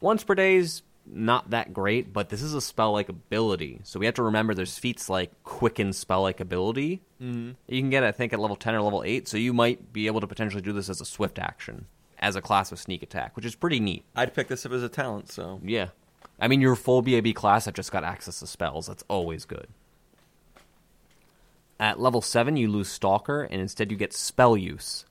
Once 0.00 0.24
per 0.24 0.34
day 0.34 0.56
is 0.56 0.82
not 1.04 1.50
that 1.50 1.72
great, 1.72 2.12
but 2.12 2.28
this 2.28 2.42
is 2.42 2.54
a 2.54 2.60
spell-like 2.60 3.08
ability, 3.08 3.80
so 3.82 3.98
we 3.98 4.06
have 4.06 4.14
to 4.14 4.22
remember 4.22 4.54
there's 4.54 4.78
feats 4.78 5.08
like 5.08 5.30
quicken 5.42 5.92
spell-like 5.92 6.38
ability. 6.38 7.02
Mm-hmm. 7.20 7.52
You 7.66 7.80
can 7.80 7.90
get, 7.90 8.04
I 8.04 8.12
think, 8.12 8.32
at 8.32 8.38
level 8.38 8.56
ten 8.56 8.74
or 8.74 8.82
level 8.82 9.02
eight, 9.04 9.26
so 9.26 9.36
you 9.36 9.52
might 9.52 9.92
be 9.92 10.06
able 10.06 10.20
to 10.20 10.28
potentially 10.28 10.62
do 10.62 10.72
this 10.72 10.88
as 10.88 11.00
a 11.00 11.04
swift 11.04 11.40
action, 11.40 11.86
as 12.20 12.36
a 12.36 12.40
class 12.40 12.70
with 12.70 12.78
sneak 12.78 13.02
attack, 13.02 13.34
which 13.34 13.44
is 13.44 13.56
pretty 13.56 13.80
neat. 13.80 14.04
I'd 14.14 14.32
pick 14.32 14.46
this 14.46 14.64
up 14.64 14.72
as 14.72 14.84
a 14.84 14.88
talent, 14.88 15.30
so. 15.30 15.60
Yeah. 15.64 15.88
I 16.40 16.46
mean, 16.48 16.60
your 16.60 16.76
full 16.76 17.02
BAB 17.02 17.34
class 17.34 17.64
have 17.64 17.74
just 17.74 17.90
got 17.92 18.04
access 18.04 18.38
to 18.38 18.46
spells. 18.46 18.86
That's 18.86 19.04
always 19.08 19.44
good. 19.44 19.66
At 21.82 21.98
level 21.98 22.22
7, 22.22 22.56
you 22.56 22.68
lose 22.68 22.88
Stalker, 22.88 23.42
and 23.42 23.60
instead 23.60 23.90
you 23.90 23.96
get 23.96 24.12
Spell 24.12 24.56
Use. 24.56 25.04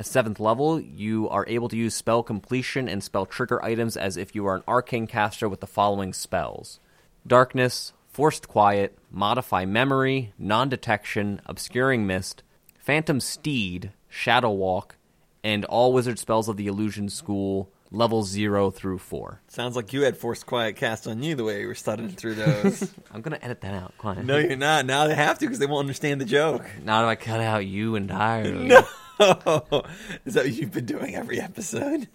At 0.00 0.06
7th 0.06 0.40
level, 0.40 0.80
you 0.80 1.28
are 1.28 1.46
able 1.46 1.68
to 1.68 1.76
use 1.76 1.94
spell 1.94 2.24
completion 2.24 2.88
and 2.88 3.04
spell 3.04 3.24
trigger 3.24 3.64
items 3.64 3.96
as 3.96 4.16
if 4.16 4.34
you 4.34 4.44
are 4.46 4.56
an 4.56 4.64
arcane 4.66 5.06
caster 5.06 5.48
with 5.48 5.60
the 5.60 5.66
following 5.68 6.12
spells 6.12 6.80
Darkness, 7.24 7.92
Forced 8.08 8.48
Quiet, 8.48 8.98
Modify 9.12 9.64
Memory, 9.64 10.32
Non 10.40 10.68
Detection, 10.68 11.40
Obscuring 11.46 12.04
Mist, 12.04 12.42
Phantom 12.80 13.20
Steed, 13.20 13.92
Shadow 14.08 14.50
Walk, 14.50 14.96
and 15.44 15.64
all 15.66 15.92
wizard 15.92 16.18
spells 16.18 16.48
of 16.48 16.56
the 16.56 16.66
Illusion 16.66 17.10
School, 17.10 17.70
level 17.92 18.22
0 18.24 18.70
through 18.70 18.98
4. 18.98 19.40
Sounds 19.48 19.76
like 19.76 19.92
you 19.92 20.02
had 20.02 20.16
Forced 20.16 20.46
Quiet 20.46 20.76
cast 20.76 21.06
on 21.06 21.22
you 21.22 21.34
the 21.34 21.44
way 21.44 21.60
you 21.60 21.68
were 21.68 21.74
studying 21.74 22.08
through 22.10 22.34
those. 22.34 22.92
I'm 23.12 23.20
going 23.20 23.38
to 23.38 23.44
edit 23.44 23.60
that 23.60 23.74
out. 23.74 23.96
Quiet. 23.98 24.24
no, 24.24 24.38
you're 24.38 24.56
not. 24.56 24.86
Now 24.86 25.06
they 25.06 25.14
have 25.14 25.38
to 25.38 25.46
because 25.46 25.58
they 25.58 25.66
won't 25.66 25.80
understand 25.80 26.20
the 26.20 26.24
joke. 26.24 26.68
Now 26.84 27.02
that 27.02 27.08
I 27.08 27.14
cut 27.16 27.40
out 27.40 27.66
you 27.66 27.94
entirely. 27.94 28.68
No. 29.20 29.84
Is 30.24 30.34
that 30.34 30.44
what 30.46 30.52
you've 30.52 30.72
been 30.72 30.86
doing 30.86 31.14
every 31.14 31.40
episode? 31.40 32.08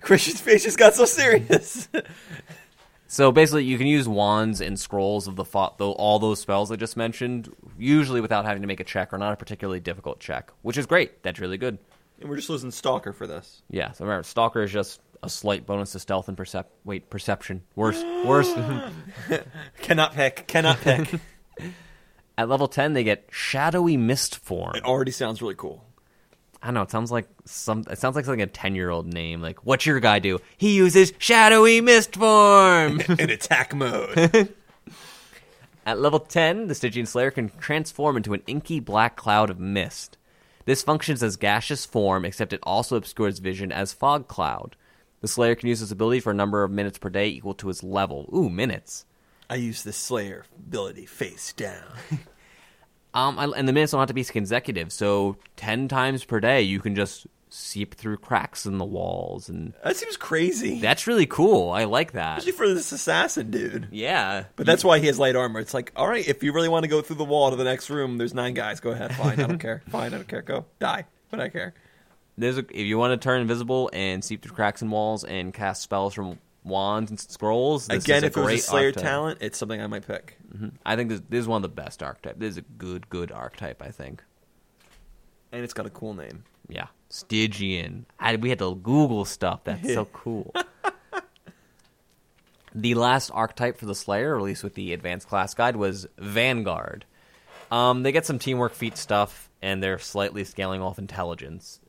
Christian's 0.00 0.40
face 0.40 0.64
just 0.64 0.78
got 0.78 0.94
so 0.94 1.04
serious. 1.04 1.88
So 3.06 3.30
basically, 3.30 3.64
you 3.64 3.76
can 3.76 3.86
use 3.86 4.08
wands 4.08 4.60
and 4.60 4.78
scrolls 4.78 5.28
of 5.28 5.36
the 5.36 5.44
though 5.78 5.92
all 5.92 6.18
those 6.18 6.40
spells 6.40 6.72
I 6.72 6.76
just 6.76 6.96
mentioned, 6.96 7.52
usually 7.78 8.20
without 8.20 8.44
having 8.44 8.62
to 8.62 8.68
make 8.68 8.80
a 8.80 8.84
check 8.84 9.12
or 9.12 9.18
not 9.18 9.32
a 9.32 9.36
particularly 9.36 9.80
difficult 9.80 10.20
check, 10.20 10.52
which 10.62 10.78
is 10.78 10.86
great. 10.86 11.22
That's 11.22 11.38
really 11.38 11.58
good. 11.58 11.78
And 12.20 12.28
we're 12.28 12.36
just 12.36 12.50
losing 12.50 12.70
Stalker 12.70 13.12
for 13.12 13.26
this. 13.26 13.62
Yeah. 13.70 13.92
So 13.92 14.04
remember, 14.04 14.22
Stalker 14.24 14.62
is 14.62 14.72
just 14.72 15.00
a 15.22 15.28
slight 15.28 15.66
bonus 15.66 15.92
to 15.92 15.98
stealth 15.98 16.28
and 16.28 16.36
percep. 16.36 16.66
Wait, 16.84 17.10
perception. 17.10 17.62
Worse. 17.74 18.02
Worse. 18.24 18.52
Cannot 19.82 20.14
pick. 20.14 20.46
Cannot 20.46 20.80
pick. 20.80 21.14
At 22.38 22.48
level 22.48 22.68
ten, 22.68 22.94
they 22.94 23.04
get 23.04 23.26
shadowy 23.30 23.96
mist 23.96 24.36
form. 24.36 24.74
it 24.74 24.84
already 24.84 25.10
sounds 25.10 25.42
really 25.42 25.54
cool. 25.56 25.84
I 26.62 26.66
don't 26.66 26.74
know. 26.74 26.82
It 26.82 26.90
sounds 26.90 27.10
like 27.10 27.28
some. 27.44 27.84
It 27.90 27.98
sounds 27.98 28.16
like 28.16 28.24
something 28.24 28.42
a 28.42 28.46
ten-year-old 28.46 29.12
name. 29.12 29.40
Like, 29.42 29.64
what's 29.64 29.84
your 29.86 30.00
guy 30.00 30.18
do? 30.18 30.38
He 30.56 30.74
uses 30.74 31.12
shadowy 31.18 31.80
mist 31.80 32.16
form. 32.16 33.00
In 33.18 33.30
attack 33.30 33.74
mode. 33.74 34.54
At 35.86 35.98
level 35.98 36.20
10, 36.20 36.68
the 36.68 36.74
Stygian 36.74 37.06
Slayer 37.06 37.30
can 37.30 37.50
transform 37.58 38.18
into 38.18 38.34
an 38.34 38.42
inky 38.46 38.80
black 38.80 39.16
cloud 39.16 39.48
of 39.48 39.58
mist. 39.58 40.18
This 40.70 40.84
functions 40.84 41.20
as 41.20 41.36
gaseous 41.36 41.84
form, 41.84 42.24
except 42.24 42.52
it 42.52 42.60
also 42.62 42.94
obscures 42.94 43.40
vision 43.40 43.72
as 43.72 43.92
fog 43.92 44.28
cloud. 44.28 44.76
The 45.20 45.26
Slayer 45.26 45.56
can 45.56 45.68
use 45.68 45.80
this 45.80 45.90
ability 45.90 46.20
for 46.20 46.30
a 46.30 46.34
number 46.34 46.62
of 46.62 46.70
minutes 46.70 46.96
per 46.96 47.10
day 47.10 47.26
equal 47.26 47.54
to 47.54 47.70
its 47.70 47.82
level. 47.82 48.30
Ooh, 48.32 48.48
minutes. 48.48 49.04
I 49.50 49.56
use 49.56 49.82
the 49.82 49.92
Slayer 49.92 50.44
ability 50.56 51.06
face 51.06 51.52
down. 51.54 51.82
Um, 53.12 53.40
I, 53.40 53.46
and 53.46 53.66
the 53.66 53.72
minutes 53.72 53.90
don't 53.90 53.98
have 53.98 54.06
to 54.06 54.14
be 54.14 54.22
consecutive, 54.22 54.92
so 54.92 55.36
10 55.56 55.88
times 55.88 56.24
per 56.24 56.38
day 56.38 56.62
you 56.62 56.78
can 56.78 56.94
just 56.94 57.26
seep 57.52 57.94
through 57.96 58.16
cracks 58.16 58.64
in 58.64 58.78
the 58.78 58.84
walls, 58.84 59.48
and 59.48 59.72
That 59.82 59.96
seems 59.96 60.16
crazy. 60.16 60.80
that's 60.80 61.06
really 61.08 61.26
cool. 61.26 61.70
I 61.70 61.84
like 61.84 62.12
that. 62.12 62.38
Especially 62.38 62.56
for 62.56 62.68
this 62.72 62.92
assassin 62.92 63.50
dude. 63.50 63.88
Yeah. 63.90 64.44
But 64.56 64.66
that's 64.66 64.84
why 64.84 65.00
he 65.00 65.08
has 65.08 65.18
light 65.18 65.34
armor. 65.36 65.58
It's 65.60 65.74
like, 65.74 65.92
all 65.96 66.06
right, 66.08 66.26
if 66.26 66.42
you 66.44 66.52
really 66.52 66.68
want 66.68 66.84
to 66.84 66.88
go 66.88 67.02
through 67.02 67.16
the 67.16 67.24
wall 67.24 67.50
to 67.50 67.56
the 67.56 67.64
next 67.64 67.90
room, 67.90 68.18
there's 68.18 68.34
nine 68.34 68.54
guys. 68.54 68.78
Go 68.80 68.90
ahead. 68.90 69.14
Fine. 69.16 69.40
I 69.40 69.46
don't 69.46 69.58
care. 69.60 69.82
Fine. 69.88 70.14
I 70.14 70.16
don't 70.18 70.28
care. 70.28 70.42
Go. 70.42 70.64
Die. 70.78 71.04
But 71.30 71.40
I 71.40 71.48
care. 71.48 71.74
There's 72.38 72.56
a, 72.56 72.60
if 72.70 72.86
you 72.86 72.96
want 72.98 73.20
to 73.20 73.22
turn 73.22 73.40
invisible 73.40 73.90
and 73.92 74.24
seep 74.24 74.42
through 74.42 74.54
cracks 74.54 74.80
in 74.80 74.90
walls 74.90 75.24
and 75.24 75.52
cast 75.52 75.82
spells 75.82 76.14
from 76.14 76.38
wands 76.64 77.10
and 77.10 77.18
scrolls, 77.18 77.88
this 77.88 78.04
Again, 78.04 78.18
is 78.18 78.22
a 78.22 78.26
if 78.26 78.36
it 78.36 78.40
was 78.40 78.52
a 78.52 78.58
Slayer 78.58 78.86
archetype. 78.86 79.02
talent, 79.02 79.38
it's 79.40 79.58
something 79.58 79.80
I 79.80 79.86
might 79.88 80.06
pick. 80.06 80.36
Mm-hmm. 80.54 80.68
I 80.86 80.94
think 80.96 81.10
this, 81.10 81.20
this 81.28 81.40
is 81.40 81.48
one 81.48 81.56
of 81.56 81.62
the 81.62 81.68
best 81.82 82.02
archetypes. 82.02 82.38
This 82.38 82.50
is 82.52 82.58
a 82.58 82.62
good, 82.62 83.08
good 83.10 83.32
archetype. 83.32 83.82
I 83.82 83.88
think. 83.90 84.22
And 85.52 85.64
it's 85.64 85.74
got 85.74 85.84
a 85.86 85.90
cool 85.90 86.14
name. 86.14 86.44
Yeah, 86.68 86.86
Stygian. 87.10 88.06
I, 88.18 88.36
we 88.36 88.48
had 88.48 88.60
to 88.60 88.74
Google 88.76 89.24
stuff. 89.26 89.64
That's 89.64 89.92
so 89.92 90.04
cool. 90.12 90.54
the 92.74 92.94
last 92.94 93.30
archetype 93.34 93.76
for 93.78 93.86
the 93.86 93.94
Slayer, 93.94 94.34
released 94.36 94.62
with 94.64 94.74
the 94.74 94.92
Advanced 94.92 95.28
Class 95.28 95.52
Guide, 95.54 95.76
was 95.76 96.06
Vanguard. 96.18 97.04
Um, 97.70 98.02
they 98.02 98.12
get 98.12 98.26
some 98.26 98.38
teamwork 98.38 98.72
feat 98.74 98.96
stuff, 98.96 99.50
and 99.60 99.82
they're 99.82 99.98
slightly 99.98 100.44
scaling 100.44 100.80
off 100.80 100.98
intelligence. 100.98 101.80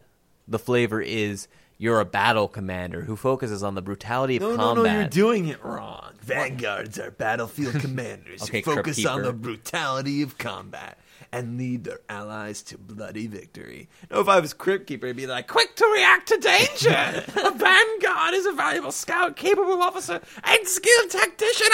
The 0.48 0.60
flavor 0.60 1.02
is 1.02 1.48
you're 1.78 2.00
a 2.00 2.06
battle 2.06 2.48
commander 2.48 3.02
who 3.02 3.16
focuses 3.16 3.64
on 3.64 3.74
the 3.76 3.82
brutality 3.82 4.36
of 4.38 4.42
No, 4.44 4.50
no, 4.56 4.58
combat. 4.76 4.84
no, 4.94 5.00
you're 5.00 5.08
doing 5.08 5.48
it 5.48 5.64
wrong. 5.64 6.14
Vanguards 6.22 7.00
are 7.00 7.10
battlefield 7.12 7.76
commanders 7.82 8.44
Okay, 8.44 8.62
who 8.62 8.76
focus 8.76 9.04
on 9.06 9.24
the 9.24 9.34
brutality 9.34 10.22
of 10.22 10.38
combat 10.38 11.00
and 11.34 11.58
lead 11.58 11.84
their 11.86 12.00
allies 12.10 12.62
to 12.64 12.78
bloody 12.78 13.28
victory. 13.28 13.90
No, 14.10 14.20
if 14.20 14.28
I 14.28 14.40
was 14.40 14.54
Crypt 14.54 14.88
Keeper, 14.88 15.08
I'd 15.08 15.16
be 15.16 15.28
like, 15.28 15.48
quick 15.48 15.76
to 15.78 15.86
react 15.86 16.28
to 16.30 16.38
danger! 16.38 16.90
a 17.48 17.52
Vanguard 17.52 18.34
is 18.34 18.46
a 18.46 18.52
valuable 18.52 18.92
scout, 18.92 19.36
capable 19.36 19.82
officer, 19.82 20.22
and 20.44 20.68
skilled 20.68 21.10
tactician! 21.10 21.68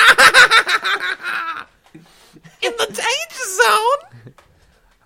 In 2.62 2.72
the 2.78 2.86
danger 2.86 3.46
zone! 3.46 4.34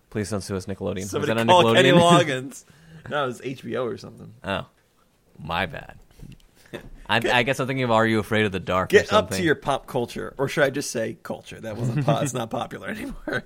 Please 0.10 0.30
don't 0.30 0.41
sue 0.41 0.58
us, 0.58 0.66
Nickelodeon. 0.66 1.06
Somebody 1.06 1.34
was 1.34 1.45
that 1.45 1.47
call? 1.47 1.74
Kenny 1.74 1.91
Loggins. 1.91 2.66
no, 3.10 3.24
it 3.24 3.28
was 3.28 3.41
HBO 3.41 3.86
or 3.86 3.97
something. 3.97 4.34
oh, 4.43 4.66
my 5.39 5.66
bad. 5.66 5.97
I, 7.10 7.18
I 7.18 7.43
guess 7.43 7.60
I'm 7.60 7.68
thinking 7.68 7.84
of 7.84 7.91
Are 7.91 8.06
You 8.06 8.20
Afraid 8.20 8.45
of 8.45 8.54
the 8.54 8.60
Dark? 8.60 8.93
or 8.93 8.97
Get 8.97 9.12
up 9.12 9.32
to 9.32 9.43
your 9.43 9.56
pop 9.56 9.88
culture, 9.88 10.34
or 10.38 10.47
should 10.47 10.64
I 10.64 10.70
just 10.70 10.91
say 10.91 11.18
culture? 11.24 11.60
That 11.60 11.76
wasn't 11.76 12.06
po- 12.06 12.22
it's 12.22 12.34
not 12.34 12.49
popular 12.49 12.88
anymore. 12.88 13.43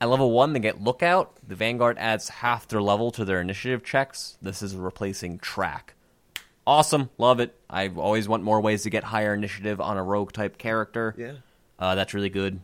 At 0.00 0.10
level 0.10 0.30
one, 0.30 0.52
they 0.52 0.60
get 0.60 0.80
Lookout. 0.80 1.36
The 1.46 1.54
Vanguard 1.54 1.96
adds 1.98 2.28
half 2.28 2.68
their 2.68 2.82
level 2.82 3.10
to 3.12 3.24
their 3.24 3.40
initiative 3.40 3.82
checks. 3.82 4.36
This 4.42 4.62
is 4.62 4.76
replacing 4.76 5.38
Track. 5.38 5.94
Awesome, 6.66 7.10
love 7.16 7.40
it. 7.40 7.54
I 7.70 7.88
always 7.88 8.28
want 8.28 8.42
more 8.42 8.60
ways 8.60 8.82
to 8.82 8.90
get 8.90 9.04
higher 9.04 9.32
initiative 9.32 9.80
on 9.80 9.96
a 9.96 10.02
rogue 10.02 10.32
type 10.32 10.58
character. 10.58 11.14
yeah. 11.16 11.32
Uh, 11.78 11.94
that's 11.94 12.14
really 12.14 12.30
good 12.30 12.60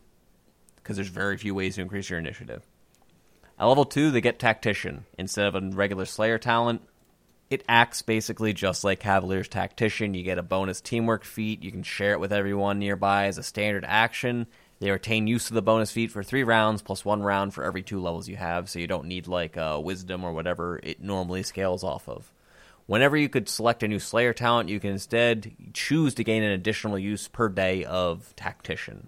because 0.76 0.96
there's 0.96 1.08
very 1.08 1.36
few 1.36 1.54
ways 1.54 1.74
to 1.76 1.82
increase 1.82 2.08
your 2.08 2.18
initiative. 2.18 2.62
At 3.58 3.66
level 3.66 3.84
two, 3.84 4.10
they 4.10 4.20
get 4.20 4.38
Tactician 4.38 5.04
instead 5.18 5.46
of 5.46 5.54
a 5.54 5.60
regular 5.60 6.06
Slayer 6.06 6.38
talent. 6.38 6.82
It 7.50 7.62
acts 7.68 8.00
basically 8.00 8.54
just 8.54 8.82
like 8.82 8.98
Cavalier's 8.98 9.48
Tactician. 9.48 10.14
You 10.14 10.22
get 10.22 10.38
a 10.38 10.42
bonus 10.42 10.80
teamwork 10.80 11.24
feat. 11.24 11.62
You 11.62 11.70
can 11.70 11.82
share 11.82 12.12
it 12.12 12.20
with 12.20 12.32
everyone 12.32 12.78
nearby 12.78 13.26
as 13.26 13.36
a 13.36 13.42
standard 13.42 13.84
action. 13.86 14.46
They 14.82 14.90
retain 14.90 15.28
use 15.28 15.48
of 15.48 15.54
the 15.54 15.62
bonus 15.62 15.92
feat 15.92 16.10
for 16.10 16.24
three 16.24 16.42
rounds 16.42 16.82
plus 16.82 17.04
one 17.04 17.22
round 17.22 17.54
for 17.54 17.62
every 17.62 17.82
two 17.82 18.00
levels 18.00 18.26
you 18.26 18.34
have, 18.34 18.68
so 18.68 18.80
you 18.80 18.88
don't 18.88 19.06
need 19.06 19.28
like 19.28 19.56
uh, 19.56 19.80
Wisdom 19.80 20.24
or 20.24 20.32
whatever 20.32 20.80
it 20.82 21.00
normally 21.00 21.44
scales 21.44 21.84
off 21.84 22.08
of. 22.08 22.32
Whenever 22.86 23.16
you 23.16 23.28
could 23.28 23.48
select 23.48 23.84
a 23.84 23.88
new 23.88 24.00
Slayer 24.00 24.32
talent, 24.32 24.68
you 24.68 24.80
can 24.80 24.90
instead 24.90 25.52
choose 25.72 26.14
to 26.14 26.24
gain 26.24 26.42
an 26.42 26.50
additional 26.50 26.98
use 26.98 27.28
per 27.28 27.48
day 27.48 27.84
of 27.84 28.34
Tactician. 28.34 29.06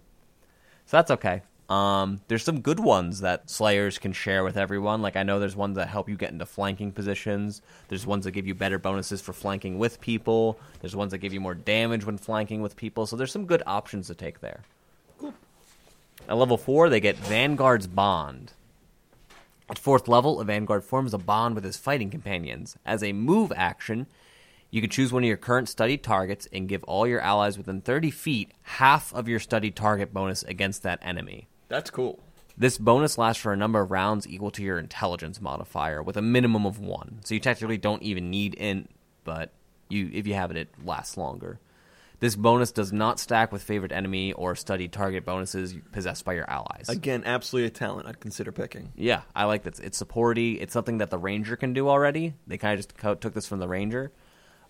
So 0.86 0.96
that's 0.96 1.10
okay. 1.10 1.42
Um, 1.68 2.20
there's 2.28 2.44
some 2.44 2.60
good 2.60 2.78
ones 2.78 3.22
that 3.22 3.50
Slayers 3.50 3.98
can 3.98 4.12
share 4.12 4.44
with 4.44 4.56
everyone. 4.56 5.02
Like 5.02 5.16
I 5.16 5.24
know 5.24 5.40
there's 5.40 5.56
ones 5.56 5.74
that 5.74 5.88
help 5.88 6.08
you 6.08 6.14
get 6.14 6.30
into 6.30 6.46
flanking 6.46 6.92
positions. 6.92 7.62
There's 7.88 8.06
ones 8.06 8.26
that 8.26 8.30
give 8.30 8.46
you 8.46 8.54
better 8.54 8.78
bonuses 8.78 9.20
for 9.20 9.32
flanking 9.32 9.80
with 9.80 10.00
people. 10.00 10.56
There's 10.82 10.94
ones 10.94 11.10
that 11.10 11.18
give 11.18 11.32
you 11.32 11.40
more 11.40 11.56
damage 11.56 12.06
when 12.06 12.16
flanking 12.16 12.62
with 12.62 12.76
people. 12.76 13.06
So 13.06 13.16
there's 13.16 13.32
some 13.32 13.46
good 13.46 13.64
options 13.66 14.06
to 14.06 14.14
take 14.14 14.38
there. 14.38 14.62
At 16.28 16.36
level 16.36 16.56
four, 16.56 16.88
they 16.88 17.00
get 17.00 17.16
Vanguard's 17.16 17.86
Bond. 17.86 18.52
At 19.68 19.78
fourth 19.78 20.08
level, 20.08 20.40
a 20.40 20.44
Vanguard 20.44 20.84
forms 20.84 21.12
a 21.12 21.18
bond 21.18 21.54
with 21.54 21.64
his 21.64 21.76
fighting 21.76 22.10
companions. 22.10 22.76
As 22.84 23.02
a 23.02 23.12
move 23.12 23.52
action, 23.54 24.06
you 24.70 24.80
can 24.80 24.90
choose 24.90 25.12
one 25.12 25.22
of 25.22 25.28
your 25.28 25.36
current 25.36 25.68
studied 25.68 26.02
targets 26.02 26.48
and 26.52 26.68
give 26.68 26.82
all 26.84 27.06
your 27.06 27.20
allies 27.20 27.58
within 27.58 27.80
30 27.80 28.10
feet 28.10 28.52
half 28.62 29.14
of 29.14 29.28
your 29.28 29.38
studied 29.38 29.76
target 29.76 30.12
bonus 30.12 30.42
against 30.42 30.82
that 30.82 30.98
enemy. 31.02 31.46
That's 31.68 31.90
cool. 31.90 32.20
This 32.56 32.78
bonus 32.78 33.18
lasts 33.18 33.42
for 33.42 33.52
a 33.52 33.56
number 33.56 33.80
of 33.80 33.90
rounds 33.90 34.28
equal 34.28 34.50
to 34.52 34.62
your 34.62 34.78
intelligence 34.78 35.40
modifier, 35.40 36.02
with 36.02 36.16
a 36.16 36.22
minimum 36.22 36.64
of 36.64 36.78
one. 36.78 37.20
So 37.24 37.34
you 37.34 37.40
technically 37.40 37.78
don't 37.78 38.02
even 38.02 38.30
need 38.30 38.54
int, 38.54 38.90
but 39.24 39.50
you 39.88 40.10
if 40.12 40.26
you 40.26 40.34
have 40.34 40.50
it, 40.50 40.56
it 40.56 40.68
lasts 40.84 41.16
longer. 41.16 41.58
This 42.20 42.36
bonus 42.36 42.72
does 42.72 42.92
not 42.92 43.18
stack 43.20 43.52
with 43.52 43.62
favorite 43.62 43.92
enemy 43.92 44.32
or 44.32 44.54
studied 44.54 44.92
target 44.92 45.24
bonuses 45.24 45.74
possessed 45.92 46.24
by 46.24 46.34
your 46.34 46.48
allies. 46.48 46.88
Again, 46.88 47.22
absolutely 47.26 47.66
a 47.66 47.70
talent 47.70 48.08
I'd 48.08 48.20
consider 48.20 48.52
picking. 48.52 48.92
Yeah, 48.94 49.22
I 49.34 49.44
like 49.44 49.64
that. 49.64 49.78
It's 49.80 49.98
supporty. 50.00 50.60
It's 50.60 50.72
something 50.72 50.98
that 50.98 51.10
the 51.10 51.18
ranger 51.18 51.56
can 51.56 51.72
do 51.72 51.88
already. 51.88 52.34
They 52.46 52.56
kind 52.56 52.78
of 52.78 52.86
just 52.86 53.20
took 53.20 53.34
this 53.34 53.46
from 53.46 53.58
the 53.58 53.68
ranger, 53.68 54.12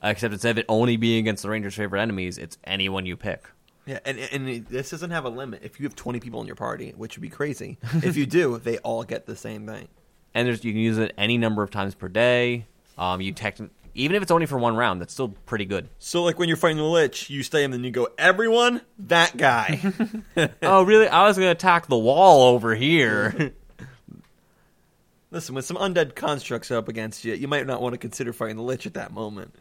uh, 0.02 0.08
except 0.08 0.32
instead 0.32 0.52
of 0.52 0.58
it 0.58 0.66
only 0.68 0.96
being 0.96 1.18
against 1.18 1.42
the 1.42 1.50
ranger's 1.50 1.74
favorite 1.74 2.00
enemies, 2.00 2.38
it's 2.38 2.58
anyone 2.64 3.06
you 3.06 3.16
pick. 3.16 3.44
Yeah, 3.86 3.98
and 4.04 4.18
and 4.18 4.66
this 4.66 4.90
doesn't 4.90 5.10
have 5.10 5.26
a 5.26 5.28
limit. 5.28 5.62
If 5.62 5.78
you 5.78 5.84
have 5.84 5.94
twenty 5.94 6.18
people 6.18 6.40
in 6.40 6.46
your 6.46 6.56
party, 6.56 6.94
which 6.96 7.16
would 7.16 7.22
be 7.22 7.28
crazy, 7.28 7.78
if 8.02 8.16
you 8.16 8.24
do, 8.24 8.58
they 8.64 8.78
all 8.78 9.04
get 9.04 9.26
the 9.26 9.36
same 9.36 9.66
thing. 9.66 9.88
And 10.32 10.48
there's 10.48 10.64
you 10.64 10.72
can 10.72 10.80
use 10.80 10.98
it 10.98 11.12
any 11.18 11.36
number 11.38 11.62
of 11.62 11.70
times 11.70 11.94
per 11.94 12.08
day. 12.08 12.66
Um, 12.96 13.20
you 13.20 13.32
tech 13.32 13.58
even 13.94 14.16
if 14.16 14.22
it's 14.22 14.30
only 14.30 14.46
for 14.46 14.58
one 14.58 14.76
round, 14.76 15.00
that's 15.00 15.12
still 15.12 15.28
pretty 15.28 15.64
good. 15.64 15.88
So, 15.98 16.22
like 16.22 16.38
when 16.38 16.48
you're 16.48 16.56
fighting 16.56 16.78
the 16.78 16.84
lich, 16.84 17.30
you 17.30 17.42
stay 17.42 17.64
and 17.64 17.72
then 17.72 17.84
you 17.84 17.90
go, 17.90 18.08
everyone, 18.18 18.80
that 18.98 19.36
guy. 19.36 19.80
oh, 20.62 20.82
really? 20.82 21.06
I 21.08 21.26
was 21.26 21.36
going 21.36 21.46
to 21.46 21.52
attack 21.52 21.86
the 21.86 21.98
wall 21.98 22.54
over 22.54 22.74
here. 22.74 23.52
Listen, 25.30 25.54
with 25.54 25.64
some 25.64 25.76
undead 25.76 26.14
constructs 26.14 26.70
up 26.70 26.88
against 26.88 27.24
you, 27.24 27.34
you 27.34 27.48
might 27.48 27.66
not 27.66 27.80
want 27.82 27.92
to 27.92 27.98
consider 27.98 28.32
fighting 28.32 28.56
the 28.56 28.62
lich 28.62 28.86
at 28.86 28.94
that 28.94 29.12
moment. 29.12 29.54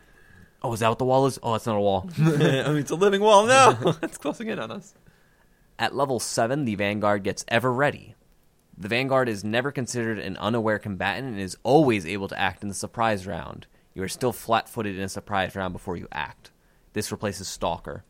oh, 0.62 0.74
is 0.74 0.82
that 0.82 0.90
what 0.90 1.00
the 1.00 1.06
wall 1.06 1.26
is? 1.26 1.40
Oh, 1.42 1.56
it's 1.56 1.66
not 1.66 1.76
a 1.76 1.82
wall. 1.82 2.10
I 2.18 2.22
mean, 2.22 2.78
it's 2.78 2.92
a 2.92 2.96
living 2.96 3.22
wall. 3.22 3.46
No, 3.46 3.96
it's 4.04 4.18
closing 4.18 4.50
in 4.50 4.60
on 4.60 4.72
us. 4.72 4.94
At 5.80 5.96
level 5.96 6.20
7, 6.20 6.66
the 6.66 6.76
Vanguard 6.76 7.24
gets 7.24 7.44
ever 7.48 7.74
ready. 7.74 8.14
The 8.78 8.88
Vanguard 8.88 9.30
is 9.30 9.44
never 9.44 9.72
considered 9.72 10.20
an 10.20 10.38
unaware 10.38 10.80
combatant 10.80 11.30
and 11.30 11.40
is 11.40 11.58
always 11.64 12.06
able 12.06 12.28
to 12.28 12.40
act 12.40 12.64
in 12.64 12.70
the 12.70 12.76
surprise 12.76 13.26
round. 13.26 13.66
You 13.94 14.04
are 14.04 14.08
still 14.08 14.32
flat 14.32 14.68
footed 14.68 14.98
in 14.98 15.04
a 15.04 15.10
surprise 15.10 15.56
round 15.56 15.74
before 15.74 15.98
you 15.98 16.08
act. 16.12 16.52
This 16.94 17.12
replaces 17.12 17.48
Stalker. 17.48 18.04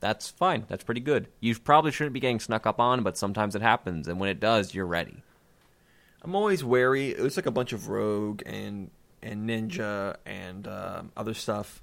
That's 0.00 0.28
fine. 0.28 0.64
That's 0.68 0.84
pretty 0.84 1.00
good. 1.00 1.28
You 1.40 1.58
probably 1.58 1.90
shouldn't 1.90 2.14
be 2.14 2.20
getting 2.20 2.40
snuck 2.40 2.66
up 2.66 2.78
on, 2.78 3.02
but 3.02 3.16
sometimes 3.16 3.54
it 3.54 3.62
happens, 3.62 4.08
and 4.08 4.20
when 4.20 4.28
it 4.28 4.40
does, 4.40 4.74
you're 4.74 4.86
ready. 4.86 5.22
I'm 6.22 6.34
always 6.34 6.64
wary. 6.64 7.10
It 7.10 7.20
was 7.20 7.36
like 7.36 7.46
a 7.46 7.50
bunch 7.50 7.72
of 7.72 7.88
rogue 7.88 8.42
and 8.44 8.90
and 9.22 9.48
ninja 9.48 10.16
and 10.26 10.68
um 10.68 11.12
other 11.16 11.34
stuff, 11.34 11.82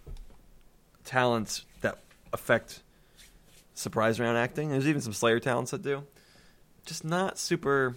talents 1.04 1.66
that 1.82 2.00
affect 2.32 2.84
surprise 3.74 4.20
round 4.20 4.38
acting. 4.38 4.70
There's 4.70 4.88
even 4.88 5.02
some 5.02 5.14
Slayer 5.14 5.40
talents 5.40 5.72
that 5.72 5.82
do. 5.82 6.04
Just 6.86 7.04
not 7.04 7.40
super 7.40 7.96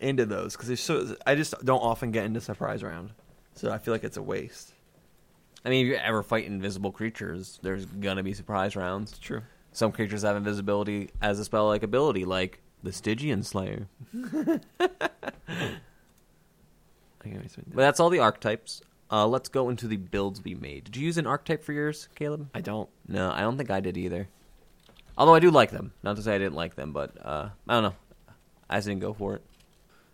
into 0.00 0.26
those 0.26 0.56
because 0.56 0.80
so. 0.80 1.16
I 1.26 1.34
just 1.34 1.54
don't 1.64 1.80
often 1.80 2.12
get 2.12 2.24
into 2.24 2.40
surprise 2.40 2.82
round, 2.82 3.10
so 3.54 3.70
I 3.70 3.78
feel 3.78 3.94
like 3.94 4.04
it's 4.04 4.16
a 4.16 4.22
waste. 4.22 4.72
I 5.64 5.70
mean, 5.70 5.86
if 5.86 5.90
you 5.90 5.96
ever 5.96 6.22
fight 6.22 6.44
invisible 6.44 6.92
creatures, 6.92 7.58
there's 7.62 7.86
gonna 7.86 8.22
be 8.22 8.34
surprise 8.34 8.76
rounds. 8.76 9.12
It's 9.12 9.18
true. 9.18 9.42
Some 9.72 9.92
creatures 9.92 10.22
have 10.22 10.36
invisibility 10.36 11.10
as 11.20 11.38
a 11.38 11.44
spell 11.44 11.66
like 11.66 11.82
ability, 11.82 12.24
like 12.24 12.60
the 12.82 12.92
Stygian 12.92 13.42
Slayer. 13.42 13.88
But 17.74 17.82
that's 17.82 18.00
all 18.00 18.10
the 18.10 18.20
archetypes. 18.20 18.82
Uh, 19.10 19.26
let's 19.26 19.48
go 19.48 19.70
into 19.70 19.88
the 19.88 19.96
builds 19.96 20.42
we 20.42 20.54
made. 20.54 20.84
Did 20.84 20.96
you 20.96 21.06
use 21.06 21.18
an 21.18 21.26
archetype 21.26 21.62
for 21.62 21.72
yours, 21.72 22.08
Caleb? 22.14 22.48
I 22.54 22.60
don't. 22.60 22.88
No, 23.08 23.30
I 23.30 23.40
don't 23.40 23.56
think 23.56 23.70
I 23.70 23.80
did 23.80 23.96
either. 23.96 24.28
Although 25.16 25.34
I 25.34 25.40
do 25.40 25.50
like 25.50 25.70
them. 25.70 25.92
Not 26.02 26.16
to 26.16 26.22
say 26.22 26.34
I 26.34 26.38
didn't 26.38 26.54
like 26.54 26.74
them, 26.74 26.92
but 26.92 27.12
uh, 27.24 27.48
I 27.68 27.74
don't 27.74 27.82
know. 27.82 27.94
I 28.68 28.76
just 28.76 28.88
didn't 28.88 29.00
go 29.00 29.12
for 29.12 29.34
it. 29.36 29.42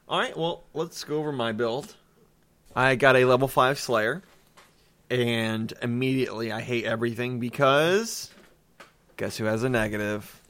All 0.08 0.18
right, 0.18 0.36
well, 0.36 0.64
let's 0.74 1.04
go 1.04 1.18
over 1.18 1.32
my 1.32 1.52
build. 1.52 1.94
I 2.74 2.94
got 2.94 3.16
a 3.16 3.24
level 3.24 3.48
5 3.48 3.78
Slayer, 3.78 4.22
and 5.10 5.72
immediately 5.82 6.52
I 6.52 6.60
hate 6.60 6.84
everything 6.84 7.40
because 7.40 8.30
guess 9.16 9.36
who 9.36 9.44
has 9.44 9.62
a 9.64 9.68
negative? 9.68 10.40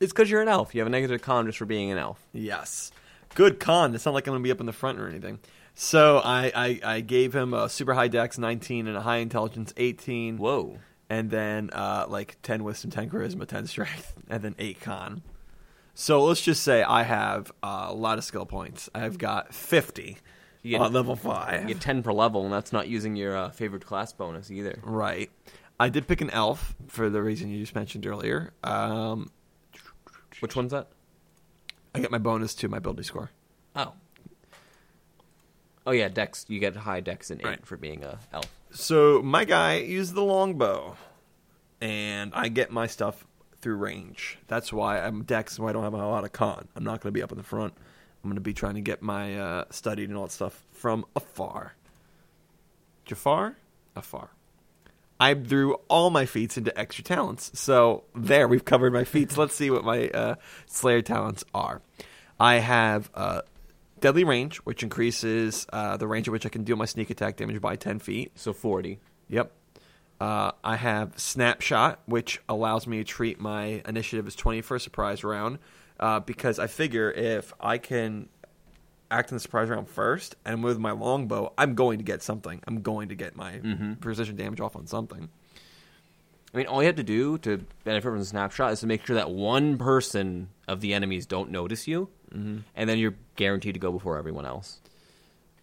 It's 0.00 0.12
because 0.12 0.30
you're 0.30 0.40
an 0.40 0.48
elf. 0.48 0.74
You 0.74 0.80
have 0.80 0.86
a 0.86 0.90
negative 0.90 1.20
con 1.20 1.46
just 1.46 1.58
for 1.58 1.66
being 1.66 1.90
an 1.90 1.98
elf. 1.98 2.24
Yes. 2.32 2.92
Good 3.34 3.58
con. 3.58 3.94
It's 3.94 4.06
not 4.06 4.14
like 4.14 4.26
I'm 4.26 4.32
going 4.32 4.42
to 4.42 4.46
be 4.46 4.52
up 4.52 4.60
in 4.60 4.66
the 4.66 4.72
front 4.72 5.00
or 5.00 5.08
anything. 5.08 5.40
So 5.74 6.18
I, 6.18 6.52
I, 6.54 6.80
I 6.84 7.00
gave 7.00 7.34
him 7.34 7.52
a 7.52 7.68
super 7.68 7.94
high 7.94 8.08
dex 8.08 8.38
19 8.38 8.86
and 8.86 8.96
a 8.96 9.00
high 9.00 9.18
intelligence 9.18 9.74
18. 9.76 10.38
Whoa. 10.38 10.78
And 11.10 11.30
then 11.30 11.70
uh, 11.72 12.06
like 12.08 12.36
10 12.42 12.64
wisdom, 12.64 12.90
10 12.90 13.10
charisma, 13.10 13.46
10 13.46 13.66
strength, 13.66 14.14
and 14.28 14.42
then 14.42 14.54
8 14.58 14.80
con. 14.80 15.22
So 15.94 16.24
let's 16.24 16.40
just 16.40 16.62
say 16.62 16.82
I 16.82 17.02
have 17.02 17.50
uh, 17.62 17.86
a 17.88 17.94
lot 17.94 18.18
of 18.18 18.24
skill 18.24 18.46
points. 18.46 18.88
I've 18.94 19.18
got 19.18 19.52
50 19.52 20.18
You 20.62 20.72
get- 20.72 20.80
on 20.80 20.92
level 20.92 21.16
5. 21.16 21.62
You 21.62 21.74
get 21.74 21.80
10 21.80 22.02
per 22.02 22.12
level, 22.12 22.44
and 22.44 22.52
that's 22.52 22.72
not 22.72 22.88
using 22.88 23.16
your 23.16 23.36
uh, 23.36 23.50
favorite 23.50 23.84
class 23.84 24.12
bonus 24.12 24.50
either. 24.50 24.78
Right. 24.82 25.30
I 25.80 25.88
did 25.88 26.08
pick 26.08 26.20
an 26.20 26.30
elf 26.30 26.74
for 26.88 27.08
the 27.08 27.22
reason 27.22 27.50
you 27.50 27.60
just 27.60 27.74
mentioned 27.74 28.04
earlier. 28.06 28.52
Um, 28.64 29.30
Which 30.40 30.56
one's 30.56 30.72
that? 30.72 30.88
I 31.94 32.00
get 32.00 32.10
my 32.10 32.18
bonus 32.18 32.54
to 32.56 32.68
my 32.68 32.78
ability 32.78 33.04
score. 33.04 33.30
Oh. 33.76 33.92
Oh 35.86 35.92
yeah, 35.92 36.08
dex. 36.08 36.44
You 36.48 36.58
get 36.60 36.76
high 36.76 37.00
dex 37.00 37.30
and 37.30 37.40
eight 37.40 37.46
Right. 37.46 37.66
for 37.66 37.76
being 37.76 38.04
a 38.04 38.18
elf. 38.32 38.46
So 38.70 39.22
my 39.22 39.44
guy 39.44 39.76
used 39.78 40.14
the 40.14 40.22
longbow, 40.22 40.96
and 41.80 42.32
I 42.34 42.48
get 42.48 42.70
my 42.70 42.86
stuff 42.86 43.24
through 43.60 43.76
range. 43.76 44.38
That's 44.48 44.72
why 44.72 45.00
I'm 45.00 45.22
dex, 45.22 45.58
Why 45.58 45.70
I 45.70 45.72
don't 45.72 45.84
have 45.84 45.94
a 45.94 45.96
lot 45.96 46.24
of 46.24 46.32
con. 46.32 46.68
I'm 46.76 46.84
not 46.84 47.00
going 47.00 47.12
to 47.12 47.18
be 47.18 47.22
up 47.22 47.32
in 47.32 47.38
the 47.38 47.44
front. 47.44 47.74
I'm 48.28 48.32
going 48.32 48.42
to 48.42 48.42
be 48.42 48.52
trying 48.52 48.74
to 48.74 48.82
get 48.82 49.00
my 49.00 49.38
uh, 49.38 49.64
studied 49.70 50.10
and 50.10 50.18
all 50.18 50.26
that 50.26 50.32
stuff 50.32 50.62
from 50.72 51.06
afar. 51.16 51.72
Jafar, 53.06 53.56
afar. 53.96 54.28
I 55.18 55.32
threw 55.32 55.76
all 55.88 56.10
my 56.10 56.26
feats 56.26 56.58
into 56.58 56.78
extra 56.78 57.02
talents. 57.02 57.58
So 57.58 58.04
there, 58.14 58.46
we've 58.46 58.66
covered 58.66 58.92
my 58.92 59.04
feats. 59.04 59.38
Let's 59.38 59.54
see 59.54 59.70
what 59.70 59.82
my 59.82 60.10
uh, 60.10 60.34
Slayer 60.66 61.00
talents 61.00 61.42
are. 61.54 61.80
I 62.38 62.56
have 62.56 63.08
uh, 63.14 63.40
Deadly 63.98 64.24
Range, 64.24 64.54
which 64.58 64.82
increases 64.82 65.66
uh, 65.72 65.96
the 65.96 66.06
range 66.06 66.28
at 66.28 66.32
which 66.32 66.44
I 66.44 66.50
can 66.50 66.64
deal 66.64 66.76
my 66.76 66.84
sneak 66.84 67.08
attack 67.08 67.38
damage 67.38 67.62
by 67.62 67.76
10 67.76 67.98
feet. 67.98 68.32
So 68.34 68.52
40. 68.52 69.00
Yep. 69.30 69.50
Uh, 70.20 70.52
I 70.62 70.76
have 70.76 71.18
Snapshot, 71.18 72.00
which 72.04 72.42
allows 72.46 72.86
me 72.86 72.98
to 72.98 73.04
treat 73.04 73.40
my 73.40 73.82
initiative 73.88 74.26
as 74.26 74.34
20 74.34 74.60
for 74.60 74.76
a 74.76 74.80
surprise 74.80 75.24
round. 75.24 75.60
Uh, 76.00 76.20
because 76.20 76.58
I 76.58 76.66
figure 76.68 77.10
if 77.10 77.52
I 77.60 77.78
can 77.78 78.28
act 79.10 79.30
in 79.30 79.36
the 79.36 79.40
surprise 79.40 79.68
round 79.68 79.88
first, 79.88 80.36
and 80.44 80.62
with 80.62 80.78
my 80.78 80.92
longbow, 80.92 81.52
I'm 81.58 81.74
going 81.74 81.98
to 81.98 82.04
get 82.04 82.22
something. 82.22 82.60
I'm 82.66 82.82
going 82.82 83.08
to 83.08 83.14
get 83.14 83.34
my 83.36 83.60
precision 84.00 84.36
damage 84.36 84.60
off 84.60 84.76
on 84.76 84.86
something. 84.86 85.28
I 86.52 86.56
mean, 86.56 86.66
all 86.66 86.80
you 86.82 86.86
have 86.86 86.96
to 86.96 87.02
do 87.02 87.36
to 87.38 87.64
benefit 87.84 88.04
from 88.08 88.18
the 88.18 88.24
snapshot 88.24 88.72
is 88.72 88.80
to 88.80 88.86
make 88.86 89.04
sure 89.06 89.16
that 89.16 89.30
one 89.30 89.76
person 89.76 90.48
of 90.66 90.80
the 90.80 90.94
enemies 90.94 91.26
don't 91.26 91.50
notice 91.50 91.86
you, 91.88 92.08
and 92.76 92.88
then 92.88 92.98
you're 92.98 93.14
guaranteed 93.36 93.74
to 93.74 93.80
go 93.80 93.90
before 93.90 94.18
everyone 94.18 94.44
else. 94.46 94.80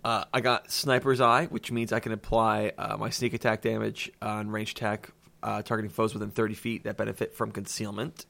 Uh, 0.04 0.26
I 0.34 0.42
got 0.42 0.70
Sniper's 0.72 1.22
Eye, 1.22 1.46
which 1.46 1.72
means 1.72 1.92
I 1.94 2.00
can 2.00 2.12
apply 2.12 2.74
uh, 2.78 2.98
my 2.98 3.10
sneak 3.10 3.34
attack 3.34 3.62
damage 3.62 4.12
on 4.22 4.50
range 4.52 4.72
attack, 4.72 5.10
uh, 5.42 5.62
targeting 5.64 5.90
foes 5.90 6.14
within 6.14 6.30
30 6.30 6.54
feet 6.54 6.84
that 6.84 6.98
benefit 6.98 7.34
from 7.34 7.52
concealment. 7.52 8.26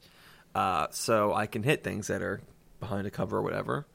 Uh, 0.56 0.88
so 0.89 1.34
I 1.34 1.45
can 1.45 1.62
hit 1.64 1.84
things 1.84 2.08
that 2.08 2.22
are 2.24 2.41
behind 2.80 3.06
a 3.06 3.12
cover 3.12 3.38
or 3.38 3.41
whatever. 3.43 3.86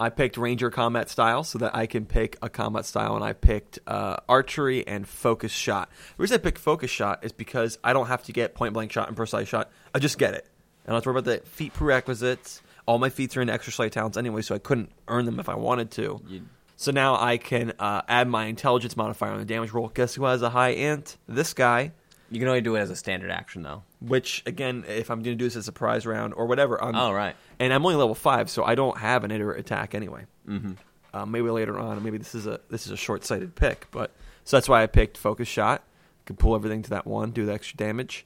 I 0.00 0.08
picked 0.08 0.36
Ranger 0.36 0.70
combat 0.70 1.08
style 1.08 1.44
so 1.44 1.58
that 1.58 1.76
I 1.76 1.86
can 1.86 2.06
pick 2.06 2.36
a 2.42 2.48
combat 2.48 2.86
style, 2.86 3.14
and 3.14 3.24
I 3.24 3.34
picked 3.34 3.78
uh, 3.86 4.16
archery 4.28 4.84
and 4.86 5.06
focus 5.06 5.52
shot. 5.52 5.90
The 6.16 6.22
reason 6.22 6.34
I 6.34 6.38
picked 6.38 6.58
focus 6.58 6.90
shot 6.90 7.24
is 7.24 7.30
because 7.30 7.78
I 7.84 7.92
don't 7.92 8.06
have 8.08 8.24
to 8.24 8.32
get 8.32 8.54
point 8.54 8.72
blank 8.74 8.90
shot 8.90 9.06
and 9.06 9.16
precise 9.16 9.46
shot. 9.46 9.70
I 9.94 10.00
just 10.00 10.18
get 10.18 10.34
it. 10.34 10.48
And 10.84 10.88
I 10.88 10.90
don't 10.92 10.94
have 10.96 11.02
to 11.04 11.08
worry 11.10 11.18
about 11.20 11.44
the 11.44 11.48
feat 11.48 11.72
prerequisites. 11.74 12.62
All 12.86 12.98
my 12.98 13.10
feats 13.10 13.36
are 13.36 13.42
in 13.42 13.48
extra 13.50 13.72
slight 13.72 13.92
talents 13.92 14.16
anyway, 14.16 14.42
so 14.42 14.56
I 14.56 14.58
couldn't 14.58 14.90
earn 15.06 15.24
them 15.24 15.38
if 15.38 15.48
I 15.48 15.54
wanted 15.54 15.92
to. 15.92 16.20
You- 16.26 16.42
So 16.74 16.90
now 16.90 17.14
I 17.14 17.36
can 17.36 17.72
uh, 17.78 18.02
add 18.08 18.26
my 18.26 18.46
intelligence 18.46 18.96
modifier 18.96 19.30
on 19.30 19.38
the 19.38 19.44
damage 19.44 19.70
roll. 19.70 19.86
Guess 19.88 20.14
who 20.16 20.24
has 20.24 20.42
a 20.42 20.50
high 20.50 20.70
int? 20.70 21.16
This 21.28 21.54
guy. 21.54 21.92
You 22.32 22.38
can 22.40 22.48
only 22.48 22.60
do 22.62 22.74
it 22.76 22.80
as 22.80 22.90
a 22.90 22.96
standard 22.96 23.30
action, 23.30 23.62
though. 23.62 23.82
Which 24.00 24.42
again, 24.46 24.84
if 24.88 25.10
I'm 25.10 25.18
going 25.22 25.36
to 25.36 25.38
do 25.38 25.44
this 25.44 25.54
as 25.56 25.60
a 25.60 25.62
surprise 25.64 26.06
round 26.06 26.34
or 26.34 26.46
whatever, 26.46 26.82
I'm, 26.82 26.94
Oh, 26.96 27.12
right. 27.12 27.36
and 27.60 27.72
I'm 27.72 27.84
only 27.84 27.96
level 27.96 28.14
five, 28.14 28.48
so 28.50 28.64
I 28.64 28.74
don't 28.74 28.96
have 28.98 29.22
an 29.24 29.30
iterate 29.30 29.60
attack 29.60 29.94
anyway. 29.94 30.24
Mm-hmm. 30.48 30.72
Uh, 31.14 31.26
maybe 31.26 31.50
later 31.50 31.78
on, 31.78 32.02
maybe 32.02 32.16
this 32.18 32.34
is 32.34 32.46
a 32.46 32.60
this 32.70 32.86
is 32.86 32.92
a 32.92 32.96
short 32.96 33.24
sighted 33.24 33.54
pick, 33.54 33.86
but 33.90 34.12
so 34.44 34.56
that's 34.56 34.68
why 34.68 34.82
I 34.82 34.86
picked 34.86 35.18
focus 35.18 35.46
shot. 35.46 35.84
Can 36.24 36.36
pull 36.36 36.54
everything 36.54 36.82
to 36.82 36.90
that 36.90 37.06
one, 37.06 37.32
do 37.32 37.44
the 37.44 37.52
extra 37.52 37.76
damage, 37.76 38.24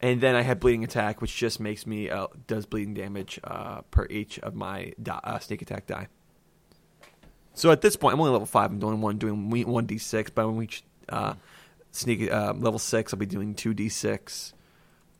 and 0.00 0.20
then 0.20 0.34
I 0.34 0.42
had 0.42 0.58
bleeding 0.58 0.82
attack, 0.82 1.20
which 1.20 1.36
just 1.36 1.60
makes 1.60 1.86
me 1.86 2.10
uh, 2.10 2.26
does 2.48 2.66
bleeding 2.66 2.94
damage 2.94 3.38
uh, 3.44 3.82
per 3.90 4.06
each 4.10 4.38
of 4.40 4.54
my 4.56 4.94
di- 5.00 5.20
uh, 5.22 5.38
sneak 5.38 5.62
attack 5.62 5.86
die. 5.86 6.08
So 7.54 7.70
at 7.70 7.80
this 7.82 7.96
point, 7.96 8.14
I'm 8.14 8.20
only 8.20 8.32
level 8.32 8.46
five. 8.46 8.70
I'm 8.70 8.78
doing 8.78 9.00
one 9.00 9.18
doing 9.18 9.48
one 9.66 9.86
d 9.86 9.98
six, 9.98 10.30
but 10.30 10.46
when 10.46 10.56
we 10.56 10.68
uh, 11.08 11.34
sneak 11.98 12.30
uh, 12.30 12.54
level 12.56 12.78
six, 12.78 13.12
I'll 13.12 13.18
be 13.18 13.26
doing 13.26 13.54
two 13.54 13.74
d 13.74 13.88
six. 13.88 14.54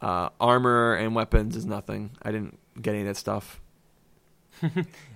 Uh, 0.00 0.28
armor 0.40 0.94
and 0.94 1.14
weapons 1.14 1.56
is 1.56 1.66
nothing. 1.66 2.10
I 2.22 2.30
didn't 2.30 2.58
get 2.80 2.92
any 2.92 3.00
of 3.02 3.08
that 3.08 3.16
stuff. 3.16 3.60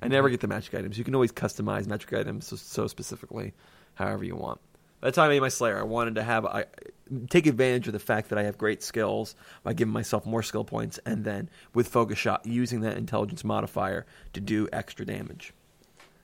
I 0.03 0.09
never 0.09 0.29
get 0.29 0.41
the 0.41 0.49
magic 0.49 0.75
items. 0.75 0.99
You 0.99 1.05
can 1.05 1.15
always 1.15 1.33
customize 1.33 1.87
magic 1.87 2.13
items 2.13 2.47
so, 2.47 2.57
so 2.57 2.87
specifically, 2.87 3.55
however 3.95 4.25
you 4.25 4.37
want. 4.37 4.61
By 5.01 5.09
the 5.09 5.13
time 5.13 5.27
I 5.27 5.29
made 5.31 5.41
my 5.41 5.49
Slayer, 5.49 5.79
I 5.79 5.83
wanted 5.83 6.15
to 6.17 6.23
have 6.23 6.47
I 6.47 6.67
take 7.29 7.47
advantage 7.47 7.89
of 7.89 7.93
the 7.93 7.99
fact 7.99 8.29
that 8.29 8.39
I 8.39 8.45
have 8.45 8.57
great 8.57 8.83
skills 8.83 9.35
by 9.65 9.73
giving 9.73 9.93
myself 9.93 10.25
more 10.25 10.43
skill 10.43 10.65
points, 10.65 10.99
and 11.05 11.25
then 11.25 11.51
with 11.75 11.89
focus 11.89 12.19
shot, 12.19 12.47
using 12.47 12.83
that 12.83 12.97
intelligence 12.97 13.43
modifier 13.43 14.07
to 14.33 14.41
do 14.41 14.69
extra 14.73 15.05
damage. 15.05 15.53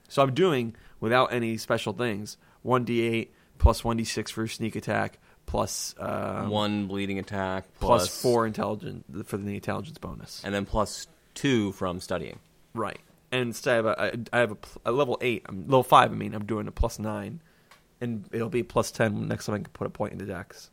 So 0.08 0.22
I'm 0.22 0.32
doing 0.32 0.74
without 1.00 1.32
any 1.32 1.56
special 1.56 1.92
things 1.92 2.36
one 2.62 2.84
d8 2.84 3.28
plus 3.58 3.84
one 3.84 3.98
d6 3.98 4.30
for 4.30 4.46
sneak 4.46 4.76
attack 4.76 5.18
plus 5.48 5.94
uh, 5.98 6.44
One 6.46 6.86
bleeding 6.86 7.18
attack 7.18 7.64
plus 7.80 8.06
plus 8.08 8.22
four 8.22 8.46
intelligence 8.46 9.04
for 9.26 9.36
the 9.38 9.54
intelligence 9.54 9.98
bonus. 9.98 10.42
and 10.44 10.54
then 10.54 10.64
plus 10.66 11.08
two 11.34 11.72
from 11.72 11.98
studying. 12.00 12.38
Right. 12.74 13.00
And 13.32 13.40
instead 13.42 13.80
of 13.80 13.86
a, 13.86 14.00
I, 14.00 14.12
I 14.32 14.38
have 14.40 14.50
a, 14.52 14.54
pl- 14.54 14.82
a 14.84 14.92
level 14.92 15.18
eight, 15.20 15.42
I'm 15.46 15.62
level 15.62 15.82
five. 15.82 16.12
I 16.12 16.14
mean, 16.14 16.34
I'm 16.34 16.44
doing 16.46 16.68
a 16.68 16.70
plus 16.70 16.98
nine, 16.98 17.40
and 18.00 18.24
it'll 18.32 18.48
be 18.48 18.62
plus 18.62 18.90
ten 18.90 19.26
next 19.26 19.46
time 19.46 19.54
I 19.56 19.58
can 19.58 19.66
put 19.72 19.86
a 19.86 19.90
point 19.90 20.12
into 20.12 20.24
Dex. 20.26 20.70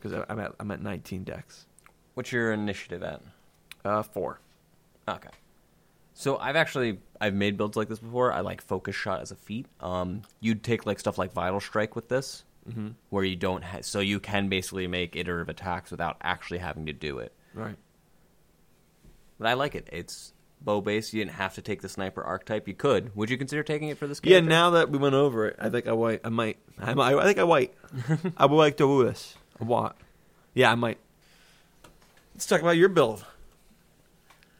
Because 0.00 0.24
I'm 0.28 0.38
at 0.38 0.52
I'm 0.60 0.70
at 0.70 0.80
19 0.82 1.24
Dex. 1.24 1.66
What's 2.14 2.30
your 2.32 2.52
initiative 2.52 3.02
at? 3.02 3.20
Uh, 3.84 4.02
four. 4.02 4.38
Okay. 5.08 5.28
So 6.14 6.36
I've 6.38 6.56
actually 6.56 6.98
I've 7.20 7.34
made 7.34 7.56
builds 7.56 7.76
like 7.76 7.88
this 7.88 7.98
before. 7.98 8.32
I 8.32 8.40
like 8.40 8.60
focus 8.62 8.94
shot 8.94 9.20
as 9.22 9.30
a 9.30 9.34
feat. 9.36 9.66
Um, 9.80 10.22
you'd 10.40 10.62
take 10.62 10.86
like 10.86 10.98
stuff 11.00 11.18
like 11.18 11.32
vital 11.32 11.60
strike 11.60 11.96
with 11.96 12.08
this, 12.08 12.44
Mm-hmm. 12.68 12.88
where 13.10 13.24
you 13.24 13.36
don't 13.36 13.62
ha- 13.62 13.82
so 13.82 14.00
you 14.00 14.20
can 14.20 14.48
basically 14.48 14.86
make 14.86 15.16
iterative 15.16 15.50
attacks 15.50 15.90
without 15.90 16.16
actually 16.22 16.58
having 16.60 16.86
to 16.86 16.94
do 16.94 17.18
it. 17.18 17.32
Right. 17.52 17.76
But 19.38 19.48
I 19.48 19.52
like 19.54 19.74
it. 19.74 19.88
It's 19.92 20.32
bow 20.62 20.80
based. 20.80 21.12
You 21.12 21.20
didn't 21.20 21.36
have 21.36 21.54
to 21.56 21.62
take 21.62 21.82
the 21.82 21.90
sniper 21.90 22.22
archetype. 22.22 22.66
You 22.66 22.72
could. 22.72 23.14
Would 23.14 23.28
you 23.28 23.36
consider 23.36 23.62
taking 23.62 23.88
it 23.88 23.98
for 23.98 24.06
this? 24.06 24.20
Game? 24.20 24.32
Yeah. 24.32 24.40
Now 24.40 24.70
that 24.70 24.88
we 24.90 24.96
went 24.98 25.14
over 25.14 25.48
it, 25.48 25.56
I 25.60 25.68
think 25.68 25.86
I 25.86 25.92
might. 25.92 26.20
I 26.24 26.30
might. 26.30 26.56
I, 26.78 26.94
might, 26.94 27.14
I 27.16 27.24
think 27.24 27.38
I 27.38 27.44
might. 27.44 27.74
I 28.36 28.46
would 28.46 28.56
like 28.56 28.78
to 28.78 28.84
do 28.84 29.04
this. 29.04 29.34
A 29.60 29.64
what? 29.64 29.96
Yeah, 30.54 30.72
I 30.72 30.74
might. 30.74 30.98
Let's 32.34 32.46
talk 32.46 32.62
about 32.62 32.76
your 32.76 32.88
build. 32.88 33.24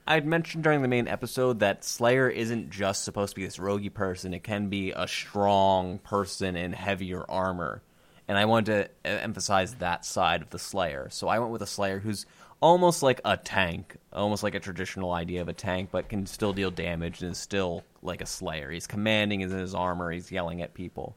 I'd 0.06 0.26
mentioned 0.26 0.62
during 0.62 0.82
the 0.82 0.88
main 0.88 1.08
episode 1.08 1.60
that 1.60 1.82
Slayer 1.84 2.28
isn't 2.28 2.68
just 2.70 3.04
supposed 3.04 3.30
to 3.30 3.36
be 3.36 3.46
this 3.46 3.56
roguey 3.56 3.92
person. 3.92 4.34
It 4.34 4.44
can 4.44 4.68
be 4.68 4.90
a 4.92 5.08
strong 5.08 5.98
person 5.98 6.56
in 6.56 6.74
heavier 6.74 7.24
armor. 7.26 7.80
And 8.26 8.38
I 8.38 8.46
wanted 8.46 8.90
to 9.04 9.12
uh, 9.12 9.18
emphasize 9.20 9.74
that 9.76 10.04
side 10.04 10.42
of 10.42 10.50
the 10.50 10.58
Slayer. 10.58 11.08
So 11.10 11.28
I 11.28 11.38
went 11.38 11.52
with 11.52 11.62
a 11.62 11.66
Slayer 11.66 11.98
who's 11.98 12.26
almost 12.60 13.02
like 13.02 13.20
a 13.24 13.36
tank, 13.36 13.96
almost 14.12 14.42
like 14.42 14.54
a 14.54 14.60
traditional 14.60 15.12
idea 15.12 15.42
of 15.42 15.48
a 15.48 15.52
tank, 15.52 15.90
but 15.92 16.08
can 16.08 16.26
still 16.26 16.52
deal 16.52 16.70
damage 16.70 17.22
and 17.22 17.32
is 17.32 17.38
still 17.38 17.84
like 18.02 18.22
a 18.22 18.26
Slayer. 18.26 18.70
He's 18.70 18.86
commanding, 18.86 19.40
he's 19.40 19.52
in 19.52 19.58
his 19.58 19.74
armor, 19.74 20.10
he's 20.10 20.32
yelling 20.32 20.62
at 20.62 20.72
people. 20.72 21.16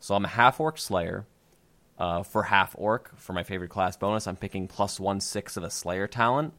So 0.00 0.14
I'm 0.14 0.24
a 0.24 0.28
half 0.28 0.58
orc 0.60 0.78
Slayer. 0.78 1.26
Uh, 1.98 2.24
for 2.24 2.42
half 2.42 2.74
orc, 2.76 3.16
for 3.16 3.32
my 3.32 3.44
favorite 3.44 3.68
class 3.70 3.96
bonus, 3.96 4.26
I'm 4.26 4.34
picking 4.34 4.66
plus 4.66 4.98
one 4.98 5.20
six 5.20 5.56
of 5.56 5.62
a 5.62 5.70
Slayer 5.70 6.08
talent 6.08 6.52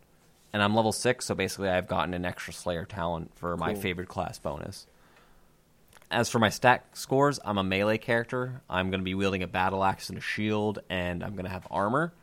and 0.53 0.61
I'm 0.61 0.75
level 0.75 0.91
six, 0.91 1.25
so 1.25 1.35
basically 1.35 1.67
I've 1.67 1.87
gotten 1.87 2.13
an 2.13 2.25
extra 2.25 2.53
Slayer 2.53 2.85
talent 2.85 3.31
for 3.35 3.57
my 3.57 3.73
favorite 3.73 4.07
class 4.07 4.37
bonus. 4.37 4.85
As 6.13 6.29
for 6.29 6.37
my 6.37 6.49
stat 6.49 6.85
scores, 6.93 7.39
I'm 7.43 7.57
a 7.57 7.63
melee 7.63 7.97
character. 7.97 8.61
I'm 8.69 8.91
going 8.91 8.99
to 8.99 9.03
be 9.03 9.15
wielding 9.15 9.41
a 9.41 9.47
battle 9.47 9.83
axe 9.83 10.09
and 10.09 10.17
a 10.19 10.21
shield, 10.21 10.77
and 10.87 11.23
I'm 11.23 11.31
going 11.33 11.45
to 11.45 11.51
have 11.51 11.65
armor. 11.71 12.13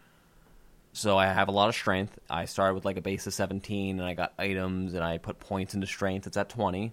So 0.93 1.19
I 1.19 1.27
have 1.27 1.49
a 1.49 1.51
lot 1.51 1.69
of 1.69 1.75
strength. 1.75 2.17
I 2.31 2.45
started 2.45 2.75
with 2.75 2.85
like 2.85 2.99
a 2.99 3.03
base 3.03 3.27
of 3.27 3.35
17, 3.35 3.99
and 3.99 4.09
I 4.09 4.15
got 4.15 4.33
items, 4.39 4.95
and 4.95 5.03
I 5.03 5.19
put 5.19 5.41
points 5.41 5.75
into 5.75 5.89
strength. 5.89 6.29
It's 6.29 6.37
at 6.37 6.49
20. 6.49 6.93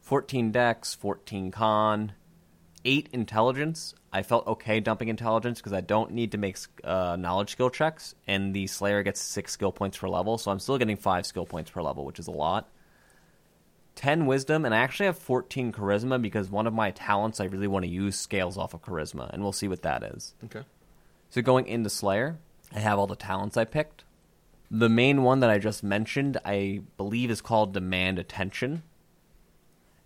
14 0.00 0.50
dex, 0.50 0.94
14 0.94 1.50
con, 1.50 2.14
8 2.86 3.10
intelligence. 3.12 3.94
I 4.10 4.22
felt 4.22 4.46
okay 4.46 4.80
dumping 4.80 5.08
intelligence 5.08 5.58
because 5.60 5.74
I 5.74 5.82
don't 5.82 6.12
need 6.12 6.32
to 6.32 6.38
make 6.38 6.56
uh, 6.82 7.16
knowledge 7.16 7.50
skill 7.50 7.68
checks, 7.68 8.14
and 8.26 8.54
the 8.54 8.66
Slayer 8.66 9.02
gets 9.02 9.20
6 9.20 9.52
skill 9.52 9.72
points 9.72 9.98
per 9.98 10.08
level, 10.08 10.38
so 10.38 10.50
I'm 10.50 10.58
still 10.58 10.78
getting 10.78 10.96
5 10.96 11.26
skill 11.26 11.44
points 11.44 11.70
per 11.70 11.82
level, 11.82 12.06
which 12.06 12.18
is 12.18 12.28
a 12.28 12.32
lot. 12.32 12.70
10 14.00 14.24
wisdom, 14.24 14.64
and 14.64 14.74
I 14.74 14.78
actually 14.78 15.04
have 15.06 15.18
14 15.18 15.72
charisma 15.72 16.20
because 16.22 16.48
one 16.48 16.66
of 16.66 16.72
my 16.72 16.90
talents 16.90 17.38
I 17.38 17.44
really 17.44 17.66
want 17.66 17.84
to 17.84 17.90
use 17.90 18.16
scales 18.16 18.56
off 18.56 18.72
of 18.72 18.80
charisma, 18.80 19.28
and 19.30 19.42
we'll 19.42 19.52
see 19.52 19.68
what 19.68 19.82
that 19.82 20.02
is. 20.02 20.32
Okay. 20.42 20.62
So 21.28 21.42
going 21.42 21.66
into 21.66 21.90
Slayer, 21.90 22.38
I 22.74 22.78
have 22.78 22.98
all 22.98 23.06
the 23.06 23.14
talents 23.14 23.58
I 23.58 23.66
picked. 23.66 24.04
The 24.70 24.88
main 24.88 25.22
one 25.22 25.40
that 25.40 25.50
I 25.50 25.58
just 25.58 25.84
mentioned, 25.84 26.38
I 26.46 26.80
believe, 26.96 27.30
is 27.30 27.42
called 27.42 27.74
Demand 27.74 28.18
Attention. 28.18 28.84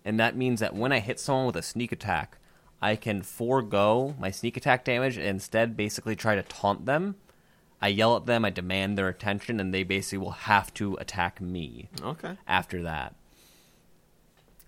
And 0.03 0.19
that 0.19 0.35
means 0.35 0.59
that 0.59 0.75
when 0.75 0.91
I 0.91 0.99
hit 0.99 1.17
someone 1.17 1.45
with 1.45 1.55
a 1.55 1.61
sneak 1.61 1.93
attack, 1.93 2.37
I 2.81 2.97
can 2.97 3.21
forego 3.21 4.13
my 4.19 4.29
sneak 4.29 4.57
attack 4.57 4.83
damage 4.83 5.15
and 5.15 5.25
instead 5.25 5.77
basically 5.77 6.17
try 6.17 6.35
to 6.35 6.43
taunt 6.43 6.85
them. 6.85 7.15
I 7.81 7.87
yell 7.87 8.17
at 8.17 8.25
them, 8.25 8.43
I 8.43 8.49
demand 8.49 8.97
their 8.97 9.07
attention, 9.07 9.61
and 9.61 9.73
they 9.73 9.83
basically 9.83 10.17
will 10.17 10.31
have 10.31 10.73
to 10.73 10.95
attack 10.95 11.39
me 11.39 11.87
Okay. 12.03 12.35
after 12.45 12.83
that. 12.83 13.15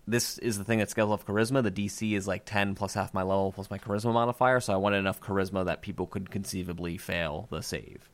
This 0.08 0.38
is 0.38 0.58
the 0.58 0.64
thing 0.64 0.80
that 0.80 0.89
scales 0.89 1.12
off 1.12 1.26
charisma. 1.26 1.62
The 1.62 1.72
DC 1.72 2.14
is 2.14 2.28
like 2.28 2.45
10 2.45 2.76
plus 2.76 2.93
half 2.93 3.14
my 3.14 3.24
level 3.24 3.51
plus 3.51 3.70
my 3.70 3.78
charisma 3.78 4.14
modifier, 4.14 4.62
so 4.62 4.74
I 4.74 4.78
wanted 4.78 4.97
enough 4.97 5.20
charisma 5.20 5.66
that 5.66 5.82
people 5.82 6.08
could 6.08 6.32
conceivably 6.32 6.97
fail 6.97 7.47
the 7.51 7.62
save. 7.62 8.10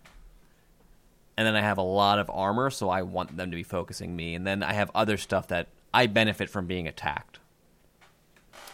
And 1.37 1.45
then 1.45 1.55
I 1.55 1.61
have 1.61 1.77
a 1.77 1.83
lot 1.83 2.17
of 2.17 2.31
armor, 2.31 2.71
so 2.71 2.89
I 2.89 3.03
want 3.03 3.37
them 3.37 3.51
to 3.51 3.55
be 3.55 3.63
focusing 3.63 4.15
me. 4.15 4.33
And 4.33 4.45
then 4.45 4.63
I 4.63 4.73
have 4.73 4.89
other 4.95 5.17
stuff 5.17 5.47
that 5.49 5.67
I 5.93 6.07
benefit 6.07 6.49
from 6.49 6.65
being 6.65 6.87
attacked. 6.87 7.39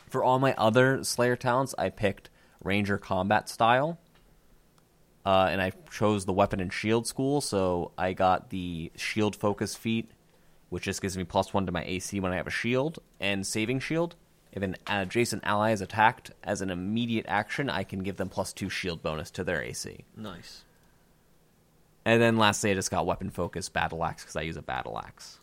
For 0.09 0.23
all 0.23 0.39
my 0.39 0.53
other 0.57 1.03
Slayer 1.03 1.35
talents, 1.35 1.75
I 1.77 1.89
picked 1.89 2.29
Ranger 2.63 2.97
combat 2.97 3.49
style. 3.49 3.99
Uh, 5.25 5.49
and 5.51 5.61
I 5.61 5.73
chose 5.91 6.25
the 6.25 6.33
weapon 6.33 6.59
and 6.61 6.71
shield 6.71 7.05
school, 7.05 7.41
so 7.41 7.91
I 7.97 8.13
got 8.13 8.49
the 8.49 8.91
shield 8.95 9.35
focus 9.35 9.75
feat, 9.75 10.09
which 10.69 10.83
just 10.83 11.01
gives 11.01 11.17
me 11.17 11.23
plus 11.23 11.53
one 11.53 11.65
to 11.65 11.71
my 11.71 11.83
AC 11.83 12.19
when 12.19 12.31
I 12.31 12.37
have 12.37 12.47
a 12.47 12.51
shield, 12.51 12.99
and 13.19 13.45
saving 13.45 13.79
shield. 13.79 14.15
If 14.51 14.63
an 14.63 14.77
adjacent 14.87 15.43
ally 15.45 15.71
is 15.71 15.81
attacked 15.81 16.31
as 16.43 16.61
an 16.61 16.69
immediate 16.69 17.25
action, 17.27 17.69
I 17.69 17.83
can 17.83 18.01
give 18.01 18.17
them 18.17 18.29
plus 18.29 18.51
two 18.51 18.69
shield 18.69 19.03
bonus 19.03 19.29
to 19.31 19.43
their 19.43 19.61
AC. 19.61 20.05
Nice. 20.17 20.63
And 22.05 22.21
then 22.21 22.37
lastly, 22.37 22.71
I 22.71 22.73
just 22.73 22.89
got 22.89 23.05
weapon 23.05 23.29
focus 23.29 23.69
battle 23.69 24.03
axe 24.03 24.23
because 24.23 24.35
I 24.35 24.41
use 24.41 24.57
a 24.57 24.63
battle 24.63 24.97
axe. 24.97 25.37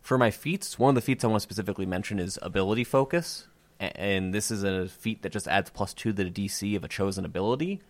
For 0.00 0.16
my 0.16 0.30
feats, 0.30 0.78
one 0.78 0.90
of 0.90 0.94
the 0.94 1.00
feats 1.00 1.24
I 1.24 1.28
want 1.28 1.40
to 1.40 1.42
specifically 1.42 1.86
mention 1.86 2.18
is 2.18 2.38
ability 2.42 2.84
focus, 2.84 3.46
and 3.78 4.32
this 4.32 4.50
is 4.50 4.64
a 4.64 4.88
feat 4.88 5.22
that 5.22 5.32
just 5.32 5.46
adds 5.46 5.70
plus 5.70 5.92
two 5.92 6.12
to 6.12 6.24
the 6.24 6.30
DC 6.30 6.74
of 6.74 6.84
a 6.84 6.88
chosen 6.88 7.24
ability. 7.24 7.80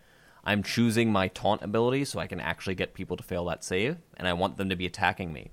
I'm 0.43 0.63
choosing 0.63 1.11
my 1.11 1.29
taunt 1.29 1.61
ability 1.61 2.05
so 2.05 2.19
I 2.19 2.27
can 2.27 2.39
actually 2.39 2.75
get 2.75 2.93
people 2.93 3.15
to 3.17 3.23
fail 3.23 3.45
that 3.45 3.63
save, 3.63 3.97
and 4.17 4.27
I 4.27 4.33
want 4.33 4.57
them 4.57 4.69
to 4.69 4.75
be 4.75 4.85
attacking 4.85 5.31
me. 5.31 5.51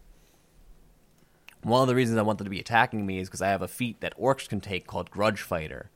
One 1.63 1.83
of 1.83 1.89
the 1.89 1.95
reasons 1.95 2.19
I 2.19 2.23
want 2.23 2.39
them 2.39 2.47
to 2.47 2.51
be 2.51 2.61
attacking 2.61 3.07
me 3.07 3.19
is 3.19 3.29
because 3.29 3.43
I 3.43 3.49
have 3.49 3.63
a 3.63 3.69
feat 3.69 4.01
that 4.01 4.19
orcs 4.19 4.49
can 4.49 4.61
take 4.61 4.87
called 4.87 5.11
Grudge 5.11 5.43
Fighter. 5.43 5.91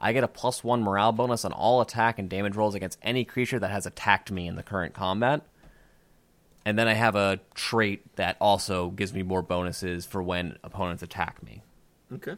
I 0.00 0.12
get 0.12 0.24
a 0.24 0.28
plus 0.28 0.62
one 0.62 0.82
morale 0.82 1.12
bonus 1.12 1.44
on 1.44 1.52
all 1.52 1.80
attack 1.80 2.18
and 2.18 2.30
damage 2.30 2.54
rolls 2.54 2.74
against 2.74 2.98
any 3.02 3.24
creature 3.24 3.58
that 3.58 3.70
has 3.70 3.84
attacked 3.84 4.30
me 4.30 4.46
in 4.46 4.54
the 4.54 4.62
current 4.62 4.94
combat. 4.94 5.42
And 6.64 6.78
then 6.78 6.86
I 6.86 6.94
have 6.94 7.16
a 7.16 7.40
trait 7.54 8.14
that 8.16 8.36
also 8.40 8.90
gives 8.90 9.12
me 9.12 9.22
more 9.22 9.42
bonuses 9.42 10.06
for 10.06 10.22
when 10.22 10.56
opponents 10.62 11.02
attack 11.02 11.42
me. 11.42 11.62
Okay. 12.12 12.36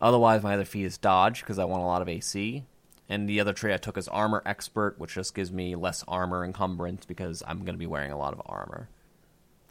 Otherwise, 0.00 0.42
my 0.42 0.54
other 0.54 0.64
feat 0.64 0.84
is 0.84 0.98
dodge 0.98 1.40
because 1.40 1.58
I 1.58 1.64
want 1.64 1.82
a 1.82 1.86
lot 1.86 2.02
of 2.02 2.08
AC. 2.08 2.64
And 3.08 3.28
the 3.28 3.40
other 3.40 3.52
trait 3.52 3.74
I 3.74 3.78
took 3.78 3.96
is 3.96 4.08
armor 4.08 4.42
expert, 4.44 4.98
which 4.98 5.14
just 5.14 5.34
gives 5.34 5.50
me 5.50 5.74
less 5.76 6.04
armor 6.06 6.44
encumbrance 6.44 7.06
because 7.06 7.42
I'm 7.46 7.60
going 7.60 7.74
to 7.74 7.78
be 7.78 7.86
wearing 7.86 8.12
a 8.12 8.18
lot 8.18 8.34
of 8.34 8.42
armor. 8.44 8.88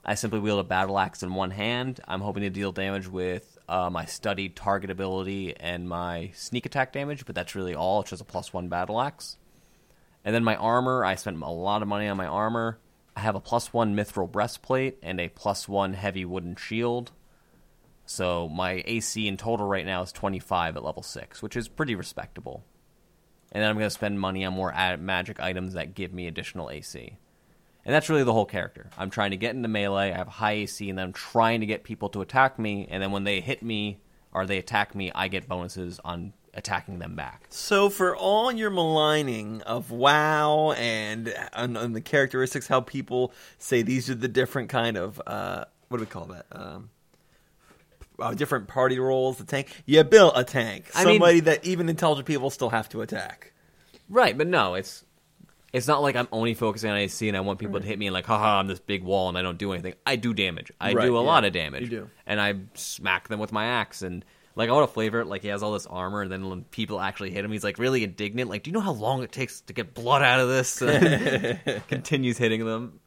I 0.03 0.15
simply 0.15 0.39
wield 0.39 0.59
a 0.59 0.63
battle 0.63 0.97
axe 0.97 1.21
in 1.21 1.33
one 1.35 1.51
hand. 1.51 1.99
I'm 2.07 2.21
hoping 2.21 2.43
to 2.43 2.49
deal 2.49 2.71
damage 2.71 3.07
with 3.07 3.57
uh, 3.67 3.89
my 3.89 4.05
studied 4.05 4.55
target 4.55 4.89
ability 4.89 5.55
and 5.57 5.87
my 5.87 6.31
sneak 6.33 6.65
attack 6.65 6.93
damage, 6.93 7.25
but 7.25 7.35
that's 7.35 7.55
really 7.55 7.75
all. 7.75 7.99
It's 7.99 8.11
just 8.11 8.21
a 8.21 8.25
plus 8.25 8.53
one 8.53 8.69
battle 8.69 9.01
axe. 9.01 9.37
And 10.23 10.33
then 10.33 10.43
my 10.43 10.55
armor, 10.55 11.03
I 11.03 11.15
spent 11.15 11.41
a 11.41 11.49
lot 11.49 11.81
of 11.81 11.87
money 11.87 12.07
on 12.07 12.17
my 12.17 12.25
armor. 12.25 12.79
I 13.17 13.19
have 13.19 13.35
a 13.35 13.41
plus 13.41 13.73
one 13.73 13.95
mithril 13.95 14.31
breastplate 14.31 14.97
and 15.03 15.19
a 15.19 15.29
plus 15.29 15.67
one 15.67 15.93
heavy 15.93 16.23
wooden 16.23 16.55
shield. 16.55 17.11
So 18.05 18.47
my 18.47 18.83
AC 18.85 19.27
in 19.27 19.35
total 19.35 19.67
right 19.67 19.85
now 19.85 20.01
is 20.01 20.13
25 20.13 20.77
at 20.77 20.83
level 20.83 21.03
6, 21.03 21.41
which 21.41 21.57
is 21.57 21.67
pretty 21.67 21.95
respectable. 21.95 22.63
And 23.51 23.61
then 23.61 23.69
I'm 23.69 23.77
going 23.77 23.87
to 23.87 23.91
spend 23.91 24.19
money 24.19 24.45
on 24.45 24.53
more 24.53 24.73
ad- 24.73 25.01
magic 25.01 25.39
items 25.39 25.73
that 25.73 25.95
give 25.95 26.13
me 26.13 26.27
additional 26.27 26.69
AC. 26.69 27.17
And 27.85 27.93
that's 27.93 28.09
really 28.09 28.23
the 28.23 28.33
whole 28.33 28.45
character. 28.45 28.89
I'm 28.97 29.09
trying 29.09 29.31
to 29.31 29.37
get 29.37 29.55
into 29.55 29.69
melee, 29.69 30.11
I 30.11 30.17
have 30.17 30.27
high 30.27 30.53
AC, 30.53 30.89
and 30.89 30.97
then 30.97 31.05
I'm 31.05 31.13
trying 31.13 31.61
to 31.61 31.65
get 31.65 31.83
people 31.83 32.09
to 32.09 32.21
attack 32.21 32.59
me. 32.59 32.87
And 32.89 33.01
then 33.01 33.11
when 33.11 33.23
they 33.23 33.39
hit 33.39 33.63
me 33.63 33.99
or 34.33 34.45
they 34.45 34.57
attack 34.57 34.93
me, 34.93 35.11
I 35.15 35.29
get 35.29 35.47
bonuses 35.47 35.99
on 36.03 36.33
attacking 36.53 36.99
them 36.99 37.15
back. 37.15 37.45
So 37.49 37.89
for 37.89 38.15
all 38.15 38.51
your 38.51 38.69
maligning 38.69 39.61
of 39.61 39.91
WoW 39.91 40.73
and, 40.73 41.33
and, 41.53 41.77
and 41.77 41.95
the 41.95 42.01
characteristics, 42.01 42.67
how 42.67 42.81
people 42.81 43.31
say 43.57 43.83
these 43.83 44.09
are 44.09 44.15
the 44.15 44.27
different 44.27 44.67
kind 44.67 44.97
of 44.97 45.21
uh, 45.25 45.65
what 45.89 45.97
do 45.97 46.03
we 46.03 46.07
call 46.07 46.25
that? 46.25 46.45
Um, 46.51 46.89
uh, 48.19 48.33
different 48.33 48.67
party 48.67 48.99
roles. 48.99 49.37
The 49.37 49.43
tank. 49.45 49.69
You 49.85 50.03
built 50.03 50.33
a 50.35 50.43
tank. 50.43 50.89
I 50.95 51.05
mean- 51.05 51.15
Somebody 51.15 51.39
that 51.41 51.65
even 51.65 51.89
intelligent 51.89 52.27
people 52.27 52.49
still 52.49 52.69
have 52.69 52.89
to 52.89 53.01
attack. 53.01 53.53
Right, 54.09 54.37
but 54.37 54.47
no, 54.47 54.75
it's 54.75 55.03
it's 55.73 55.87
not 55.87 56.01
like 56.01 56.15
I'm 56.15 56.29
only 56.31 56.53
focusing 56.53 56.89
on 56.89 56.95
AC 56.97 57.27
and 57.27 57.35
I 57.35 57.41
want 57.41 57.59
people 57.59 57.79
to 57.79 57.85
hit 57.85 57.99
me 57.99 58.07
and 58.07 58.13
like, 58.13 58.25
haha, 58.25 58.59
I'm 58.59 58.67
this 58.67 58.79
big 58.79 59.03
wall 59.03 59.27
and 59.27 59.37
I 59.37 59.41
don't 59.41 59.57
do 59.57 59.73
anything. 59.73 59.95
I 60.05 60.15
do 60.15 60.33
damage. 60.33 60.71
I 60.79 60.93
Right, 60.93 61.05
do 61.05 61.17
a 61.17 61.21
yeah. 61.21 61.27
lot 61.27 61.43
of 61.43 61.51
damage. 61.51 61.81
You 61.83 61.87
do. 61.89 62.09
And 62.25 62.39
I 62.39 62.55
smack 62.73 63.27
them 63.27 63.39
with 63.39 63.51
my 63.51 63.65
axe 63.65 64.01
and 64.01 64.23
like 64.55 64.69
I 64.69 64.71
want 64.71 64.87
to 64.87 64.93
flavor 64.93 65.19
it 65.19 65.27
like 65.27 65.41
he 65.41 65.49
has 65.49 65.61
all 65.61 65.73
this 65.73 65.85
armor 65.85 66.21
and 66.21 66.31
then 66.31 66.49
when 66.49 66.63
people 66.63 66.99
actually 67.01 67.31
hit 67.31 67.43
him, 67.43 67.51
he's 67.51 67.65
like 67.65 67.77
really 67.79 68.03
indignant. 68.05 68.49
Like, 68.49 68.63
do 68.63 68.69
you 68.69 68.73
know 68.73 68.79
how 68.79 68.93
long 68.93 69.21
it 69.23 69.31
takes 69.33 69.59
to 69.61 69.73
get 69.73 69.93
blood 69.93 70.21
out 70.23 70.39
of 70.39 70.47
this? 70.47 70.79
Continues 71.89 72.37
hitting 72.37 72.65
them. 72.65 72.99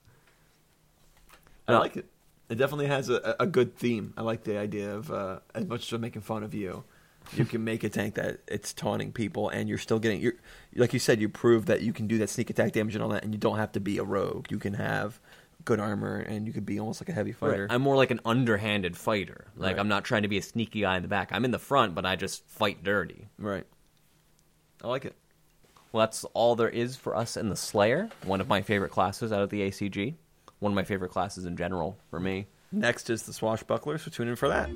I 1.66 1.72
No. 1.72 1.80
like 1.80 1.96
it. 1.96 2.06
It 2.50 2.56
definitely 2.58 2.86
has 2.88 3.08
a, 3.08 3.36
a 3.40 3.46
good 3.46 3.76
theme. 3.76 4.12
I 4.16 4.22
like 4.22 4.42
the 4.44 4.58
idea 4.58 4.94
of 4.94 5.10
uh, 5.10 5.38
as 5.54 5.66
much 5.66 5.86
as 5.86 5.92
I'm 5.92 6.00
making 6.00 6.22
fun 6.22 6.42
of 6.42 6.52
you, 6.52 6.84
you 7.34 7.44
can 7.44 7.62
make 7.62 7.84
a 7.84 7.88
tank 7.88 8.16
that 8.16 8.40
it's 8.48 8.72
taunting 8.72 9.12
people, 9.12 9.48
and 9.48 9.68
you're 9.68 9.78
still 9.78 10.00
getting. 10.00 10.20
You're 10.20 10.34
like 10.74 10.92
you 10.92 10.98
said, 10.98 11.20
you 11.20 11.28
prove 11.28 11.66
that 11.66 11.82
you 11.82 11.92
can 11.92 12.06
do 12.08 12.18
that 12.18 12.28
sneak 12.28 12.50
attack 12.50 12.72
damage 12.72 12.94
and 12.96 13.04
all 13.04 13.10
that, 13.10 13.22
and 13.24 13.32
you 13.32 13.38
don't 13.38 13.58
have 13.58 13.72
to 13.72 13.80
be 13.80 13.98
a 13.98 14.02
rogue. 14.04 14.50
You 14.50 14.58
can 14.58 14.74
have 14.74 15.20
good 15.64 15.78
armor, 15.78 16.16
and 16.18 16.46
you 16.46 16.52
could 16.52 16.66
be 16.66 16.80
almost 16.80 17.00
like 17.00 17.08
a 17.08 17.12
heavy 17.12 17.32
fighter. 17.32 17.68
I'm 17.70 17.82
more 17.82 17.94
like 17.96 18.10
an 18.10 18.20
underhanded 18.24 18.96
fighter. 18.96 19.46
Like 19.56 19.76
Right. 19.76 19.80
I'm 19.80 19.88
not 19.88 20.04
trying 20.04 20.22
to 20.22 20.28
be 20.28 20.38
a 20.38 20.42
sneaky 20.42 20.80
guy 20.80 20.96
in 20.96 21.02
the 21.02 21.08
back. 21.08 21.30
I'm 21.32 21.44
in 21.44 21.52
the 21.52 21.58
front, 21.58 21.94
but 21.94 22.04
I 22.04 22.16
just 22.16 22.44
fight 22.48 22.82
dirty. 22.82 23.28
right. 23.38 23.66
I 24.82 24.88
like 24.88 25.04
it. 25.04 25.14
Well, 25.92 26.00
that's 26.00 26.24
all 26.32 26.56
there 26.56 26.68
is 26.70 26.96
for 26.96 27.14
us 27.14 27.36
in 27.36 27.48
the 27.50 27.56
Slayer. 27.56 28.08
One 28.24 28.40
of 28.40 28.48
my 28.48 28.62
favorite 28.62 28.90
classes 28.90 29.30
out 29.30 29.42
of 29.42 29.50
the 29.50 29.60
ACG. 29.60 30.14
One 30.60 30.72
of 30.72 30.76
my 30.76 30.84
favorite 30.84 31.10
classes 31.10 31.44
in 31.44 31.56
general 31.56 31.98
for 32.10 32.20
me. 32.20 32.46
Next 32.72 33.10
is 33.10 33.24
the 33.24 33.32
swashbuckler, 33.32 33.98
so 33.98 34.10
tune 34.10 34.28
in 34.28 34.36
for 34.36 34.48
that. 34.48 34.70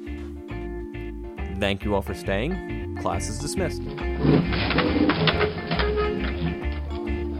Thank 1.60 1.84
you 1.84 1.94
all 1.94 2.02
for 2.02 2.14
staying. 2.14 2.98
Class 3.00 3.28
is 3.28 3.38
dismissed. 3.38 3.82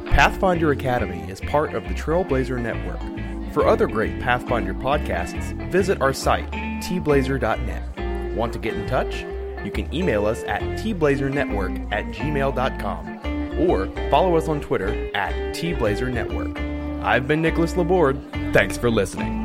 Pathfinder 0.06 0.70
Academy 0.70 1.28
is 1.28 1.40
part 1.40 1.74
of 1.74 1.82
the 1.88 1.94
Trailblazer 1.94 2.60
Network. 2.60 3.00
For 3.52 3.66
other 3.66 3.86
great 3.86 4.20
Pathfinder 4.20 4.74
podcasts, 4.74 5.52
visit 5.70 6.00
our 6.00 6.12
site, 6.12 6.50
tblazer.net. 6.52 8.36
Want 8.36 8.52
to 8.52 8.58
get 8.58 8.74
in 8.74 8.86
touch? 8.86 9.24
You 9.64 9.70
can 9.72 9.92
email 9.92 10.26
us 10.26 10.44
at 10.44 10.60
tblazernetwork 10.62 11.92
at 11.92 12.04
gmail.com 12.06 13.58
or 13.68 13.86
follow 14.10 14.36
us 14.36 14.48
on 14.48 14.60
Twitter 14.60 15.10
at 15.14 15.32
tblazernetwork. 15.54 16.63
I've 17.04 17.28
been 17.28 17.42
Nicholas 17.42 17.76
Laborde. 17.76 18.18
Thanks 18.54 18.78
for 18.78 18.90
listening. 18.90 19.43